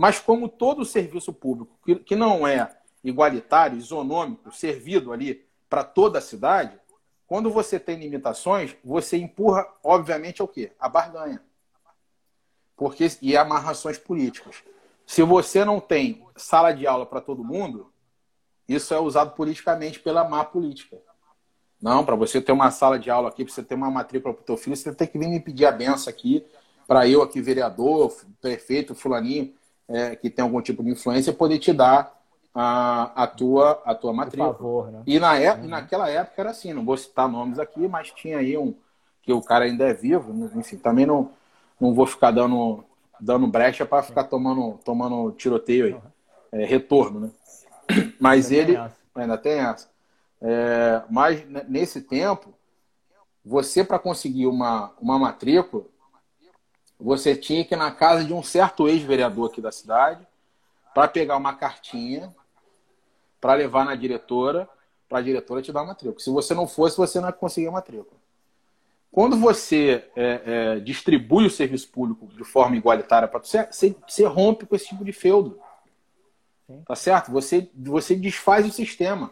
Mas 0.01 0.19
como 0.19 0.49
todo 0.49 0.83
serviço 0.83 1.31
público 1.31 1.77
que, 2.03 2.15
não 2.15 2.47
é 2.47 2.75
igualitário, 3.03 3.77
isonômico, 3.77 4.51
servido 4.51 5.13
ali 5.13 5.45
para 5.69 5.83
toda 5.83 6.17
a 6.17 6.21
cidade, 6.21 6.75
quando 7.27 7.51
você 7.51 7.79
tem 7.79 7.99
limitações, 7.99 8.75
você 8.83 9.17
empurra, 9.17 9.63
obviamente, 9.83 10.41
ao 10.41 10.47
quê? 10.47 10.71
A 10.79 10.89
barganha. 10.89 11.39
Porque, 12.75 13.11
e 13.21 13.37
amarrações 13.37 13.99
políticas. 13.99 14.63
Se 15.05 15.21
você 15.21 15.63
não 15.63 15.79
tem 15.79 16.25
sala 16.35 16.71
de 16.71 16.87
aula 16.87 17.05
para 17.05 17.21
todo 17.21 17.43
mundo, 17.43 17.93
isso 18.67 18.95
é 18.95 18.99
usado 18.99 19.35
politicamente 19.35 19.99
pela 19.99 20.27
má 20.27 20.43
política. 20.43 20.97
Não, 21.79 22.03
para 22.03 22.15
você 22.15 22.41
ter 22.41 22.53
uma 22.53 22.71
sala 22.71 22.97
de 22.97 23.11
aula 23.11 23.29
aqui, 23.29 23.45
para 23.45 23.53
você 23.53 23.61
ter 23.61 23.75
uma 23.75 23.91
matrícula 23.91 24.33
para 24.33 24.41
o 24.41 24.45
teu 24.45 24.57
filho, 24.57 24.75
você 24.75 24.91
tem 24.95 25.07
que 25.07 25.19
vir 25.19 25.27
me 25.27 25.39
pedir 25.39 25.67
a 25.67 25.71
benção 25.71 26.11
aqui 26.11 26.43
para 26.87 27.07
eu 27.07 27.21
aqui, 27.21 27.39
vereador, 27.39 28.11
prefeito, 28.41 28.95
fulaninho, 28.95 29.53
é, 29.91 30.15
que 30.15 30.29
tem 30.29 30.43
algum 30.43 30.61
tipo 30.61 30.83
de 30.83 30.91
influência, 30.91 31.33
poder 31.33 31.59
te 31.59 31.73
dar 31.73 32.19
a, 32.53 33.23
a, 33.23 33.27
tua, 33.27 33.81
a 33.85 33.95
tua 33.95 34.13
matrícula. 34.13 34.53
Favor, 34.53 34.91
né? 34.91 35.03
E 35.05 35.19
na 35.19 35.37
época, 35.37 35.63
uhum. 35.63 35.69
naquela 35.69 36.09
época 36.09 36.41
era 36.41 36.51
assim, 36.51 36.73
não 36.73 36.85
vou 36.85 36.97
citar 36.97 37.29
nomes 37.29 37.59
aqui, 37.59 37.87
mas 37.87 38.11
tinha 38.11 38.37
aí 38.37 38.57
um 38.57 38.73
que 39.21 39.31
o 39.31 39.41
cara 39.41 39.65
ainda 39.65 39.87
é 39.87 39.93
vivo, 39.93 40.33
né? 40.33 40.49
enfim, 40.55 40.77
também 40.77 41.05
não, 41.05 41.31
não 41.79 41.93
vou 41.93 42.07
ficar 42.07 42.31
dando, 42.31 42.83
dando 43.19 43.45
brecha 43.45 43.85
para 43.85 44.01
ficar 44.01 44.23
tomando, 44.23 44.79
tomando 44.83 45.31
tiroteio 45.33 45.85
aí. 45.85 45.97
É, 46.51 46.65
retorno, 46.65 47.19
né? 47.19 47.31
Mas 48.19 48.51
ainda 48.51 48.61
ele. 48.61 48.73
Tem 48.73 48.91
ainda 49.15 49.37
tem 49.37 49.59
essa. 49.59 49.89
É, 50.41 51.03
mas 51.09 51.45
nesse 51.69 52.01
tempo, 52.01 52.53
você 53.45 53.83
para 53.83 53.99
conseguir 53.99 54.47
uma, 54.47 54.91
uma 54.99 55.19
matrícula, 55.19 55.85
você 57.01 57.35
tinha 57.35 57.65
que 57.65 57.73
ir 57.73 57.77
na 57.77 57.91
casa 57.91 58.23
de 58.23 58.33
um 58.33 58.43
certo 58.43 58.87
ex-vereador 58.87 59.49
aqui 59.49 59.59
da 59.59 59.71
cidade 59.71 60.25
para 60.93 61.07
pegar 61.07 61.37
uma 61.37 61.55
cartinha 61.55 62.33
para 63.41 63.55
levar 63.55 63.83
na 63.83 63.95
diretora, 63.95 64.69
para 65.09 65.17
a 65.17 65.21
diretora 65.21 65.63
te 65.63 65.71
dar 65.71 65.81
a 65.81 65.85
matrícula. 65.85 66.19
Se 66.19 66.29
você 66.29 66.53
não 66.53 66.67
fosse, 66.67 66.95
você 66.95 67.19
não 67.19 67.27
ia 67.27 67.33
conseguir 67.33 67.67
a 67.67 67.71
matrícula. 67.71 68.21
Quando 69.11 69.35
você 69.35 70.09
é, 70.15 70.41
é, 70.45 70.79
distribui 70.79 71.47
o 71.47 71.49
serviço 71.49 71.89
público 71.89 72.27
de 72.27 72.45
forma 72.45 72.77
igualitária 72.77 73.27
para 73.27 73.39
você, 73.39 73.67
você, 74.07 74.25
rompe 74.25 74.65
com 74.65 74.75
esse 74.75 74.87
tipo 74.87 75.03
de 75.03 75.11
feudo. 75.11 75.59
Tá 76.85 76.95
certo? 76.95 77.31
Você, 77.31 77.69
você 77.75 78.15
desfaz 78.15 78.65
o 78.65 78.71
sistema. 78.71 79.31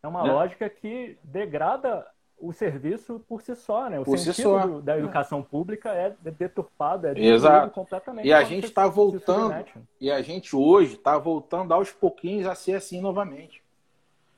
É 0.00 0.06
uma 0.06 0.22
né? 0.22 0.32
lógica 0.32 0.70
que 0.70 1.18
degrada 1.24 2.06
o 2.46 2.52
serviço 2.52 3.20
por 3.26 3.40
si 3.40 3.56
só, 3.56 3.88
né? 3.88 3.98
O 3.98 4.04
por 4.04 4.18
sentido 4.18 4.34
si 4.34 4.42
só. 4.42 4.66
Do, 4.66 4.82
da 4.82 4.98
educação 4.98 5.42
pública 5.42 5.90
é 5.92 6.14
deturpado, 6.30 7.06
é 7.06 7.18
Exato. 7.18 7.72
completamente. 7.72 8.26
E 8.26 8.32
a 8.32 8.44
gente 8.44 8.66
está 8.66 8.86
voltando, 8.86 9.64
e 10.00 10.10
a 10.10 10.20
gente 10.20 10.54
hoje 10.54 10.94
está 10.94 11.16
voltando 11.16 11.72
aos 11.72 11.90
pouquinhos 11.90 12.46
a 12.46 12.54
ser 12.54 12.74
assim 12.74 13.00
novamente. 13.00 13.62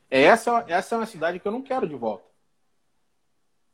Essa, 0.09 0.65
essa 0.69 0.95
é 0.95 0.99
uma 0.99 1.07
cidade 1.07 1.41
que 1.41 1.49
eu 1.49 1.53
não 1.53 1.63
quero 1.63 1.89
de 1.89 1.97
volta. 1.97 2.25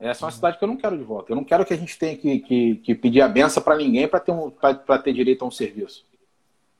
Essa 0.01 0.23
é 0.23 0.25
uma 0.25 0.31
uhum. 0.31 0.35
cidade 0.35 0.59
que 0.59 0.65
eu 0.65 0.69
não 0.69 0.77
quero 0.77 0.97
de 0.97 1.05
volta. 1.05 1.31
Eu 1.31 1.37
não 1.37 1.45
quero 1.45 1.65
que 1.65 1.75
a 1.75 1.77
gente 1.77 1.97
tenha 1.99 2.17
que, 2.17 2.41
que, 2.41 2.77
que 2.77 2.95
pedir 2.95 3.21
a 3.21 3.29
benção 3.29 3.63
para 3.63 3.77
ninguém 3.77 4.09
para 4.09 4.19
ter, 4.19 4.33
um, 4.33 4.51
ter 4.51 5.13
direito 5.13 5.45
a 5.45 5.49
um 5.49 5.51
serviço. 5.51 6.05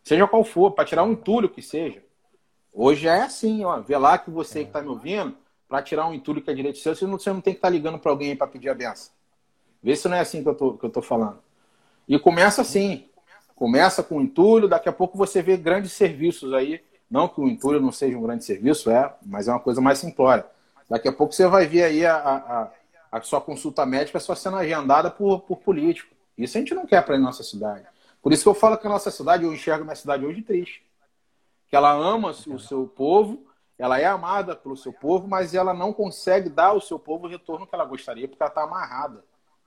Seja 0.03 0.27
qual 0.27 0.43
for, 0.43 0.73
para 0.73 0.85
tirar 0.85 1.05
um 1.05 1.13
entulho 1.13 1.49
que 1.49 1.63
seja. 1.63 2.03
Hoje 2.73 3.07
é 3.07 3.23
assim, 3.23 3.63
ó. 3.65 3.79
Vê 3.81 3.97
lá 3.97 4.19
que 4.19 4.31
você 4.31 4.61
que 4.63 4.71
está 4.71 4.81
me 4.81 4.89
ouvindo, 4.89 5.37
para 5.73 5.81
tirar 5.81 6.07
um 6.07 6.13
entulho 6.13 6.43
que 6.43 6.51
é 6.51 6.55
direito 6.55 6.77
seu, 6.77 6.95
você 6.95 7.07
não, 7.07 7.19
você 7.19 7.33
não 7.33 7.41
tem 7.41 7.55
que 7.55 7.57
estar 7.57 7.69
tá 7.69 7.73
ligando 7.73 7.99
para 7.99 8.11
alguém 8.11 8.37
para 8.37 8.47
pedir 8.47 8.69
a 8.69 8.75
benção. 8.75 9.11
Vê 9.83 9.97
se 9.97 10.07
não 10.07 10.19
é 10.19 10.21
assim 10.21 10.43
que 10.43 10.49
eu 10.51 10.55
tô, 10.55 10.75
que 10.75 10.85
eu 10.85 10.91
tô 10.91 11.01
falando. 11.01 11.39
E 12.07 12.19
começa 12.19 12.61
assim. 12.61 13.09
Começa 13.57 14.03
com 14.03 14.19
o 14.19 14.21
entulho, 14.21 14.69
daqui 14.69 14.91
a 14.91 14.93
pouco 14.93 15.17
você 15.17 15.41
vê 15.41 15.57
grandes 15.57 15.93
serviços 15.93 16.53
aí. 16.53 16.85
Não 17.11 17.27
que 17.27 17.41
o 17.41 17.49
entulho 17.49 17.81
não 17.81 17.91
seja 17.91 18.19
um 18.19 18.23
grande 18.23 18.45
serviço, 18.45 18.91
é, 18.91 19.15
mas 19.25 19.49
é 19.49 19.51
uma 19.51 19.61
coisa 19.61 19.81
mais 19.81 19.99
simplória. 19.99 20.45
Daqui 20.91 21.09
a 21.09 21.13
pouco 21.13 21.33
você 21.33 21.47
vai 21.47 21.67
ver 21.67 21.85
aí 21.85 22.05
a, 22.05 22.17
a, 22.17 22.71
a 23.11 23.23
sua 23.23 23.41
consulta 23.41 23.87
médica 23.87 24.21
só 24.21 24.35
sendo 24.35 24.59
agendada 24.59 25.11
por, 25.11 25.41
por 25.41 25.57
político. 25.57 26.15
Isso 26.37 26.59
a 26.59 26.61
gente 26.61 26.75
não 26.75 26.85
quer 26.85 27.03
para 27.03 27.15
a 27.15 27.19
nossa 27.19 27.43
cidade. 27.43 27.87
Por 28.21 28.31
isso 28.31 28.43
que 28.43 28.49
eu 28.51 28.55
falo 28.55 28.77
que 28.77 28.87
a 28.87 28.91
nossa 28.91 29.11
cidade, 29.11 29.45
eu 29.45 29.55
enxergo 29.55 29.81
a 29.81 29.85
minha 29.85 29.97
cidade 29.97 30.27
hoje 30.27 30.43
triste 30.43 30.85
que 31.67 31.77
ela 31.77 31.91
ama 31.91 32.29
o 32.29 32.59
seu 32.59 32.87
povo, 32.87 33.47
ela 33.83 33.99
é 33.99 34.05
amada 34.05 34.55
pelo 34.55 34.77
seu 34.77 34.93
povo, 34.93 35.27
mas 35.27 35.55
ela 35.55 35.75
não 35.75 35.93
consegue 35.93 36.49
dar 36.49 36.67
ao 36.67 36.81
seu 36.81 37.01
povo 37.01 37.27
o 37.27 37.29
retorno 37.29 37.67
que 37.67 37.75
ela 37.75 37.85
gostaria, 37.85 38.29
porque 38.29 38.41
ela 38.41 38.49
está 38.49 38.63
amarrada. 38.63 39.25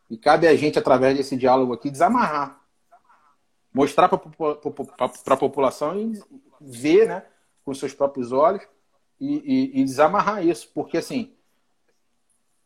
E 0.09 0.17
cabe 0.17 0.47
a 0.47 0.55
gente, 0.55 0.79
através 0.79 1.17
desse 1.17 1.35
diálogo 1.35 1.73
aqui, 1.73 1.91
desamarrar. 1.91 2.61
Mostrar 3.73 4.07
para 4.07 5.33
a 5.33 5.37
população 5.37 5.99
e 5.99 6.23
ver 6.61 7.09
né, 7.09 7.25
com 7.65 7.73
seus 7.73 7.93
próprios 7.93 8.31
olhos 8.31 8.65
e, 9.19 9.35
e, 9.35 9.81
e 9.81 9.83
desamarrar 9.83 10.47
isso. 10.47 10.71
Porque, 10.73 10.97
assim, 10.97 11.35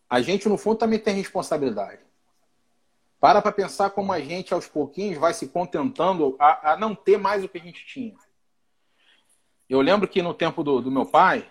a 0.08 0.22
gente, 0.22 0.48
no 0.48 0.56
fundo, 0.56 0.78
também 0.78 1.00
tem 1.00 1.16
responsabilidade. 1.16 2.04
Para 3.20 3.42
para 3.42 3.52
pensar 3.52 3.90
como 3.90 4.14
a 4.14 4.20
gente, 4.20 4.54
aos 4.54 4.68
pouquinhos, 4.68 5.18
vai 5.18 5.34
se 5.34 5.48
contentando 5.48 6.36
a, 6.38 6.74
a 6.74 6.78
não 6.78 6.94
ter 6.94 7.18
mais 7.18 7.44
o 7.44 7.50
que 7.50 7.58
a 7.58 7.62
gente 7.62 7.84
tinha. 7.88 8.16
Eu 9.70 9.82
lembro 9.82 10.08
que 10.08 10.22
no 10.22 10.34
tempo 10.34 10.64
do, 10.64 10.82
do 10.82 10.92
meu 10.92 11.06
pai 11.06 11.48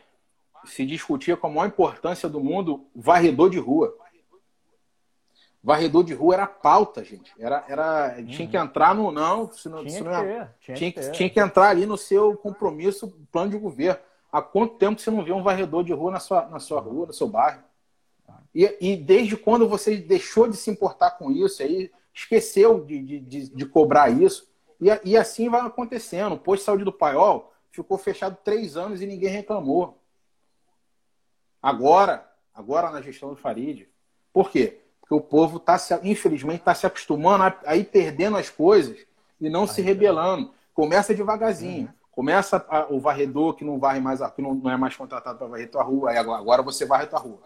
se 0.65 0.85
discutia 0.85 1.37
com 1.37 1.47
a 1.47 1.51
maior 1.51 1.67
importância 1.67 2.29
do 2.29 2.41
mundo 2.41 2.87
varredor 2.95 3.49
de 3.49 3.59
rua. 3.59 3.97
Varredor 5.63 6.03
de 6.03 6.15
rua 6.15 6.35
era 6.35 6.47
pauta, 6.47 7.05
gente. 7.05 7.33
Era, 7.39 7.65
era, 7.69 8.17
uhum. 8.19 8.27
Tinha 8.27 8.49
que 8.49 8.57
entrar 8.57 8.95
no. 8.95 9.13
Não, 9.13 9.53
senão, 9.53 9.85
tinha, 9.85 9.99
senão, 9.99 10.21
que 10.23 10.65
tinha, 10.65 10.77
tinha, 10.77 10.93
que, 10.93 11.11
tinha 11.11 11.31
que 11.31 11.41
entrar 11.41 11.69
ali 11.69 11.87
no 11.87 11.97
seu 11.97 12.37
compromisso, 12.37 13.09
plano 13.31 13.51
de 13.51 13.59
governo. 13.59 14.01
Há 14.31 14.43
quanto 14.43 14.75
tempo 14.75 15.01
você 15.01 15.11
não 15.11 15.25
vê 15.25 15.33
um 15.33 15.43
varredor 15.43 15.85
de 15.85 15.93
rua 15.93 16.11
na 16.11 16.21
sua, 16.21 16.47
na 16.47 16.59
sua 16.59 16.81
rua, 16.81 17.07
no 17.07 17.13
seu 17.13 17.29
bairro? 17.29 17.63
E, 18.55 18.77
e 18.81 18.97
desde 18.97 19.37
quando 19.37 19.69
você 19.69 19.97
deixou 19.97 20.49
de 20.49 20.57
se 20.57 20.71
importar 20.71 21.13
com 21.13 21.31
isso, 21.31 21.63
aí 21.63 21.91
esqueceu 22.13 22.85
de, 22.85 23.01
de, 23.01 23.21
de, 23.21 23.49
de 23.55 23.67
cobrar 23.67 24.11
isso, 24.11 24.49
e, 24.81 24.87
e 25.05 25.17
assim 25.17 25.49
vai 25.49 25.61
acontecendo. 25.61 26.35
O 26.35 26.39
posto 26.39 26.61
de 26.61 26.67
saúde 26.67 26.85
do 26.85 26.93
Paiol 26.93 27.53
ficou 27.71 27.99
fechado 27.99 28.37
três 28.45 28.77
anos 28.77 29.01
e 29.03 29.07
ninguém 29.07 29.31
reclamou. 29.31 29.99
Agora, 31.63 32.29
agora 32.55 32.91
na 32.91 33.01
gestão 33.01 33.31
do 33.31 33.37
Farid. 33.37 33.87
Por 34.33 34.51
quê? 34.51 34.81
Porque 35.01 35.15
o 35.15 35.21
povo 35.21 35.57
está, 35.57 35.77
infelizmente, 36.03 36.61
está 36.61 36.75
se 36.75 36.87
acostumando 36.87 37.45
a, 37.45 37.59
a, 37.67 37.77
ir 37.77 37.85
perdendo 37.85 38.37
as 38.37 38.51
coisas 38.51 38.99
e 39.41 39.49
não 39.49 39.67
se 39.67 39.81
rebelando. 39.81 40.53
Começa 40.75 41.15
devagarzinho. 41.15 41.93
Começa 42.11 42.65
a, 42.69 42.87
o 42.93 43.01
varredor 43.01 43.55
que 43.55 43.65
não 43.65 43.79
varre 43.79 44.01
mais, 44.01 44.21
que 44.33 44.43
não, 44.43 44.55
não 44.55 44.71
é 44.71 44.77
mais 44.77 44.97
contratado 44.97 45.39
para 45.39 45.47
varrer 45.47 45.71
tua 45.71 45.83
rua. 45.83 46.11
Aí 46.11 46.17
agora, 46.17 46.41
agora 46.41 46.63
você 46.63 46.85
varre 46.85 47.07
tua 47.07 47.19
rua. 47.19 47.41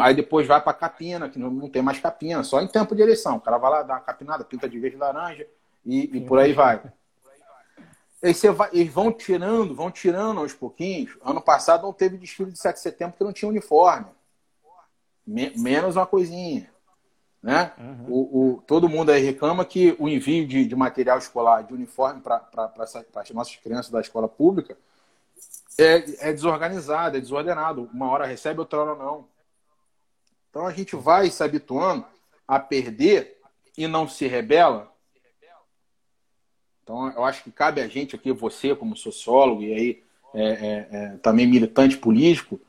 Aí 0.00 0.14
depois 0.14 0.46
vai 0.46 0.60
para 0.60 0.72
capina, 0.72 1.28
que 1.28 1.38
não, 1.38 1.50
não, 1.50 1.68
tem 1.68 1.82
mais 1.82 1.98
capina, 1.98 2.44
só 2.44 2.60
em 2.60 2.68
tempo 2.68 2.94
de 2.94 3.02
eleição. 3.02 3.36
O 3.36 3.40
cara 3.40 3.58
vai 3.58 3.70
lá, 3.70 3.82
dá 3.82 3.94
uma 3.94 4.00
capinada, 4.00 4.44
pinta 4.44 4.68
de 4.68 4.78
verde 4.78 4.96
laranja 4.96 5.46
e, 5.84 6.16
e 6.16 6.20
por 6.20 6.38
aí 6.38 6.52
vai. 6.52 6.80
Você 8.22 8.50
vai, 8.50 8.68
eles 8.72 8.92
vão 8.92 9.10
tirando, 9.10 9.74
vão 9.74 9.90
tirando 9.90 10.40
aos 10.40 10.52
pouquinhos. 10.52 11.16
Ano 11.22 11.40
passado 11.40 11.82
não 11.82 11.92
teve 11.92 12.18
desfile 12.18 12.52
de 12.52 12.58
7 12.58 12.74
de 12.76 12.82
setembro 12.82 13.12
porque 13.12 13.24
não 13.24 13.32
tinha 13.32 13.48
uniforme. 13.48 14.06
Me, 15.26 15.52
menos 15.56 15.96
uma 15.96 16.06
coisinha. 16.06 16.70
Né? 17.42 17.72
Uhum. 17.78 18.06
O, 18.08 18.56
o, 18.56 18.62
todo 18.62 18.88
mundo 18.88 19.10
aí 19.10 19.22
reclama 19.22 19.64
que 19.64 19.96
o 19.98 20.06
envio 20.06 20.46
de, 20.46 20.66
de 20.66 20.76
material 20.76 21.16
escolar, 21.16 21.62
de 21.62 21.72
uniforme 21.72 22.20
para 22.20 22.46
as 22.76 23.30
nossas 23.30 23.56
crianças 23.56 23.90
da 23.90 24.00
escola 24.00 24.28
pública 24.28 24.76
é, 25.78 26.28
é 26.28 26.32
desorganizado, 26.32 27.16
é 27.16 27.20
desordenado. 27.20 27.88
Uma 27.94 28.10
hora 28.10 28.26
recebe, 28.26 28.60
outra 28.60 28.80
hora 28.80 28.94
não. 28.94 29.26
Então 30.50 30.66
a 30.66 30.72
gente 30.72 30.94
vai 30.94 31.30
se 31.30 31.42
habituando 31.42 32.04
a 32.46 32.58
perder 32.58 33.38
e 33.78 33.86
não 33.86 34.06
se 34.06 34.26
rebela 34.26 34.89
então, 36.90 37.08
eu 37.12 37.24
acho 37.24 37.44
que 37.44 37.52
cabe 37.52 37.80
a 37.80 37.86
gente 37.86 38.16
aqui, 38.16 38.32
você 38.32 38.74
como 38.74 38.96
sociólogo 38.96 39.62
e 39.62 39.72
aí 39.72 40.02
é, 40.34 40.42
é, 40.42 40.88
é, 40.90 41.16
também 41.18 41.46
militante 41.46 41.96
político, 41.96 42.60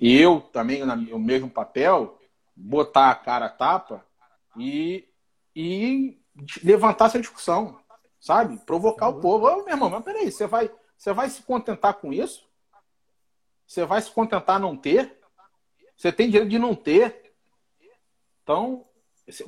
e 0.00 0.20
eu 0.20 0.40
também 0.40 0.84
no 0.84 1.20
mesmo 1.20 1.48
papel, 1.48 2.18
botar 2.56 3.10
a 3.10 3.14
cara 3.14 3.46
a 3.46 3.48
tapa 3.48 4.04
e, 4.56 5.06
e 5.54 6.18
levantar 6.64 7.06
essa 7.06 7.20
discussão, 7.20 7.78
sabe? 8.18 8.58
Provocar 8.66 9.08
o 9.08 9.20
povo. 9.20 9.46
Ô, 9.46 9.58
meu 9.58 9.68
irmão, 9.68 9.88
mas 9.88 10.02
peraí, 10.02 10.32
você 10.32 10.48
vai, 10.48 10.68
você 10.96 11.12
vai 11.12 11.30
se 11.30 11.42
contentar 11.42 11.94
com 11.94 12.12
isso? 12.12 12.48
Você 13.68 13.84
vai 13.84 14.02
se 14.02 14.10
contentar 14.10 14.58
não 14.58 14.76
ter? 14.76 15.16
Você 15.96 16.10
tem 16.10 16.28
direito 16.28 16.50
de 16.50 16.58
não 16.58 16.74
ter. 16.74 17.32
Então, 18.42 18.84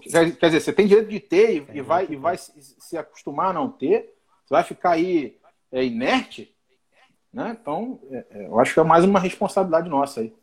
Quer 0.01 0.47
dizer, 0.47 0.61
você 0.61 0.73
tem 0.73 0.87
direito 0.87 1.09
de 1.09 1.21
ter 1.21 1.67
e, 1.75 1.81
vai, 1.81 2.07
e 2.09 2.17
vai 2.17 2.37
se, 2.39 2.97
acostumar 2.97 3.51
a 3.51 3.53
não 3.53 3.71
ter. 3.71 4.12
Vai 4.53 4.63
ficar 4.65 4.91
aí 4.91 5.39
é, 5.73 5.83
inerte. 5.83 6.55
Né? 7.33 7.57
Então, 7.59 7.99
é, 8.11 8.27
é, 8.33 8.47
eu 8.49 8.61
acho 8.61 8.75
que 8.75 8.81
é 8.81 8.83
mais 8.83 9.03
uma 9.03 9.19
responsabilidade 9.19 9.89
nossa 9.89 10.21
aí. 10.21 10.37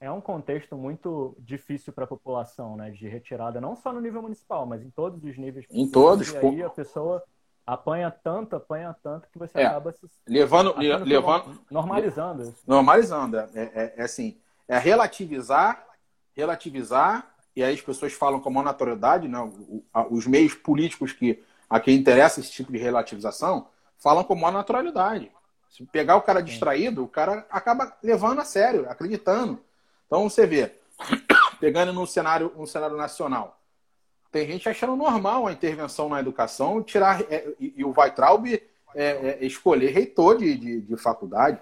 É 0.00 0.10
um 0.10 0.18
contexto 0.22 0.74
muito 0.78 1.36
difícil 1.38 1.92
para 1.92 2.04
a 2.04 2.06
população, 2.06 2.74
né? 2.74 2.90
De 2.90 3.06
retirada, 3.06 3.60
não 3.60 3.76
só 3.76 3.92
no 3.92 4.00
nível 4.00 4.22
municipal, 4.22 4.64
mas 4.64 4.82
em 4.82 4.88
todos 4.88 5.22
os 5.22 5.36
níveis. 5.36 5.66
Em 5.70 5.86
todos. 5.86 6.32
E 6.32 6.38
aí 6.38 6.62
a 6.62 6.70
pessoa 6.70 7.22
apanha 7.66 8.10
tanto, 8.10 8.56
apanha 8.56 8.96
tanto 9.02 9.28
que 9.30 9.38
você 9.38 9.60
é, 9.60 9.66
acaba 9.66 9.92
se 9.92 10.08
levando, 10.26 10.74
levando, 10.78 11.60
normalizando. 11.70 12.54
Normalizando, 12.66 13.36
é, 13.36 13.48
é, 13.54 13.94
é, 13.98 14.02
assim, 14.04 14.38
é 14.66 14.78
relativizar, 14.78 15.86
relativizar 16.34 17.30
e 17.54 17.62
aí 17.62 17.74
as 17.74 17.82
pessoas 17.82 18.14
falam 18.14 18.40
com 18.40 18.48
uma 18.48 18.62
naturalidade, 18.62 19.28
né? 19.28 19.38
os 20.10 20.26
meios 20.26 20.54
políticos 20.54 21.12
que 21.12 21.44
a 21.68 21.80
quem 21.80 21.96
interessa 21.96 22.40
esse 22.40 22.50
tipo 22.50 22.72
de 22.72 22.78
relativização 22.78 23.68
falam 23.98 24.24
com 24.24 24.34
uma 24.34 24.50
naturalidade. 24.50 25.30
Se 25.70 25.84
pegar 25.86 26.16
o 26.16 26.22
cara 26.22 26.42
distraído, 26.42 27.02
o 27.02 27.08
cara 27.08 27.46
acaba 27.50 27.96
levando 28.02 28.40
a 28.40 28.44
sério, 28.44 28.88
acreditando. 28.88 29.60
Então 30.06 30.28
você 30.28 30.46
vê, 30.46 30.72
pegando 31.58 31.92
no 31.92 32.06
cenário, 32.06 32.52
no 32.56 32.66
cenário 32.66 32.96
nacional, 32.96 33.58
tem 34.34 34.46
gente 34.48 34.68
achando 34.68 34.96
normal 34.96 35.46
a 35.46 35.52
intervenção 35.52 36.08
na 36.08 36.18
educação 36.18 36.82
tirar 36.82 37.20
é, 37.32 37.54
e, 37.60 37.74
e, 37.76 37.84
o 37.84 37.94
Weitraub 37.96 38.46
é, 38.48 38.60
é, 38.94 39.44
escolher 39.44 39.92
reitor 39.92 40.38
de, 40.38 40.56
de, 40.56 40.80
de, 40.80 40.96
faculdade. 40.96 41.60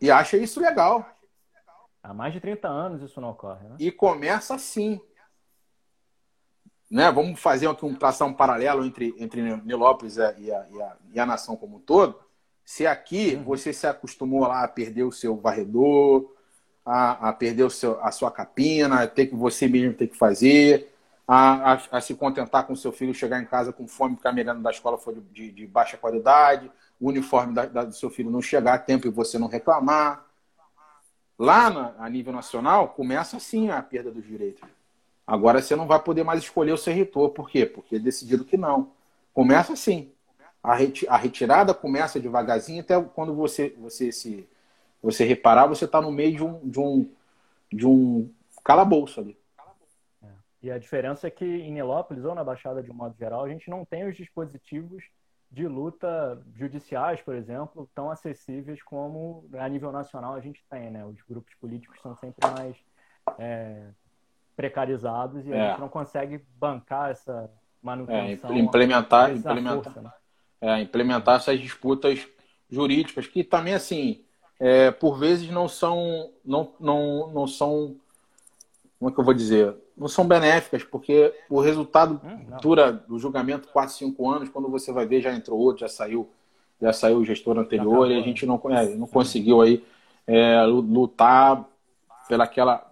E 0.00 0.10
acha 0.10 0.38
isso 0.38 0.58
legal. 0.58 1.06
Há 2.02 2.14
mais 2.14 2.32
de 2.32 2.40
30 2.40 2.66
anos 2.66 3.02
isso 3.02 3.20
não 3.20 3.32
ocorre, 3.32 3.68
né? 3.68 3.76
E 3.78 3.92
começa 3.92 4.54
assim. 4.54 4.98
Né? 6.90 7.10
Vamos 7.12 7.38
fazer 7.38 7.68
aqui 7.68 7.86
um 7.86 7.94
traçar 7.94 8.26
um 8.26 8.32
paralelo 8.34 8.84
entre, 8.84 9.14
entre 9.18 9.40
Nilópolis 9.58 10.16
e 10.16 10.22
a, 10.22 10.34
e, 10.38 10.50
a, 10.50 10.96
e 11.14 11.20
a 11.20 11.26
nação 11.26 11.54
como 11.56 11.76
um 11.76 11.80
todo. 11.80 12.18
Se 12.64 12.86
aqui 12.86 13.34
uhum. 13.36 13.44
você 13.44 13.72
se 13.72 13.86
acostumou 13.86 14.40
lá 14.40 14.64
a 14.64 14.68
perder 14.68 15.04
o 15.04 15.12
seu 15.12 15.36
varredor, 15.36 16.32
a, 16.84 17.28
a 17.28 17.32
perder 17.32 17.64
o 17.64 17.70
seu, 17.70 18.02
a 18.02 18.10
sua 18.10 18.30
capina, 18.30 19.02
a 19.02 19.06
ter 19.06 19.26
que 19.26 19.36
você 19.36 19.68
mesmo 19.68 19.94
ter 19.94 20.08
que 20.08 20.16
fazer, 20.16 20.92
a, 21.26 21.74
a, 21.74 21.80
a, 21.92 22.00
se 22.00 22.14
contentar 22.14 22.66
com 22.66 22.74
seu 22.74 22.90
filho 22.90 23.14
chegar 23.14 23.40
em 23.40 23.46
casa 23.46 23.72
com 23.72 23.86
fome 23.86 24.16
porque 24.16 24.26
a 24.26 24.32
merenda 24.32 24.60
da 24.60 24.70
escola 24.70 24.98
foi 24.98 25.14
de, 25.32 25.52
de 25.52 25.66
baixa 25.66 25.96
qualidade, 25.96 26.70
o 27.00 27.08
uniforme 27.08 27.54
da, 27.54 27.66
da, 27.66 27.84
do 27.84 27.94
seu 27.94 28.10
filho 28.10 28.30
não 28.30 28.42
chegar 28.42 28.74
a 28.74 28.78
tempo 28.78 29.06
e 29.06 29.10
você 29.10 29.38
não 29.38 29.46
reclamar. 29.46 30.26
Lá 31.38 31.70
na, 31.70 31.94
a 31.98 32.08
nível 32.08 32.32
nacional, 32.32 32.88
começa 32.88 33.36
assim 33.36 33.70
a 33.70 33.80
perda 33.80 34.10
dos 34.10 34.26
direitos. 34.26 34.68
Agora 35.30 35.62
você 35.62 35.76
não 35.76 35.86
vai 35.86 36.02
poder 36.02 36.24
mais 36.24 36.42
escolher 36.42 36.72
o 36.72 36.76
seu 36.76 36.92
reitor. 36.92 37.30
Por 37.30 37.48
quê? 37.48 37.64
Porque 37.64 38.00
decidido 38.00 38.44
que 38.44 38.56
não. 38.56 38.90
Começa 39.32 39.74
assim. 39.74 40.12
A, 40.60 40.74
reti 40.74 41.06
a 41.08 41.16
retirada 41.16 41.72
começa 41.72 42.18
devagarzinho 42.18 42.80
até 42.80 43.00
quando 43.00 43.32
você, 43.32 43.70
você 43.78 44.10
se 44.10 44.48
você 45.00 45.24
reparar, 45.24 45.68
você 45.68 45.84
está 45.84 46.02
no 46.02 46.10
meio 46.10 46.34
de 46.34 46.42
um, 46.42 46.68
de 46.68 46.80
um, 46.80 47.14
de 47.72 47.86
um 47.86 48.34
calabouço 48.64 49.20
ali. 49.20 49.38
É. 50.20 50.26
E 50.64 50.70
a 50.72 50.78
diferença 50.78 51.28
é 51.28 51.30
que 51.30 51.44
em 51.44 51.72
Nilópolis 51.72 52.24
ou 52.24 52.34
na 52.34 52.42
Baixada 52.42 52.82
de 52.82 52.90
um 52.90 52.94
modo 52.94 53.16
geral, 53.16 53.44
a 53.44 53.48
gente 53.48 53.70
não 53.70 53.84
tem 53.84 54.08
os 54.08 54.16
dispositivos 54.16 55.04
de 55.48 55.68
luta 55.68 56.42
judiciais, 56.56 57.22
por 57.22 57.36
exemplo, 57.36 57.88
tão 57.94 58.10
acessíveis 58.10 58.82
como 58.82 59.48
a 59.52 59.68
nível 59.68 59.92
nacional 59.92 60.34
a 60.34 60.40
gente 60.40 60.64
tem, 60.68 60.90
né? 60.90 61.06
Os 61.06 61.22
grupos 61.22 61.54
políticos 61.54 62.00
são 62.02 62.16
sempre 62.16 62.50
mais 62.50 62.76
é, 63.38 63.90
precarizados 64.60 65.46
e 65.46 65.52
é. 65.52 65.58
a 65.58 65.70
gente 65.70 65.80
não 65.80 65.88
consegue 65.88 66.44
bancar 66.58 67.10
essa 67.10 67.50
manutenção. 67.82 68.50
É, 68.50 68.58
implementar, 68.58 69.34
implementar, 69.34 69.84
força, 69.84 70.02
né? 70.02 70.10
é, 70.60 70.80
implementar 70.82 71.36
essas 71.36 71.58
disputas 71.58 72.28
jurídicas 72.68 73.26
que 73.26 73.42
também 73.42 73.72
assim 73.72 74.22
é, 74.58 74.90
por 74.90 75.18
vezes 75.18 75.50
não 75.50 75.66
são, 75.66 76.30
não, 76.44 76.74
não, 76.78 77.30
não 77.32 77.46
são, 77.46 77.96
como 78.98 79.10
é 79.10 79.14
que 79.14 79.18
eu 79.18 79.24
vou 79.24 79.32
dizer, 79.32 79.74
não 79.96 80.06
são 80.06 80.26
benéficas, 80.26 80.84
porque 80.84 81.32
o 81.48 81.60
resultado 81.60 82.20
hum, 82.22 82.56
dura 82.60 82.92
do 82.92 83.18
julgamento 83.18 83.68
4, 83.68 83.94
5 83.94 84.30
anos, 84.30 84.48
quando 84.50 84.68
você 84.68 84.92
vai 84.92 85.06
ver 85.06 85.22
já 85.22 85.32
entrou 85.32 85.58
outro, 85.58 85.80
já 85.80 85.88
saiu, 85.88 86.28
já 86.80 86.92
saiu 86.92 87.16
o 87.16 87.24
gestor 87.24 87.58
anterior 87.58 88.10
e 88.10 88.18
a 88.18 88.20
gente 88.20 88.44
não, 88.44 88.60
é, 88.68 88.94
não 88.94 89.06
conseguiu 89.06 89.62
aí 89.62 89.82
é, 90.26 90.62
lutar 90.64 91.64
pelaquela 92.28 92.89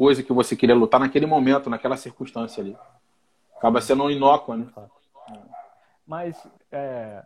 coisa 0.00 0.22
que 0.22 0.32
você 0.32 0.56
queria 0.56 0.74
lutar 0.74 0.98
naquele 0.98 1.26
momento, 1.26 1.68
naquela 1.68 1.94
circunstância 1.94 2.62
ali. 2.62 2.74
Acaba 3.54 3.82
sendo 3.82 4.10
inócua, 4.10 4.56
né? 4.56 4.66
Mas 6.06 6.42
é, 6.72 7.22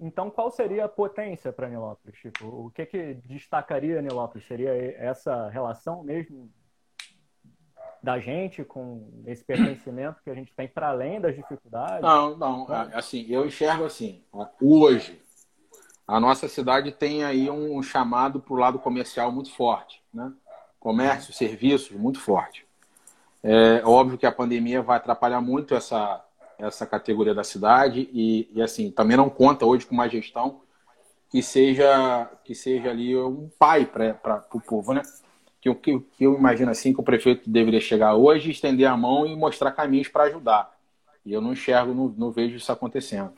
então, 0.00 0.28
qual 0.28 0.50
seria 0.50 0.86
a 0.86 0.88
potência 0.88 1.52
para 1.52 1.68
Nilópolis? 1.68 2.18
Tipo, 2.18 2.46
o 2.46 2.72
que, 2.72 2.84
que 2.86 3.14
destacaria 3.24 4.02
Nilópolis? 4.02 4.44
Seria 4.48 4.72
essa 5.00 5.48
relação 5.48 6.02
mesmo 6.02 6.50
da 8.02 8.18
gente 8.18 8.64
com 8.64 9.22
esse 9.24 9.44
pertencimento 9.44 10.20
que 10.24 10.30
a 10.30 10.34
gente 10.34 10.52
tem 10.56 10.66
para 10.66 10.88
além 10.88 11.20
das 11.20 11.36
dificuldades? 11.36 12.02
Não, 12.02 12.36
não. 12.36 12.66
Assim, 12.94 13.26
eu 13.28 13.46
enxergo 13.46 13.84
assim. 13.84 14.24
Hoje, 14.60 15.22
a 16.04 16.18
nossa 16.18 16.48
cidade 16.48 16.90
tem 16.90 17.22
aí 17.22 17.48
um 17.48 17.80
chamado 17.80 18.40
para 18.40 18.54
o 18.54 18.56
lado 18.56 18.80
comercial 18.80 19.30
muito 19.30 19.54
forte, 19.54 20.02
né? 20.12 20.32
Comércio, 20.80 21.32
serviços 21.32 21.96
muito 21.96 22.20
forte. 22.20 22.66
É 23.42 23.82
óbvio 23.84 24.18
que 24.18 24.26
a 24.26 24.32
pandemia 24.32 24.82
vai 24.82 24.96
atrapalhar 24.96 25.40
muito 25.40 25.74
essa 25.74 26.24
essa 26.58 26.84
categoria 26.84 27.34
da 27.34 27.44
cidade 27.44 28.10
e, 28.12 28.48
e 28.52 28.60
assim 28.60 28.90
também 28.90 29.16
não 29.16 29.30
conta 29.30 29.64
hoje 29.64 29.86
com 29.86 29.94
uma 29.94 30.08
gestão 30.08 30.60
que 31.30 31.42
seja 31.42 32.28
que 32.44 32.54
seja 32.54 32.90
ali 32.90 33.16
um 33.16 33.48
pai 33.58 33.86
para 33.86 34.44
o 34.52 34.60
povo, 34.60 34.92
né? 34.92 35.02
Que, 35.60 35.72
que, 35.74 36.00
que 36.00 36.24
eu 36.24 36.34
imagino 36.34 36.70
assim 36.70 36.92
que 36.92 37.00
o 37.00 37.04
prefeito 37.04 37.48
deveria 37.48 37.80
chegar 37.80 38.14
hoje, 38.14 38.50
estender 38.50 38.86
a 38.86 38.96
mão 38.96 39.26
e 39.26 39.36
mostrar 39.36 39.72
caminhos 39.72 40.08
para 40.08 40.24
ajudar. 40.24 40.72
E 41.24 41.32
eu 41.32 41.40
não 41.40 41.52
enxergo, 41.52 41.92
não, 41.92 42.08
não 42.16 42.30
vejo 42.30 42.56
isso 42.56 42.72
acontecendo. 42.72 43.32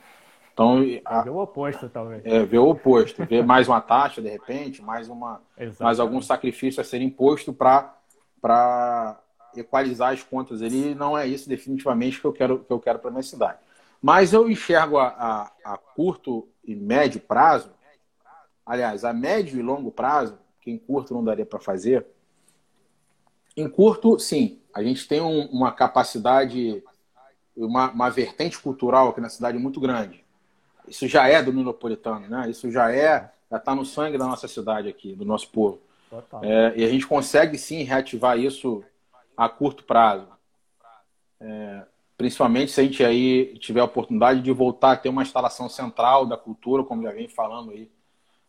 Então, 0.53 0.83
a, 1.05 1.21
ver 1.21 1.29
o 1.29 1.37
oposto, 1.37 1.89
talvez. 1.89 2.25
É, 2.25 2.45
ver 2.45 2.59
o 2.59 2.69
oposto, 2.69 3.25
ver 3.25 3.45
mais 3.45 3.67
uma 3.67 3.79
taxa, 3.79 4.21
de 4.21 4.29
repente, 4.29 4.81
mais, 4.81 5.07
uma, 5.07 5.41
mais 5.79 5.99
algum 5.99 6.21
sacrifício 6.21 6.81
a 6.81 6.83
ser 6.83 7.01
imposto 7.01 7.53
para 7.53 7.95
equalizar 9.55 10.13
as 10.13 10.23
contas 10.23 10.61
ali, 10.61 10.93
não 10.93 11.17
é 11.17 11.27
isso 11.27 11.47
definitivamente 11.47 12.19
que 12.19 12.25
eu 12.25 12.33
quero, 12.33 12.59
que 12.59 12.71
eu 12.71 12.79
quero 12.79 12.99
para 12.99 13.11
minha 13.11 13.23
cidade. 13.23 13.59
Mas 14.01 14.33
eu 14.33 14.49
enxergo 14.49 14.97
a, 14.97 15.07
a, 15.07 15.73
a, 15.73 15.77
curto 15.77 16.47
e 16.65 16.75
médio 16.75 17.21
prazo, 17.21 17.69
aliás, 18.65 19.05
a 19.05 19.13
médio 19.13 19.59
e 19.59 19.63
longo 19.63 19.91
prazo, 19.91 20.37
que 20.59 20.71
em 20.71 20.77
curto 20.77 21.13
não 21.13 21.23
daria 21.23 21.45
para 21.45 21.59
fazer. 21.59 22.05
Em 23.55 23.69
curto, 23.69 24.19
sim, 24.19 24.59
a 24.73 24.81
gente 24.83 25.07
tem 25.07 25.21
um, 25.21 25.45
uma 25.47 25.71
capacidade, 25.71 26.83
uma, 27.55 27.91
uma 27.91 28.09
vertente 28.09 28.59
cultural 28.59 29.09
aqui 29.09 29.21
na 29.21 29.29
cidade 29.29 29.57
muito 29.57 29.79
grande. 29.79 30.23
Isso 30.87 31.07
já 31.07 31.27
é 31.27 31.41
do 31.41 31.53
Ninopolitano, 31.53 32.27
né? 32.27 32.49
Isso 32.49 32.71
já 32.71 32.91
é, 32.91 33.31
já 33.49 33.57
está 33.57 33.75
no 33.75 33.85
sangue 33.85 34.17
da 34.17 34.25
nossa 34.25 34.47
cidade 34.47 34.87
aqui, 34.89 35.13
do 35.13 35.25
nosso 35.25 35.49
povo. 35.49 35.79
É, 36.41 36.73
e 36.75 36.83
a 36.83 36.89
gente 36.89 37.07
consegue 37.07 37.57
sim 37.57 37.83
reativar 37.83 38.37
isso 38.37 38.83
a 39.35 39.47
curto 39.47 39.83
prazo. 39.83 40.27
É, 41.39 41.83
principalmente 42.17 42.71
se 42.71 42.79
a 42.79 42.83
gente 42.83 43.03
aí 43.03 43.57
tiver 43.57 43.79
a 43.79 43.85
oportunidade 43.85 44.41
de 44.41 44.51
voltar 44.51 44.91
a 44.91 44.97
ter 44.97 45.09
uma 45.09 45.23
instalação 45.23 45.67
central 45.67 46.25
da 46.25 46.37
cultura, 46.37 46.83
como 46.83 47.01
já 47.01 47.11
vem 47.11 47.27
falando 47.27 47.71
aí 47.71 47.89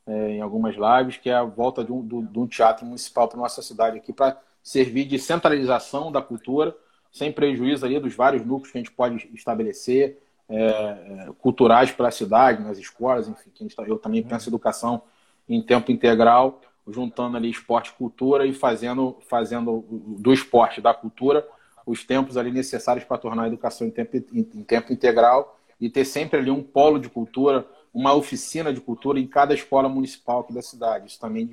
é, 0.07 0.31
em 0.33 0.41
algumas 0.41 0.75
lives, 0.75 1.17
que 1.17 1.31
é 1.31 1.35
a 1.35 1.45
volta 1.45 1.85
de 1.85 1.93
um, 1.93 2.05
do, 2.05 2.23
de 2.23 2.39
um 2.39 2.47
teatro 2.47 2.85
municipal 2.85 3.29
para 3.29 3.39
nossa 3.39 3.63
cidade 3.63 3.97
aqui, 3.97 4.13
para 4.13 4.39
servir 4.63 5.05
de 5.05 5.19
centralização 5.19 6.13
da 6.13 6.21
cultura, 6.21 6.77
sem 7.11 7.33
prejuízo 7.33 7.85
ali 7.85 7.99
dos 7.99 8.15
vários 8.15 8.45
núcleos 8.45 8.73
que 8.73 8.79
a 8.79 8.81
gente 8.81 8.93
pode 8.93 9.31
estabelecer, 9.35 10.22
é, 10.49 11.31
culturais 11.39 11.91
para 11.91 12.09
a 12.09 12.13
cidade, 12.13 12.63
nas 12.63 12.79
escolas, 12.79 13.29
enfim, 13.29 13.69
tá, 13.75 13.85
eu 13.85 13.99
também 13.99 14.23
penso 14.23 14.49
educação 14.49 15.03
em 15.49 15.63
tempo 15.63 15.91
integral 15.91 16.61
juntando 16.87 17.37
ali 17.37 17.51
esporte 17.51 17.91
e 17.91 17.93
cultura 17.95 18.47
e 18.47 18.53
fazendo, 18.53 19.19
fazendo 19.29 19.85
do 20.19 20.33
esporte, 20.33 20.81
da 20.81 20.93
cultura, 20.93 21.47
os 21.87 22.05
tempos 22.05 22.37
ali 22.37 22.51
necessários 22.51 23.05
para 23.05 23.19
tornar 23.19 23.45
a 23.45 23.47
educação 23.47 23.87
em 23.87 23.91
tempo, 23.91 24.17
em, 24.17 24.41
em 24.55 24.65
tempo 24.65 24.93
integral 24.93 25.59
e 25.81 25.89
ter 25.91 26.05
sempre 26.05 26.39
ali 26.39 26.51
um 26.51 26.63
polo 26.63 26.99
de 26.99 27.09
cultura, 27.09 27.67
uma 27.93 28.15
oficina 28.15 28.73
de 28.73 28.81
cultura 28.81 29.19
em 29.19 29.27
cada 29.27 29.55
escola 29.55 29.89
municipal 29.89 30.41
aqui 30.41 30.53
da 30.53 30.63
cidade. 30.63 31.09
Isso 31.09 31.21
também 31.21 31.51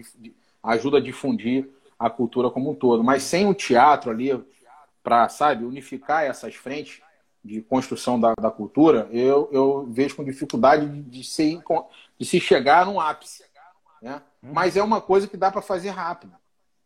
ajuda 0.63 0.97
a 0.97 1.01
difundir 1.01 1.69
a 1.97 2.09
cultura 2.09 2.49
como 2.49 2.71
um 2.71 2.75
todo. 2.75 3.03
Mas 3.03 3.23
sem 3.23 3.47
o 3.47 3.53
teatro 3.53 4.11
ali, 4.11 4.39
para, 5.03 5.27
sabe, 5.29 5.65
unificar 5.65 6.23
essas 6.23 6.55
frentes 6.55 7.01
de 7.43 7.61
construção 7.61 8.19
da, 8.19 8.33
da 8.39 8.51
cultura, 8.51 9.07
eu, 9.11 9.49
eu 9.51 9.87
vejo 9.89 10.15
com 10.15 10.23
dificuldade 10.23 10.87
de, 10.87 11.01
de, 11.01 11.23
se, 11.23 11.61
de 12.17 12.25
se 12.25 12.39
chegar 12.39 12.85
num 12.85 12.99
ápice. 12.99 13.43
Né? 14.01 14.21
Uhum. 14.43 14.51
Mas 14.53 14.75
é 14.75 14.83
uma 14.83 15.01
coisa 15.01 15.27
que 15.27 15.37
dá 15.37 15.51
para 15.51 15.61
fazer 15.61 15.89
rápido. 15.89 16.33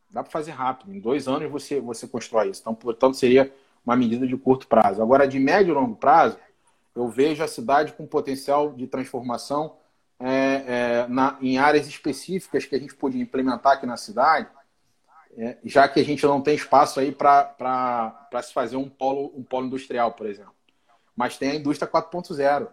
Dá 0.09 0.21
para 0.21 0.31
fazer 0.31 0.51
rápido. 0.51 0.93
Em 0.93 0.99
dois 0.99 1.27
anos 1.27 1.51
você, 1.51 1.79
você 1.79 2.07
constrói 2.07 2.49
isso. 2.49 2.61
Então, 2.61 2.75
portanto, 2.75 3.17
seria 3.17 3.53
uma 3.85 3.95
medida 3.95 4.27
de 4.27 4.37
curto 4.37 4.67
prazo. 4.67 5.01
Agora, 5.01 5.27
de 5.27 5.39
médio 5.39 5.71
e 5.71 5.75
longo 5.75 5.95
prazo, 5.95 6.37
eu 6.95 7.07
vejo 7.07 7.43
a 7.43 7.47
cidade 7.47 7.93
com 7.93 8.05
potencial 8.05 8.71
de 8.73 8.87
transformação 8.87 9.77
é, 10.19 10.63
é, 10.67 11.07
na, 11.09 11.37
em 11.41 11.57
áreas 11.57 11.87
específicas 11.87 12.65
que 12.65 12.75
a 12.75 12.79
gente 12.79 12.95
podia 12.95 13.21
implementar 13.21 13.73
aqui 13.73 13.85
na 13.85 13.97
cidade, 13.97 14.47
é, 15.37 15.57
já 15.63 15.87
que 15.87 15.99
a 15.99 16.05
gente 16.05 16.25
não 16.25 16.41
tem 16.41 16.55
espaço 16.55 16.99
aí 16.99 17.11
para 17.11 18.29
se 18.41 18.53
fazer 18.53 18.75
um 18.75 18.89
polo, 18.89 19.33
um 19.35 19.43
polo 19.43 19.67
industrial, 19.67 20.11
por 20.13 20.27
exemplo. 20.27 20.53
Mas 21.15 21.37
tem 21.37 21.51
a 21.51 21.55
indústria 21.55 21.89
4.0. 21.89 22.67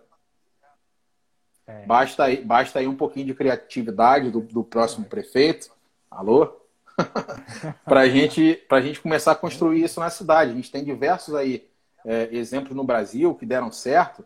É. 1.67 1.87
Basta, 1.87 2.25
aí, 2.25 2.45
basta 2.45 2.79
aí 2.79 2.87
um 2.87 2.97
pouquinho 2.97 3.27
de 3.27 3.35
criatividade 3.35 4.31
do, 4.31 4.41
do 4.41 4.65
próximo 4.65 5.07
prefeito. 5.07 5.71
Alô? 6.11 6.61
para 7.85 8.09
gente, 8.09 8.63
a 8.69 8.81
gente 8.81 9.01
começar 9.01 9.33
a 9.33 9.37
construir 9.37 9.85
isso 9.85 10.01
na 10.01 10.11
cidade. 10.11 10.51
A 10.51 10.55
gente 10.55 10.71
tem 10.71 10.85
diversos 10.85 11.35
aí 11.35 11.69
é, 12.05 12.29
exemplos 12.33 12.77
no 12.77 12.85
Brasil 12.85 13.35
que 13.35 13.47
deram 13.47 13.71
certo 13.71 14.25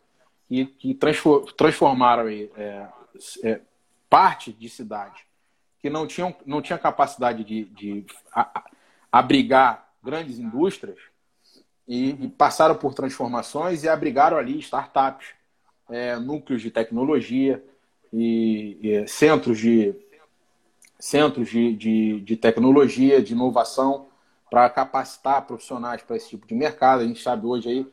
e 0.51 0.67
que 0.67 0.99
transformaram 1.57 2.27
aí, 2.27 2.51
é, 2.57 2.87
é, 3.43 3.61
parte 4.09 4.53
de 4.53 4.69
cidade 4.69 5.27
que 5.85 5.91
não 5.91 6.07
tinham 6.07 6.35
não 6.47 6.63
tinha 6.63 6.79
capacidade 6.79 7.45
de, 7.45 7.67
de 7.67 8.07
abrigar 9.13 9.87
grandes 10.03 10.39
indústrias 10.39 10.99
e, 11.87 12.25
e 12.25 12.29
passaram 12.29 12.75
por 12.75 12.95
transformações 12.95 13.85
e 13.85 13.89
abrigaram 13.91 14.39
ali 14.39 14.59
startups, 14.61 15.35
é, 15.91 16.17
núcleos 16.17 16.63
de 16.63 16.71
tecnologia 16.71 17.63
e, 18.11 18.79
e 18.81 19.07
centros 19.07 19.59
de 19.59 19.95
centros 20.99 21.51
de, 21.51 21.77
de, 21.77 22.21
de, 22.21 22.35
tecnologia, 22.35 23.23
de 23.23 23.35
inovação 23.35 24.07
para 24.51 24.71
capacitar 24.71 25.47
profissionais 25.47 26.01
para 26.01 26.17
esse 26.17 26.31
tipo 26.31 26.47
de 26.47 26.55
mercado. 26.55 27.03
A 27.03 27.07
gente 27.07 27.23
sabe 27.23 27.45
hoje 27.45 27.69
aí 27.69 27.87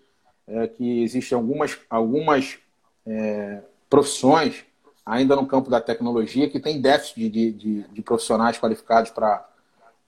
é, 0.48 0.68
que 0.70 1.04
existem 1.04 1.36
algumas, 1.36 1.78
algumas 1.90 2.58
é, 3.06 3.62
profissões 3.90 4.64
ainda 5.06 5.36
no 5.36 5.46
campo 5.46 5.70
da 5.70 5.82
tecnologia 5.82 6.50
que 6.50 6.60
tem 6.60 6.82
déficit 6.82 7.30
de, 7.30 7.52
de, 7.52 7.84
de 7.84 8.02
profissionais 8.02 8.58
qualificados 8.58 9.12
para 9.12 9.48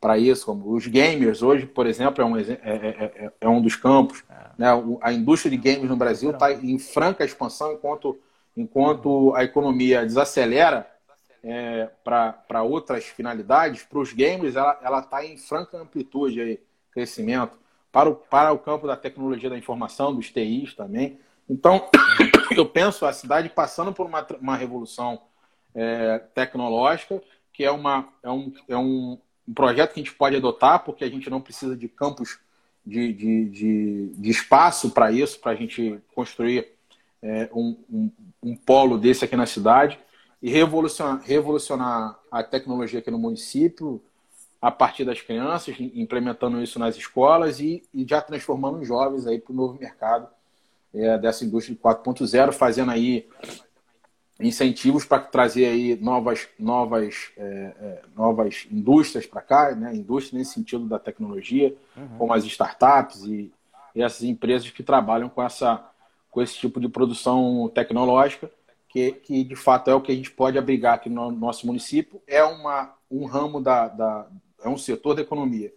para 0.03 0.17
isso, 0.17 0.45
como 0.45 0.73
os 0.73 0.85
gamers 0.85 1.41
hoje, 1.41 1.65
por 1.65 1.87
exemplo, 1.87 2.21
é 2.21 2.25
um, 2.25 2.37
é, 2.37 2.41
é, 2.41 3.31
é 3.39 3.47
um 3.47 3.61
dos 3.61 3.77
campos. 3.77 4.21
Né? 4.57 4.67
A 5.01 5.13
indústria 5.13 5.49
de 5.49 5.55
games 5.55 5.89
no 5.89 5.95
Brasil 5.95 6.31
está 6.31 6.51
em 6.51 6.77
franca 6.77 7.23
expansão, 7.23 7.71
enquanto, 7.71 8.19
enquanto 8.57 9.33
a 9.33 9.45
economia 9.45 10.05
desacelera 10.05 10.85
é, 11.41 11.89
para 12.03 12.63
outras 12.63 13.05
finalidades, 13.05 13.83
para 13.83 13.99
os 13.99 14.11
gamers 14.11 14.57
ela 14.57 14.99
está 14.99 15.25
em 15.25 15.37
franca 15.37 15.77
amplitude 15.77 16.41
aí, 16.41 16.59
crescimento. 16.91 17.57
Para 17.89 18.09
o, 18.09 18.15
para 18.15 18.51
o 18.51 18.59
campo 18.59 18.85
da 18.85 18.97
tecnologia 18.97 19.49
da 19.49 19.57
informação, 19.57 20.13
dos 20.13 20.29
TIs 20.29 20.73
também. 20.73 21.17
Então, 21.49 21.89
eu 22.55 22.65
penso 22.65 23.05
a 23.05 23.13
cidade 23.13 23.49
passando 23.49 23.93
por 23.93 24.05
uma, 24.05 24.25
uma 24.39 24.55
revolução 24.55 25.21
é, 25.73 26.19
tecnológica, 26.33 27.21
que 27.51 27.63
é, 27.63 27.71
uma, 27.71 28.07
é, 28.23 28.29
um, 28.29 28.53
é 28.67 28.77
um, 28.77 29.17
um 29.47 29.53
projeto 29.53 29.93
que 29.93 29.99
a 29.99 30.03
gente 30.03 30.15
pode 30.15 30.35
adotar, 30.35 30.83
porque 30.83 31.03
a 31.03 31.09
gente 31.09 31.29
não 31.29 31.41
precisa 31.41 31.75
de 31.75 31.87
campos 31.87 32.39
de, 32.85 33.13
de, 33.13 33.45
de, 33.45 34.07
de 34.15 34.29
espaço 34.29 34.91
para 34.91 35.11
isso, 35.11 35.39
para 35.39 35.51
a 35.51 35.55
gente 35.55 35.99
construir 36.13 36.67
é, 37.21 37.49
um, 37.53 37.77
um, 37.89 38.11
um, 38.43 38.55
polo 38.55 38.97
desse 38.97 39.23
aqui 39.23 39.35
na 39.35 39.45
cidade 39.45 39.97
e 40.41 40.49
revolucionar, 40.49 41.21
revolucionar 41.23 42.19
a 42.29 42.43
tecnologia 42.43 42.99
aqui 42.99 43.09
no 43.09 43.17
município 43.17 44.03
a 44.61 44.71
partir 44.71 45.05
das 45.05 45.21
crianças, 45.21 45.75
implementando 45.79 46.61
isso 46.61 46.79
nas 46.79 46.95
escolas 46.95 47.59
e, 47.59 47.83
e 47.93 48.05
já 48.07 48.21
transformando 48.21 48.79
os 48.79 48.87
jovens 48.87 49.27
aí 49.27 49.39
para 49.39 49.51
o 49.53 49.55
novo 49.55 49.77
mercado 49.79 50.27
é, 50.93 51.17
dessa 51.17 51.43
indústria 51.43 51.75
de 51.75 51.81
4.0, 51.81 52.51
fazendo 52.51 52.91
aí 52.91 53.27
incentivos 54.39 55.05
para 55.05 55.19
trazer 55.19 55.65
aí 55.65 55.95
novas, 55.95 56.47
novas, 56.59 57.31
é, 57.37 57.43
é, 57.43 58.01
novas 58.15 58.67
indústrias 58.71 59.25
para 59.25 59.41
cá, 59.41 59.75
né? 59.75 59.95
indústria 59.95 60.37
nesse 60.37 60.53
sentido 60.53 60.85
da 60.85 60.99
tecnologia, 60.99 61.75
uhum. 61.95 62.17
como 62.17 62.33
as 62.33 62.43
startups 62.45 63.23
e, 63.23 63.51
e, 63.95 64.01
essas 64.01 64.23
empresas 64.23 64.69
que 64.69 64.83
trabalham 64.83 65.29
com, 65.29 65.41
essa, 65.41 65.87
com 66.29 66.41
esse 66.41 66.55
tipo 66.55 66.79
de 66.79 66.89
produção 66.89 67.71
tecnológica, 67.73 68.51
que, 68.89 69.11
que 69.11 69.43
de 69.43 69.55
fato 69.55 69.89
é 69.89 69.95
o 69.95 70.01
que 70.01 70.11
a 70.11 70.15
gente 70.15 70.31
pode 70.31 70.57
abrigar 70.57 70.95
aqui 70.95 71.09
no 71.09 71.31
nosso 71.31 71.65
município. 71.65 72.21
É 72.27 72.43
uma, 72.43 72.93
um 73.09 73.25
ramo 73.25 73.61
da, 73.61 73.87
da 73.87 74.27
é 74.63 74.69
um 74.69 74.77
setor 74.77 75.15
da 75.15 75.21
economia 75.21 75.73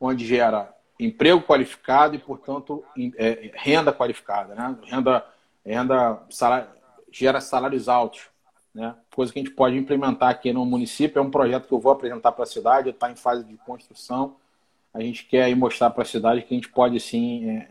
onde 0.00 0.26
gera 0.26 0.75
emprego 0.98 1.42
qualificado 1.42 2.14
e, 2.14 2.18
portanto, 2.18 2.84
é, 3.16 3.50
renda 3.54 3.92
qualificada, 3.92 4.54
né? 4.54 4.76
renda, 4.84 5.26
renda 5.64 6.22
salário, 6.30 6.68
gera 7.10 7.40
salários 7.40 7.88
altos. 7.88 8.28
Né? 8.74 8.94
Coisa 9.14 9.32
que 9.32 9.38
a 9.38 9.42
gente 9.42 9.54
pode 9.54 9.76
implementar 9.76 10.30
aqui 10.30 10.52
no 10.52 10.64
município. 10.66 11.18
É 11.18 11.22
um 11.22 11.30
projeto 11.30 11.66
que 11.66 11.72
eu 11.72 11.80
vou 11.80 11.92
apresentar 11.92 12.32
para 12.32 12.44
a 12.44 12.46
cidade, 12.46 12.90
está 12.90 13.10
em 13.10 13.16
fase 13.16 13.44
de 13.44 13.56
construção. 13.58 14.36
A 14.92 15.00
gente 15.00 15.24
quer 15.24 15.54
mostrar 15.54 15.90
para 15.90 16.02
a 16.02 16.06
cidade 16.06 16.42
que 16.42 16.54
a 16.54 16.56
gente 16.56 16.68
pode 16.68 16.98
sim 17.00 17.48
é, 17.48 17.54
é, 17.54 17.68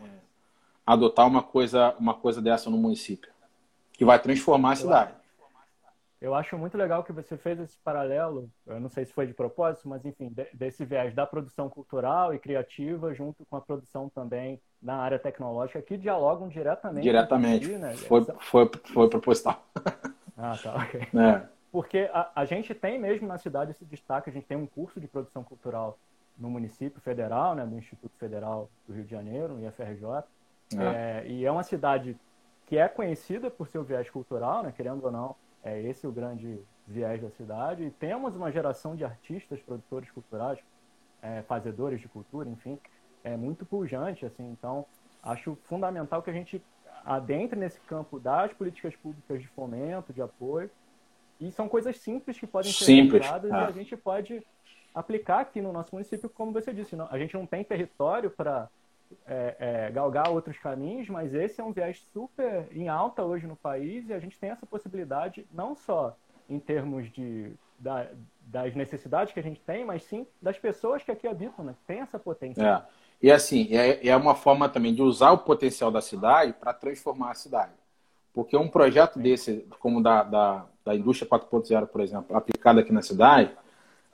adotar 0.86 1.26
uma 1.26 1.42
coisa, 1.42 1.94
uma 1.98 2.14
coisa 2.14 2.40
dessa 2.40 2.70
no 2.70 2.76
município, 2.76 3.30
que 3.92 4.04
vai 4.04 4.18
transformar 4.18 4.72
a 4.72 4.76
cidade. 4.76 5.12
Eu 6.20 6.34
acho 6.34 6.56
muito 6.56 6.78
legal 6.78 7.04
que 7.04 7.12
você 7.12 7.36
fez 7.36 7.60
esse 7.60 7.78
paralelo, 7.78 8.48
eu 8.66 8.80
não 8.80 8.88
sei 8.88 9.04
se 9.04 9.12
foi 9.12 9.26
de 9.26 9.34
propósito, 9.34 9.88
mas 9.88 10.04
enfim, 10.04 10.34
desse 10.54 10.84
viés 10.84 11.14
da 11.14 11.26
produção 11.26 11.68
cultural 11.68 12.34
e 12.34 12.38
criativa 12.38 13.12
junto 13.12 13.44
com 13.44 13.56
a 13.56 13.60
produção 13.60 14.08
também 14.08 14.58
na 14.80 14.96
área 14.96 15.18
tecnológica 15.18 15.82
que 15.82 15.96
dialogam 15.98 16.48
diretamente. 16.48 17.02
Diretamente. 17.02 17.68
né? 17.76 17.94
foi, 17.96 18.24
foi, 18.40 18.70
foi 18.92 19.08
proposital. 19.08 19.62
Ah, 20.38 20.54
tá, 20.62 20.74
ok. 20.74 21.00
É. 21.00 21.48
Porque 21.72 22.10
a, 22.12 22.30
a 22.34 22.44
gente 22.44 22.74
tem 22.74 22.98
mesmo 22.98 23.26
na 23.26 23.38
cidade 23.38 23.70
esse 23.70 23.86
destaque, 23.86 24.28
a 24.28 24.32
gente 24.32 24.46
tem 24.46 24.56
um 24.56 24.66
curso 24.66 25.00
de 25.00 25.08
produção 25.08 25.42
cultural 25.42 25.98
no 26.38 26.50
município 26.50 27.00
federal, 27.00 27.54
né, 27.54 27.64
do 27.64 27.74
Instituto 27.76 28.14
Federal 28.18 28.68
do 28.86 28.92
Rio 28.92 29.04
de 29.04 29.10
Janeiro, 29.10 29.54
no 29.54 29.66
IFRJ. 29.66 30.24
É. 30.76 31.24
É, 31.24 31.26
e 31.26 31.44
é 31.44 31.50
uma 31.50 31.62
cidade 31.62 32.16
que 32.66 32.76
é 32.76 32.86
conhecida 32.88 33.50
por 33.50 33.68
seu 33.68 33.82
viés 33.82 34.10
cultural, 34.10 34.62
né, 34.62 34.72
querendo 34.76 35.04
ou 35.04 35.10
não, 35.10 35.36
é 35.66 35.82
esse 35.82 36.06
o 36.06 36.12
grande 36.12 36.60
viés 36.86 37.20
da 37.20 37.28
cidade. 37.30 37.82
E 37.84 37.90
temos 37.90 38.36
uma 38.36 38.52
geração 38.52 38.94
de 38.94 39.04
artistas, 39.04 39.60
produtores 39.60 40.10
culturais, 40.10 40.58
é, 41.20 41.42
fazedores 41.42 42.00
de 42.00 42.08
cultura, 42.08 42.48
enfim, 42.48 42.78
é 43.24 43.36
muito 43.36 43.66
pujante, 43.66 44.24
assim. 44.24 44.48
Então, 44.50 44.86
acho 45.22 45.58
fundamental 45.64 46.22
que 46.22 46.30
a 46.30 46.32
gente 46.32 46.62
adentre 47.04 47.58
nesse 47.58 47.80
campo 47.80 48.20
das 48.20 48.52
políticas 48.52 48.94
públicas 48.94 49.40
de 49.40 49.48
fomento, 49.48 50.12
de 50.12 50.22
apoio. 50.22 50.70
E 51.40 51.50
são 51.50 51.68
coisas 51.68 51.96
simples 51.98 52.38
que 52.38 52.46
podem 52.46 52.72
ser 52.72 52.84
simples. 52.84 53.26
e 53.26 53.50
a 53.52 53.70
gente 53.72 53.96
pode 53.96 54.42
aplicar 54.94 55.40
aqui 55.40 55.60
no 55.60 55.72
nosso 55.72 55.90
município, 55.92 56.30
como 56.30 56.52
você 56.52 56.72
disse. 56.72 56.94
Não, 56.96 57.08
a 57.10 57.18
gente 57.18 57.34
não 57.34 57.44
tem 57.44 57.64
território 57.64 58.30
para 58.30 58.70
é, 59.26 59.56
é, 59.58 59.90
galgar 59.90 60.30
outros 60.30 60.58
caminhos, 60.58 61.08
mas 61.08 61.34
esse 61.34 61.60
é 61.60 61.64
um 61.64 61.72
viés 61.72 62.04
super 62.12 62.68
em 62.70 62.88
alta 62.88 63.22
hoje 63.22 63.46
no 63.46 63.56
país 63.56 64.08
e 64.08 64.12
a 64.12 64.18
gente 64.18 64.38
tem 64.38 64.50
essa 64.50 64.66
possibilidade 64.66 65.46
não 65.52 65.74
só 65.74 66.16
em 66.48 66.58
termos 66.58 67.10
de, 67.10 67.52
da, 67.78 68.06
das 68.46 68.74
necessidades 68.74 69.32
que 69.32 69.40
a 69.40 69.42
gente 69.42 69.60
tem, 69.60 69.84
mas 69.84 70.04
sim 70.04 70.26
das 70.40 70.58
pessoas 70.58 71.02
que 71.02 71.10
aqui 71.10 71.26
habitam, 71.26 71.64
né? 71.64 71.74
tem 71.86 72.00
essa 72.00 72.18
potência. 72.18 72.62
É. 72.62 72.82
E 73.20 73.30
assim, 73.30 73.68
é, 73.76 74.06
é 74.06 74.16
uma 74.16 74.34
forma 74.34 74.68
também 74.68 74.94
de 74.94 75.02
usar 75.02 75.32
o 75.32 75.38
potencial 75.38 75.90
da 75.90 76.00
cidade 76.00 76.52
para 76.52 76.72
transformar 76.72 77.32
a 77.32 77.34
cidade. 77.34 77.72
Porque 78.32 78.56
um 78.56 78.68
projeto 78.68 79.18
desse, 79.18 79.66
como 79.80 80.02
da, 80.02 80.22
da, 80.22 80.66
da 80.84 80.94
indústria 80.94 81.28
4.0, 81.28 81.86
por 81.86 82.00
exemplo, 82.02 82.36
aplicado 82.36 82.80
aqui 82.80 82.92
na 82.92 83.00
cidade, 83.00 83.50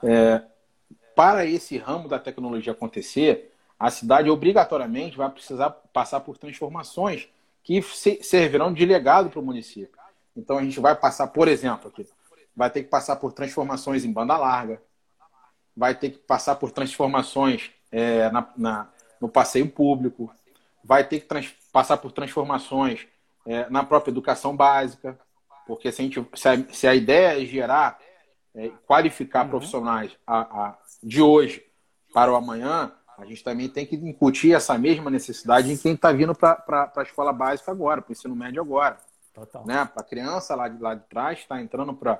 é, 0.01 0.41
para 1.13 1.45
esse 1.45 1.77
ramo 1.77 2.07
da 2.07 2.17
tecnologia 2.17 2.71
acontecer, 2.71 3.52
a 3.83 3.89
cidade 3.89 4.29
obrigatoriamente 4.29 5.17
vai 5.17 5.29
precisar 5.29 5.69
passar 5.91 6.21
por 6.21 6.37
transformações 6.37 7.27
que 7.61 7.81
servirão 8.21 8.73
de 8.73 8.85
legado 8.85 9.29
para 9.29 9.41
o 9.41 9.43
município. 9.43 9.99
Então 10.37 10.57
a 10.57 10.63
gente 10.63 10.79
vai 10.79 10.95
passar, 10.95 11.27
por 11.27 11.49
exemplo, 11.49 11.89
aqui, 11.89 12.07
vai 12.55 12.69
ter 12.69 12.83
que 12.83 12.89
passar 12.89 13.17
por 13.17 13.33
transformações 13.33 14.05
em 14.05 14.11
banda 14.13 14.37
larga, 14.37 14.81
vai 15.75 15.93
ter 15.93 16.11
que 16.11 16.17
passar 16.19 16.55
por 16.55 16.71
transformações 16.71 17.71
é, 17.91 18.31
na, 18.31 18.47
na, 18.55 18.87
no 19.19 19.27
passeio 19.27 19.69
público, 19.69 20.33
vai 20.81 21.05
ter 21.05 21.19
que 21.19 21.25
trans, 21.25 21.53
passar 21.73 21.97
por 21.97 22.13
transformações 22.13 23.05
é, 23.45 23.69
na 23.69 23.83
própria 23.83 24.11
educação 24.11 24.55
básica, 24.55 25.19
porque 25.67 25.91
se 25.91 26.01
a, 26.01 26.05
gente, 26.05 26.25
se 26.35 26.47
a, 26.47 26.73
se 26.73 26.87
a 26.87 26.95
ideia 26.95 27.43
é 27.43 27.45
gerar, 27.45 27.99
é, 28.55 28.71
qualificar 28.87 29.43
uhum. 29.43 29.49
profissionais 29.49 30.17
a, 30.25 30.39
a, 30.39 30.77
de 31.03 31.21
hoje 31.21 31.61
para 32.13 32.31
o 32.31 32.35
amanhã, 32.37 32.93
a 33.17 33.25
gente 33.25 33.43
também 33.43 33.69
tem 33.69 33.85
que 33.85 33.95
incutir 33.95 34.53
essa 34.53 34.77
mesma 34.77 35.09
necessidade 35.09 35.71
em 35.71 35.77
quem 35.77 35.93
está 35.93 36.11
vindo 36.11 36.33
para 36.33 36.91
a 36.95 37.03
escola 37.03 37.31
básica 37.31 37.71
agora, 37.71 38.01
para 38.01 38.09
o 38.09 38.13
ensino 38.13 38.35
médio 38.35 38.61
agora. 38.61 38.97
Né? 39.65 39.85
Para 39.85 40.01
a 40.01 40.05
criança 40.05 40.55
lá 40.55 40.67
de, 40.67 40.81
lá 40.81 40.95
de 40.95 41.03
trás, 41.05 41.39
está 41.39 41.61
entrando 41.61 41.93
para 41.93 42.19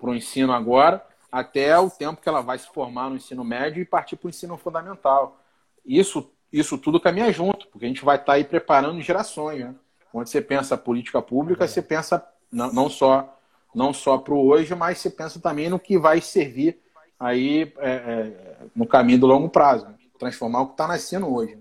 o 0.00 0.14
ensino 0.14 0.52
agora, 0.52 1.04
até 1.30 1.78
o 1.78 1.90
tempo 1.90 2.20
que 2.20 2.28
ela 2.28 2.40
vai 2.40 2.58
se 2.58 2.68
formar 2.68 3.10
no 3.10 3.16
ensino 3.16 3.44
médio 3.44 3.80
e 3.82 3.86
partir 3.86 4.16
para 4.16 4.26
o 4.26 4.30
ensino 4.30 4.56
fundamental. 4.56 5.40
Isso, 5.84 6.30
isso 6.52 6.78
tudo 6.78 7.00
caminha 7.00 7.32
junto, 7.32 7.66
porque 7.68 7.84
a 7.84 7.88
gente 7.88 8.04
vai 8.04 8.16
estar 8.16 8.26
tá 8.26 8.32
aí 8.34 8.44
preparando 8.44 9.00
gerações. 9.00 9.60
Né? 9.60 9.74
Quando 10.10 10.26
você 10.26 10.40
pensa 10.40 10.76
política 10.76 11.22
pública, 11.22 11.64
é. 11.64 11.68
você 11.68 11.82
pensa 11.82 12.24
não, 12.50 12.72
não 12.72 12.90
só 12.90 13.38
não 13.74 13.92
só 13.92 14.18
para 14.18 14.34
o 14.34 14.46
hoje, 14.46 14.74
mas 14.74 14.98
você 14.98 15.08
pensa 15.08 15.40
também 15.40 15.70
no 15.70 15.78
que 15.78 15.96
vai 15.96 16.20
servir 16.20 16.78
aí 17.18 17.72
é, 17.78 17.90
é, 17.90 18.56
no 18.74 18.86
caminho 18.86 19.20
do 19.20 19.26
longo 19.26 19.48
prazo. 19.48 19.86
Né? 19.86 19.94
Transformar 20.22 20.60
o 20.60 20.66
que 20.66 20.72
está 20.74 20.86
nascendo 20.86 21.32
hoje. 21.32 21.58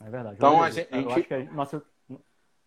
É 0.00 0.08
verdade. 0.08 0.36
Então, 0.36 0.62
a 0.62 0.70
gente, 0.70 0.88
eu 0.90 1.10
acho 1.10 1.22
que 1.24 1.34
a 1.34 1.44
nossa... 1.52 1.82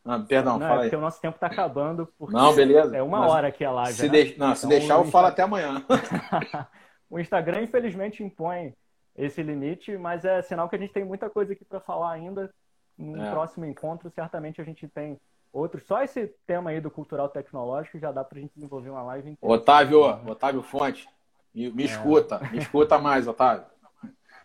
Ah, 0.05 0.19
perdão, 0.19 0.59
não, 0.59 0.67
fala 0.67 0.81
é 0.81 0.83
aí. 0.83 0.89
porque 0.89 0.95
o 0.97 1.01
nosso 1.01 1.21
tempo 1.21 1.35
está 1.35 1.47
acabando. 1.47 2.09
Não, 2.19 2.53
beleza. 2.53 2.97
É 2.97 3.01
uma 3.01 3.21
Mas 3.21 3.31
hora 3.31 3.47
aqui 3.47 3.63
a 3.63 3.71
live. 3.71 3.93
Se, 3.93 4.09
né? 4.09 4.23
de... 4.23 4.37
não, 4.37 4.47
então, 4.47 4.55
se 4.55 4.67
deixar, 4.67 4.95
eu 4.95 5.05
falo 5.05 5.27
até 5.27 5.43
amanhã. 5.43 5.81
o 7.09 7.17
Instagram, 7.17 7.61
infelizmente, 7.61 8.21
impõe 8.21 8.75
esse 9.15 9.41
limite, 9.41 9.97
mas 9.97 10.25
é 10.25 10.41
sinal 10.41 10.67
que 10.67 10.75
a 10.75 10.79
gente 10.79 10.91
tem 10.91 11.05
muita 11.05 11.29
coisa 11.29 11.53
aqui 11.53 11.63
para 11.63 11.79
falar 11.79 12.11
ainda. 12.11 12.53
No 12.97 13.23
é. 13.23 13.31
próximo 13.31 13.65
encontro, 13.65 14.11
certamente 14.11 14.59
a 14.59 14.63
gente 14.65 14.87
tem 14.89 15.17
outros. 15.53 15.83
Só 15.85 16.03
esse 16.03 16.27
tema 16.45 16.71
aí 16.71 16.81
do 16.81 16.91
cultural 16.91 17.29
tecnológico 17.29 17.97
já 17.97 18.11
dá 18.11 18.25
para 18.25 18.37
a 18.37 18.41
gente 18.41 18.53
desenvolver 18.53 18.89
uma 18.89 19.03
live 19.03 19.31
inteira. 19.31 19.55
Otávio, 19.55 20.01
Otávio 20.29 20.61
Fonte, 20.61 21.07
me, 21.55 21.71
me 21.71 21.83
é. 21.83 21.85
escuta, 21.85 22.39
me 22.51 22.57
escuta 22.57 22.99
mais, 22.99 23.25
Otávio. 23.25 23.65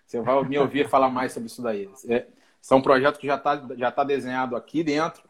Você 0.09 0.23
vai 0.23 0.43
me 0.43 0.59
ouvir 0.59 0.89
falar 0.89 1.11
mais 1.11 1.35
sobre 1.35 1.49
isso 1.49 1.61
daí. 1.61 1.87
É, 2.09 2.25
são 2.63 2.81
projetos 2.81 3.21
que 3.21 3.27
já 3.27 3.35
está 3.35 3.63
já 3.77 3.93
tá 3.93 4.03
desenhado 4.03 4.57
aqui 4.57 4.83
dentro 4.83 5.23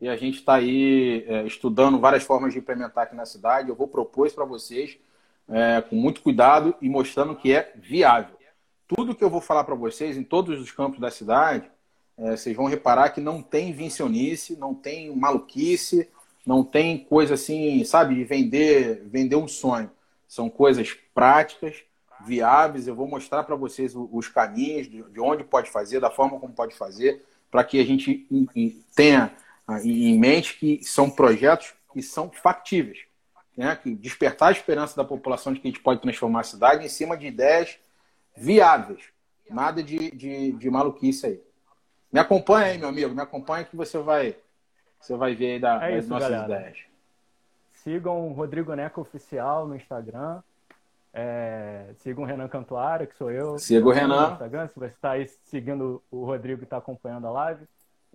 e 0.00 0.08
a 0.08 0.16
gente 0.16 0.36
está 0.36 0.54
aí 0.54 1.24
é, 1.26 1.44
estudando 1.44 1.98
várias 1.98 2.22
formas 2.22 2.52
de 2.52 2.60
implementar 2.60 3.04
aqui 3.04 3.16
na 3.16 3.26
cidade. 3.26 3.68
Eu 3.68 3.74
vou 3.74 3.88
propor 3.88 4.28
isso 4.28 4.36
para 4.36 4.44
vocês 4.44 4.96
é, 5.48 5.80
com 5.80 5.96
muito 5.96 6.22
cuidado 6.22 6.76
e 6.80 6.88
mostrando 6.88 7.34
que 7.34 7.52
é 7.52 7.72
viável. 7.74 8.36
Tudo 8.86 9.16
que 9.16 9.24
eu 9.24 9.28
vou 9.28 9.40
falar 9.40 9.64
para 9.64 9.74
vocês 9.74 10.16
em 10.16 10.22
todos 10.22 10.60
os 10.60 10.70
campos 10.70 11.00
da 11.00 11.10
cidade, 11.10 11.68
é, 12.16 12.36
vocês 12.36 12.56
vão 12.56 12.66
reparar 12.66 13.10
que 13.10 13.20
não 13.20 13.42
tem 13.42 13.70
invencionice, 13.70 14.56
não 14.56 14.76
tem 14.76 15.14
maluquice, 15.14 16.08
não 16.46 16.62
tem 16.62 16.98
coisa 16.98 17.34
assim, 17.34 17.82
sabe, 17.84 18.14
de 18.14 18.22
vender, 18.22 19.02
vender 19.06 19.34
um 19.34 19.48
sonho. 19.48 19.90
São 20.28 20.48
coisas 20.48 20.96
práticas, 21.12 21.82
viáveis. 22.24 22.86
Eu 22.86 22.94
vou 22.94 23.06
mostrar 23.06 23.42
para 23.44 23.56
vocês 23.56 23.94
os 23.94 24.28
caminhos, 24.28 24.88
de 24.88 25.20
onde 25.20 25.44
pode 25.44 25.70
fazer, 25.70 26.00
da 26.00 26.10
forma 26.10 26.38
como 26.38 26.52
pode 26.52 26.74
fazer, 26.74 27.24
para 27.50 27.64
que 27.64 27.80
a 27.80 27.84
gente 27.84 28.26
tenha 28.94 29.32
ah, 29.66 29.80
em 29.82 30.18
mente 30.18 30.58
que 30.58 30.82
são 30.84 31.10
projetos 31.10 31.74
que 31.92 32.02
são 32.02 32.30
factíveis. 32.30 33.00
Né? 33.56 33.76
Que 33.76 33.94
despertar 33.94 34.48
a 34.48 34.52
esperança 34.52 34.96
da 34.96 35.04
população 35.04 35.52
de 35.52 35.60
que 35.60 35.68
a 35.68 35.70
gente 35.70 35.82
pode 35.82 36.00
transformar 36.00 36.40
a 36.40 36.44
cidade 36.44 36.84
em 36.84 36.88
cima 36.88 37.16
de 37.16 37.26
ideias 37.26 37.78
viáveis. 38.36 39.04
Nada 39.48 39.82
de, 39.82 40.10
de, 40.12 40.52
de 40.52 40.70
maluquice 40.70 41.26
aí. 41.26 41.42
Me 42.12 42.18
acompanha 42.18 42.66
aí, 42.66 42.78
meu 42.78 42.88
amigo. 42.88 43.14
Me 43.14 43.22
acompanha 43.22 43.64
que 43.64 43.76
você 43.76 43.98
vai, 43.98 44.36
você 45.00 45.16
vai 45.16 45.34
ver 45.34 45.52
aí 45.52 45.60
da, 45.60 45.76
é 45.84 45.94
das 45.94 46.04
isso, 46.04 46.12
nossas 46.12 46.30
galera. 46.30 46.60
ideias. 46.60 46.78
Sigam 47.72 48.28
o 48.28 48.32
Rodrigo 48.32 48.74
Neco 48.74 49.00
Oficial 49.00 49.66
no 49.66 49.74
Instagram. 49.74 50.42
É, 51.12 51.90
sigam 51.98 52.22
o 52.22 52.26
Renan 52.26 52.48
Cantuária, 52.48 53.06
que 53.06 53.16
sou 53.16 53.30
eu. 53.30 53.58
Siga 53.58 53.86
o 53.86 53.90
Renan. 53.90 54.32
Instagram, 54.32 54.68
se 54.68 54.78
você 54.78 54.86
está 54.86 55.10
aí 55.12 55.26
seguindo 55.44 56.02
o 56.10 56.24
Rodrigo 56.24 56.62
e 56.62 56.64
está 56.64 56.76
acompanhando 56.76 57.26
a 57.26 57.30
live. 57.30 57.64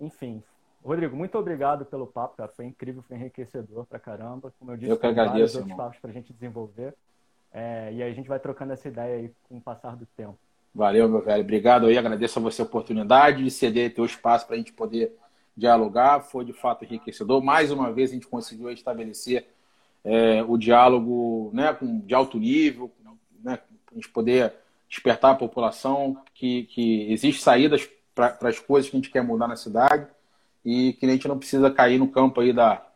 Enfim, 0.00 0.42
Rodrigo, 0.82 1.16
muito 1.16 1.36
obrigado 1.36 1.84
pelo 1.84 2.06
papo, 2.06 2.36
cara. 2.36 2.48
Foi 2.54 2.64
incrível, 2.64 3.02
foi 3.02 3.16
enriquecedor 3.16 3.84
pra 3.86 3.98
caramba. 3.98 4.52
Como 4.58 4.70
eu 4.70 4.76
disse, 4.76 4.92
eu 4.92 4.96
que 4.96 5.06
agradeço, 5.06 5.34
vários 5.36 5.56
outros 5.56 5.76
papos 5.76 5.98
pra 5.98 6.12
gente 6.12 6.32
desenvolver. 6.32 6.94
É, 7.52 7.92
e 7.92 8.02
aí 8.02 8.10
a 8.10 8.14
gente 8.14 8.28
vai 8.28 8.38
trocando 8.38 8.72
essa 8.72 8.86
ideia 8.88 9.16
aí 9.16 9.32
com 9.48 9.56
o 9.56 9.60
passar 9.60 9.96
do 9.96 10.06
tempo. 10.16 10.38
Valeu, 10.74 11.08
meu 11.08 11.22
velho. 11.22 11.42
Obrigado 11.42 11.86
aí. 11.86 11.96
Agradeço 11.96 12.38
a 12.38 12.42
você 12.42 12.62
a 12.62 12.64
oportunidade 12.64 13.42
de 13.42 13.50
ceder 13.50 13.94
teu 13.94 14.04
espaço 14.04 14.46
para 14.46 14.56
a 14.56 14.58
gente 14.58 14.72
poder 14.72 15.16
dialogar. 15.56 16.20
Foi 16.20 16.44
de 16.44 16.52
fato 16.52 16.84
enriquecedor. 16.84 17.42
Mais 17.42 17.70
uma 17.70 17.90
vez 17.90 18.10
a 18.10 18.14
gente 18.14 18.26
conseguiu 18.26 18.70
estabelecer 18.70 19.48
é, 20.06 20.40
o 20.44 20.56
diálogo 20.56 21.50
né, 21.52 21.72
com, 21.74 21.98
de 21.98 22.14
alto 22.14 22.38
nível, 22.38 22.92
né, 23.42 23.58
a 23.90 23.94
gente 23.94 24.08
poder 24.08 24.54
despertar 24.88 25.32
a 25.32 25.36
população 25.36 26.22
que, 26.32 26.62
que 26.64 27.10
existe 27.12 27.42
saídas 27.42 27.88
para 28.14 28.38
as 28.42 28.60
coisas 28.60 28.88
que 28.88 28.96
a 28.96 29.00
gente 29.00 29.10
quer 29.10 29.22
mudar 29.22 29.48
na 29.48 29.56
cidade 29.56 30.06
e 30.64 30.92
que 30.92 31.04
a 31.04 31.08
gente 31.08 31.26
não 31.26 31.36
precisa 31.36 31.70
cair 31.72 31.98
no 31.98 32.06
campo 32.06 32.40
aí 32.40 32.52
da, 32.52 32.86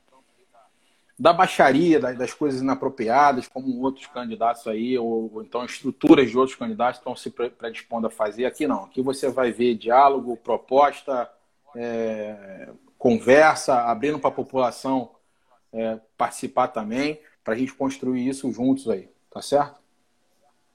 da 1.18 1.32
baixaria, 1.32 1.98
das 1.98 2.32
coisas 2.32 2.62
inapropriadas, 2.62 3.48
como 3.48 3.82
outros 3.82 4.06
candidatos 4.06 4.66
aí, 4.68 4.96
ou, 4.96 5.32
ou 5.34 5.42
então 5.42 5.64
estruturas 5.64 6.30
de 6.30 6.38
outros 6.38 6.56
candidatos 6.56 7.00
estão 7.00 7.16
se 7.16 7.28
predispondo 7.28 8.06
a 8.06 8.10
fazer. 8.10 8.46
Aqui 8.46 8.68
não, 8.68 8.84
aqui 8.84 9.02
você 9.02 9.28
vai 9.28 9.50
ver 9.50 9.74
diálogo, 9.74 10.36
proposta, 10.36 11.28
é, 11.74 12.68
conversa, 12.96 13.82
abrindo 13.82 14.18
para 14.18 14.28
a 14.28 14.32
população 14.32 15.10
é, 15.72 15.98
participar 16.16 16.68
também, 16.68 17.20
para 17.44 17.54
a 17.54 17.56
gente 17.56 17.74
construir 17.74 18.28
isso 18.28 18.50
juntos 18.52 18.88
aí, 18.88 19.08
tá 19.30 19.40
certo? 19.40 19.80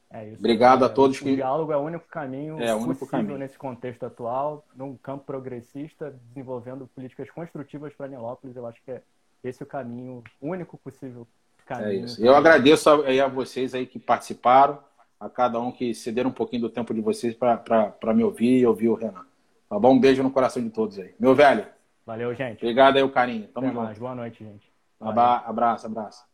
É 0.10 0.30
isso. 0.30 0.39
Obrigado 0.39 0.84
é, 0.84 0.88
a 0.88 0.89
todos. 0.89 1.20
O 1.20 1.24
que... 1.24 1.36
diálogo 1.36 1.72
é 1.72 1.78
o 1.78 1.82
único 1.82 2.08
caminho 2.08 2.62
é, 2.62 2.74
o 2.74 2.78
único 2.78 3.06
caminho. 3.06 3.38
nesse 3.38 3.58
contexto 3.58 4.06
atual, 4.06 4.66
num 4.76 4.96
campo 4.96 5.26
progressista, 5.26 6.16
desenvolvendo 6.30 6.88
políticas 6.96 7.30
construtivas 7.30 7.93
para 7.93 8.08
Nilópolis. 8.08 8.56
Eu 8.56 8.66
acho 8.66 8.82
que 8.84 8.91
é 8.91 9.02
esse 9.43 9.62
o 9.62 9.66
caminho, 9.66 10.24
o 10.39 10.50
único 10.50 10.78
possível 10.78 11.28
caminho. 11.66 11.89
É 11.89 11.96
isso. 11.96 12.24
Eu 12.24 12.36
agradeço 12.36 12.89
a, 12.89 13.26
a 13.26 13.28
vocês 13.28 13.76
aí 13.76 13.86
que 13.86 14.00
participaram, 14.00 14.80
a 15.20 15.30
cada 15.30 15.60
um 15.60 15.72
que 15.72 15.93
cederam 15.93 16.30
um 16.30 16.34
pouquinho 16.34 16.64
do 16.64 16.70
tempo 16.70 16.93
de 16.93 17.02
vocês 17.02 17.36
para 17.36 18.14
me 18.14 18.24
ouvir 18.24 18.60
e 18.60 18.66
ouvir 18.66 18.89
o 18.89 18.96
Renan. 18.96 19.26
Tá 19.70 19.80
bom? 19.80 19.93
Um 19.93 20.00
beijo 20.00 20.24
no 20.24 20.32
coração 20.32 20.64
de 20.64 20.70
todos 20.70 20.98
aí. 21.00 21.14
Meu 21.20 21.34
velho. 21.34 21.66
Valeu, 22.06 22.34
gente. 22.36 22.64
Obrigado 22.64 22.98
aí 22.98 23.04
o 23.04 23.10
carinho. 23.10 23.48
Tamo 23.48 23.68
Até 23.68 23.76
junto. 23.76 23.86
Mais. 23.86 23.98
Boa 23.98 24.16
noite, 24.16 24.43
gente. 24.43 24.75
Valeu. 25.14 25.24
Abraço, 25.45 25.86
abraço. 25.88 26.26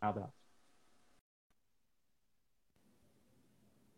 Abraço. 0.00 0.35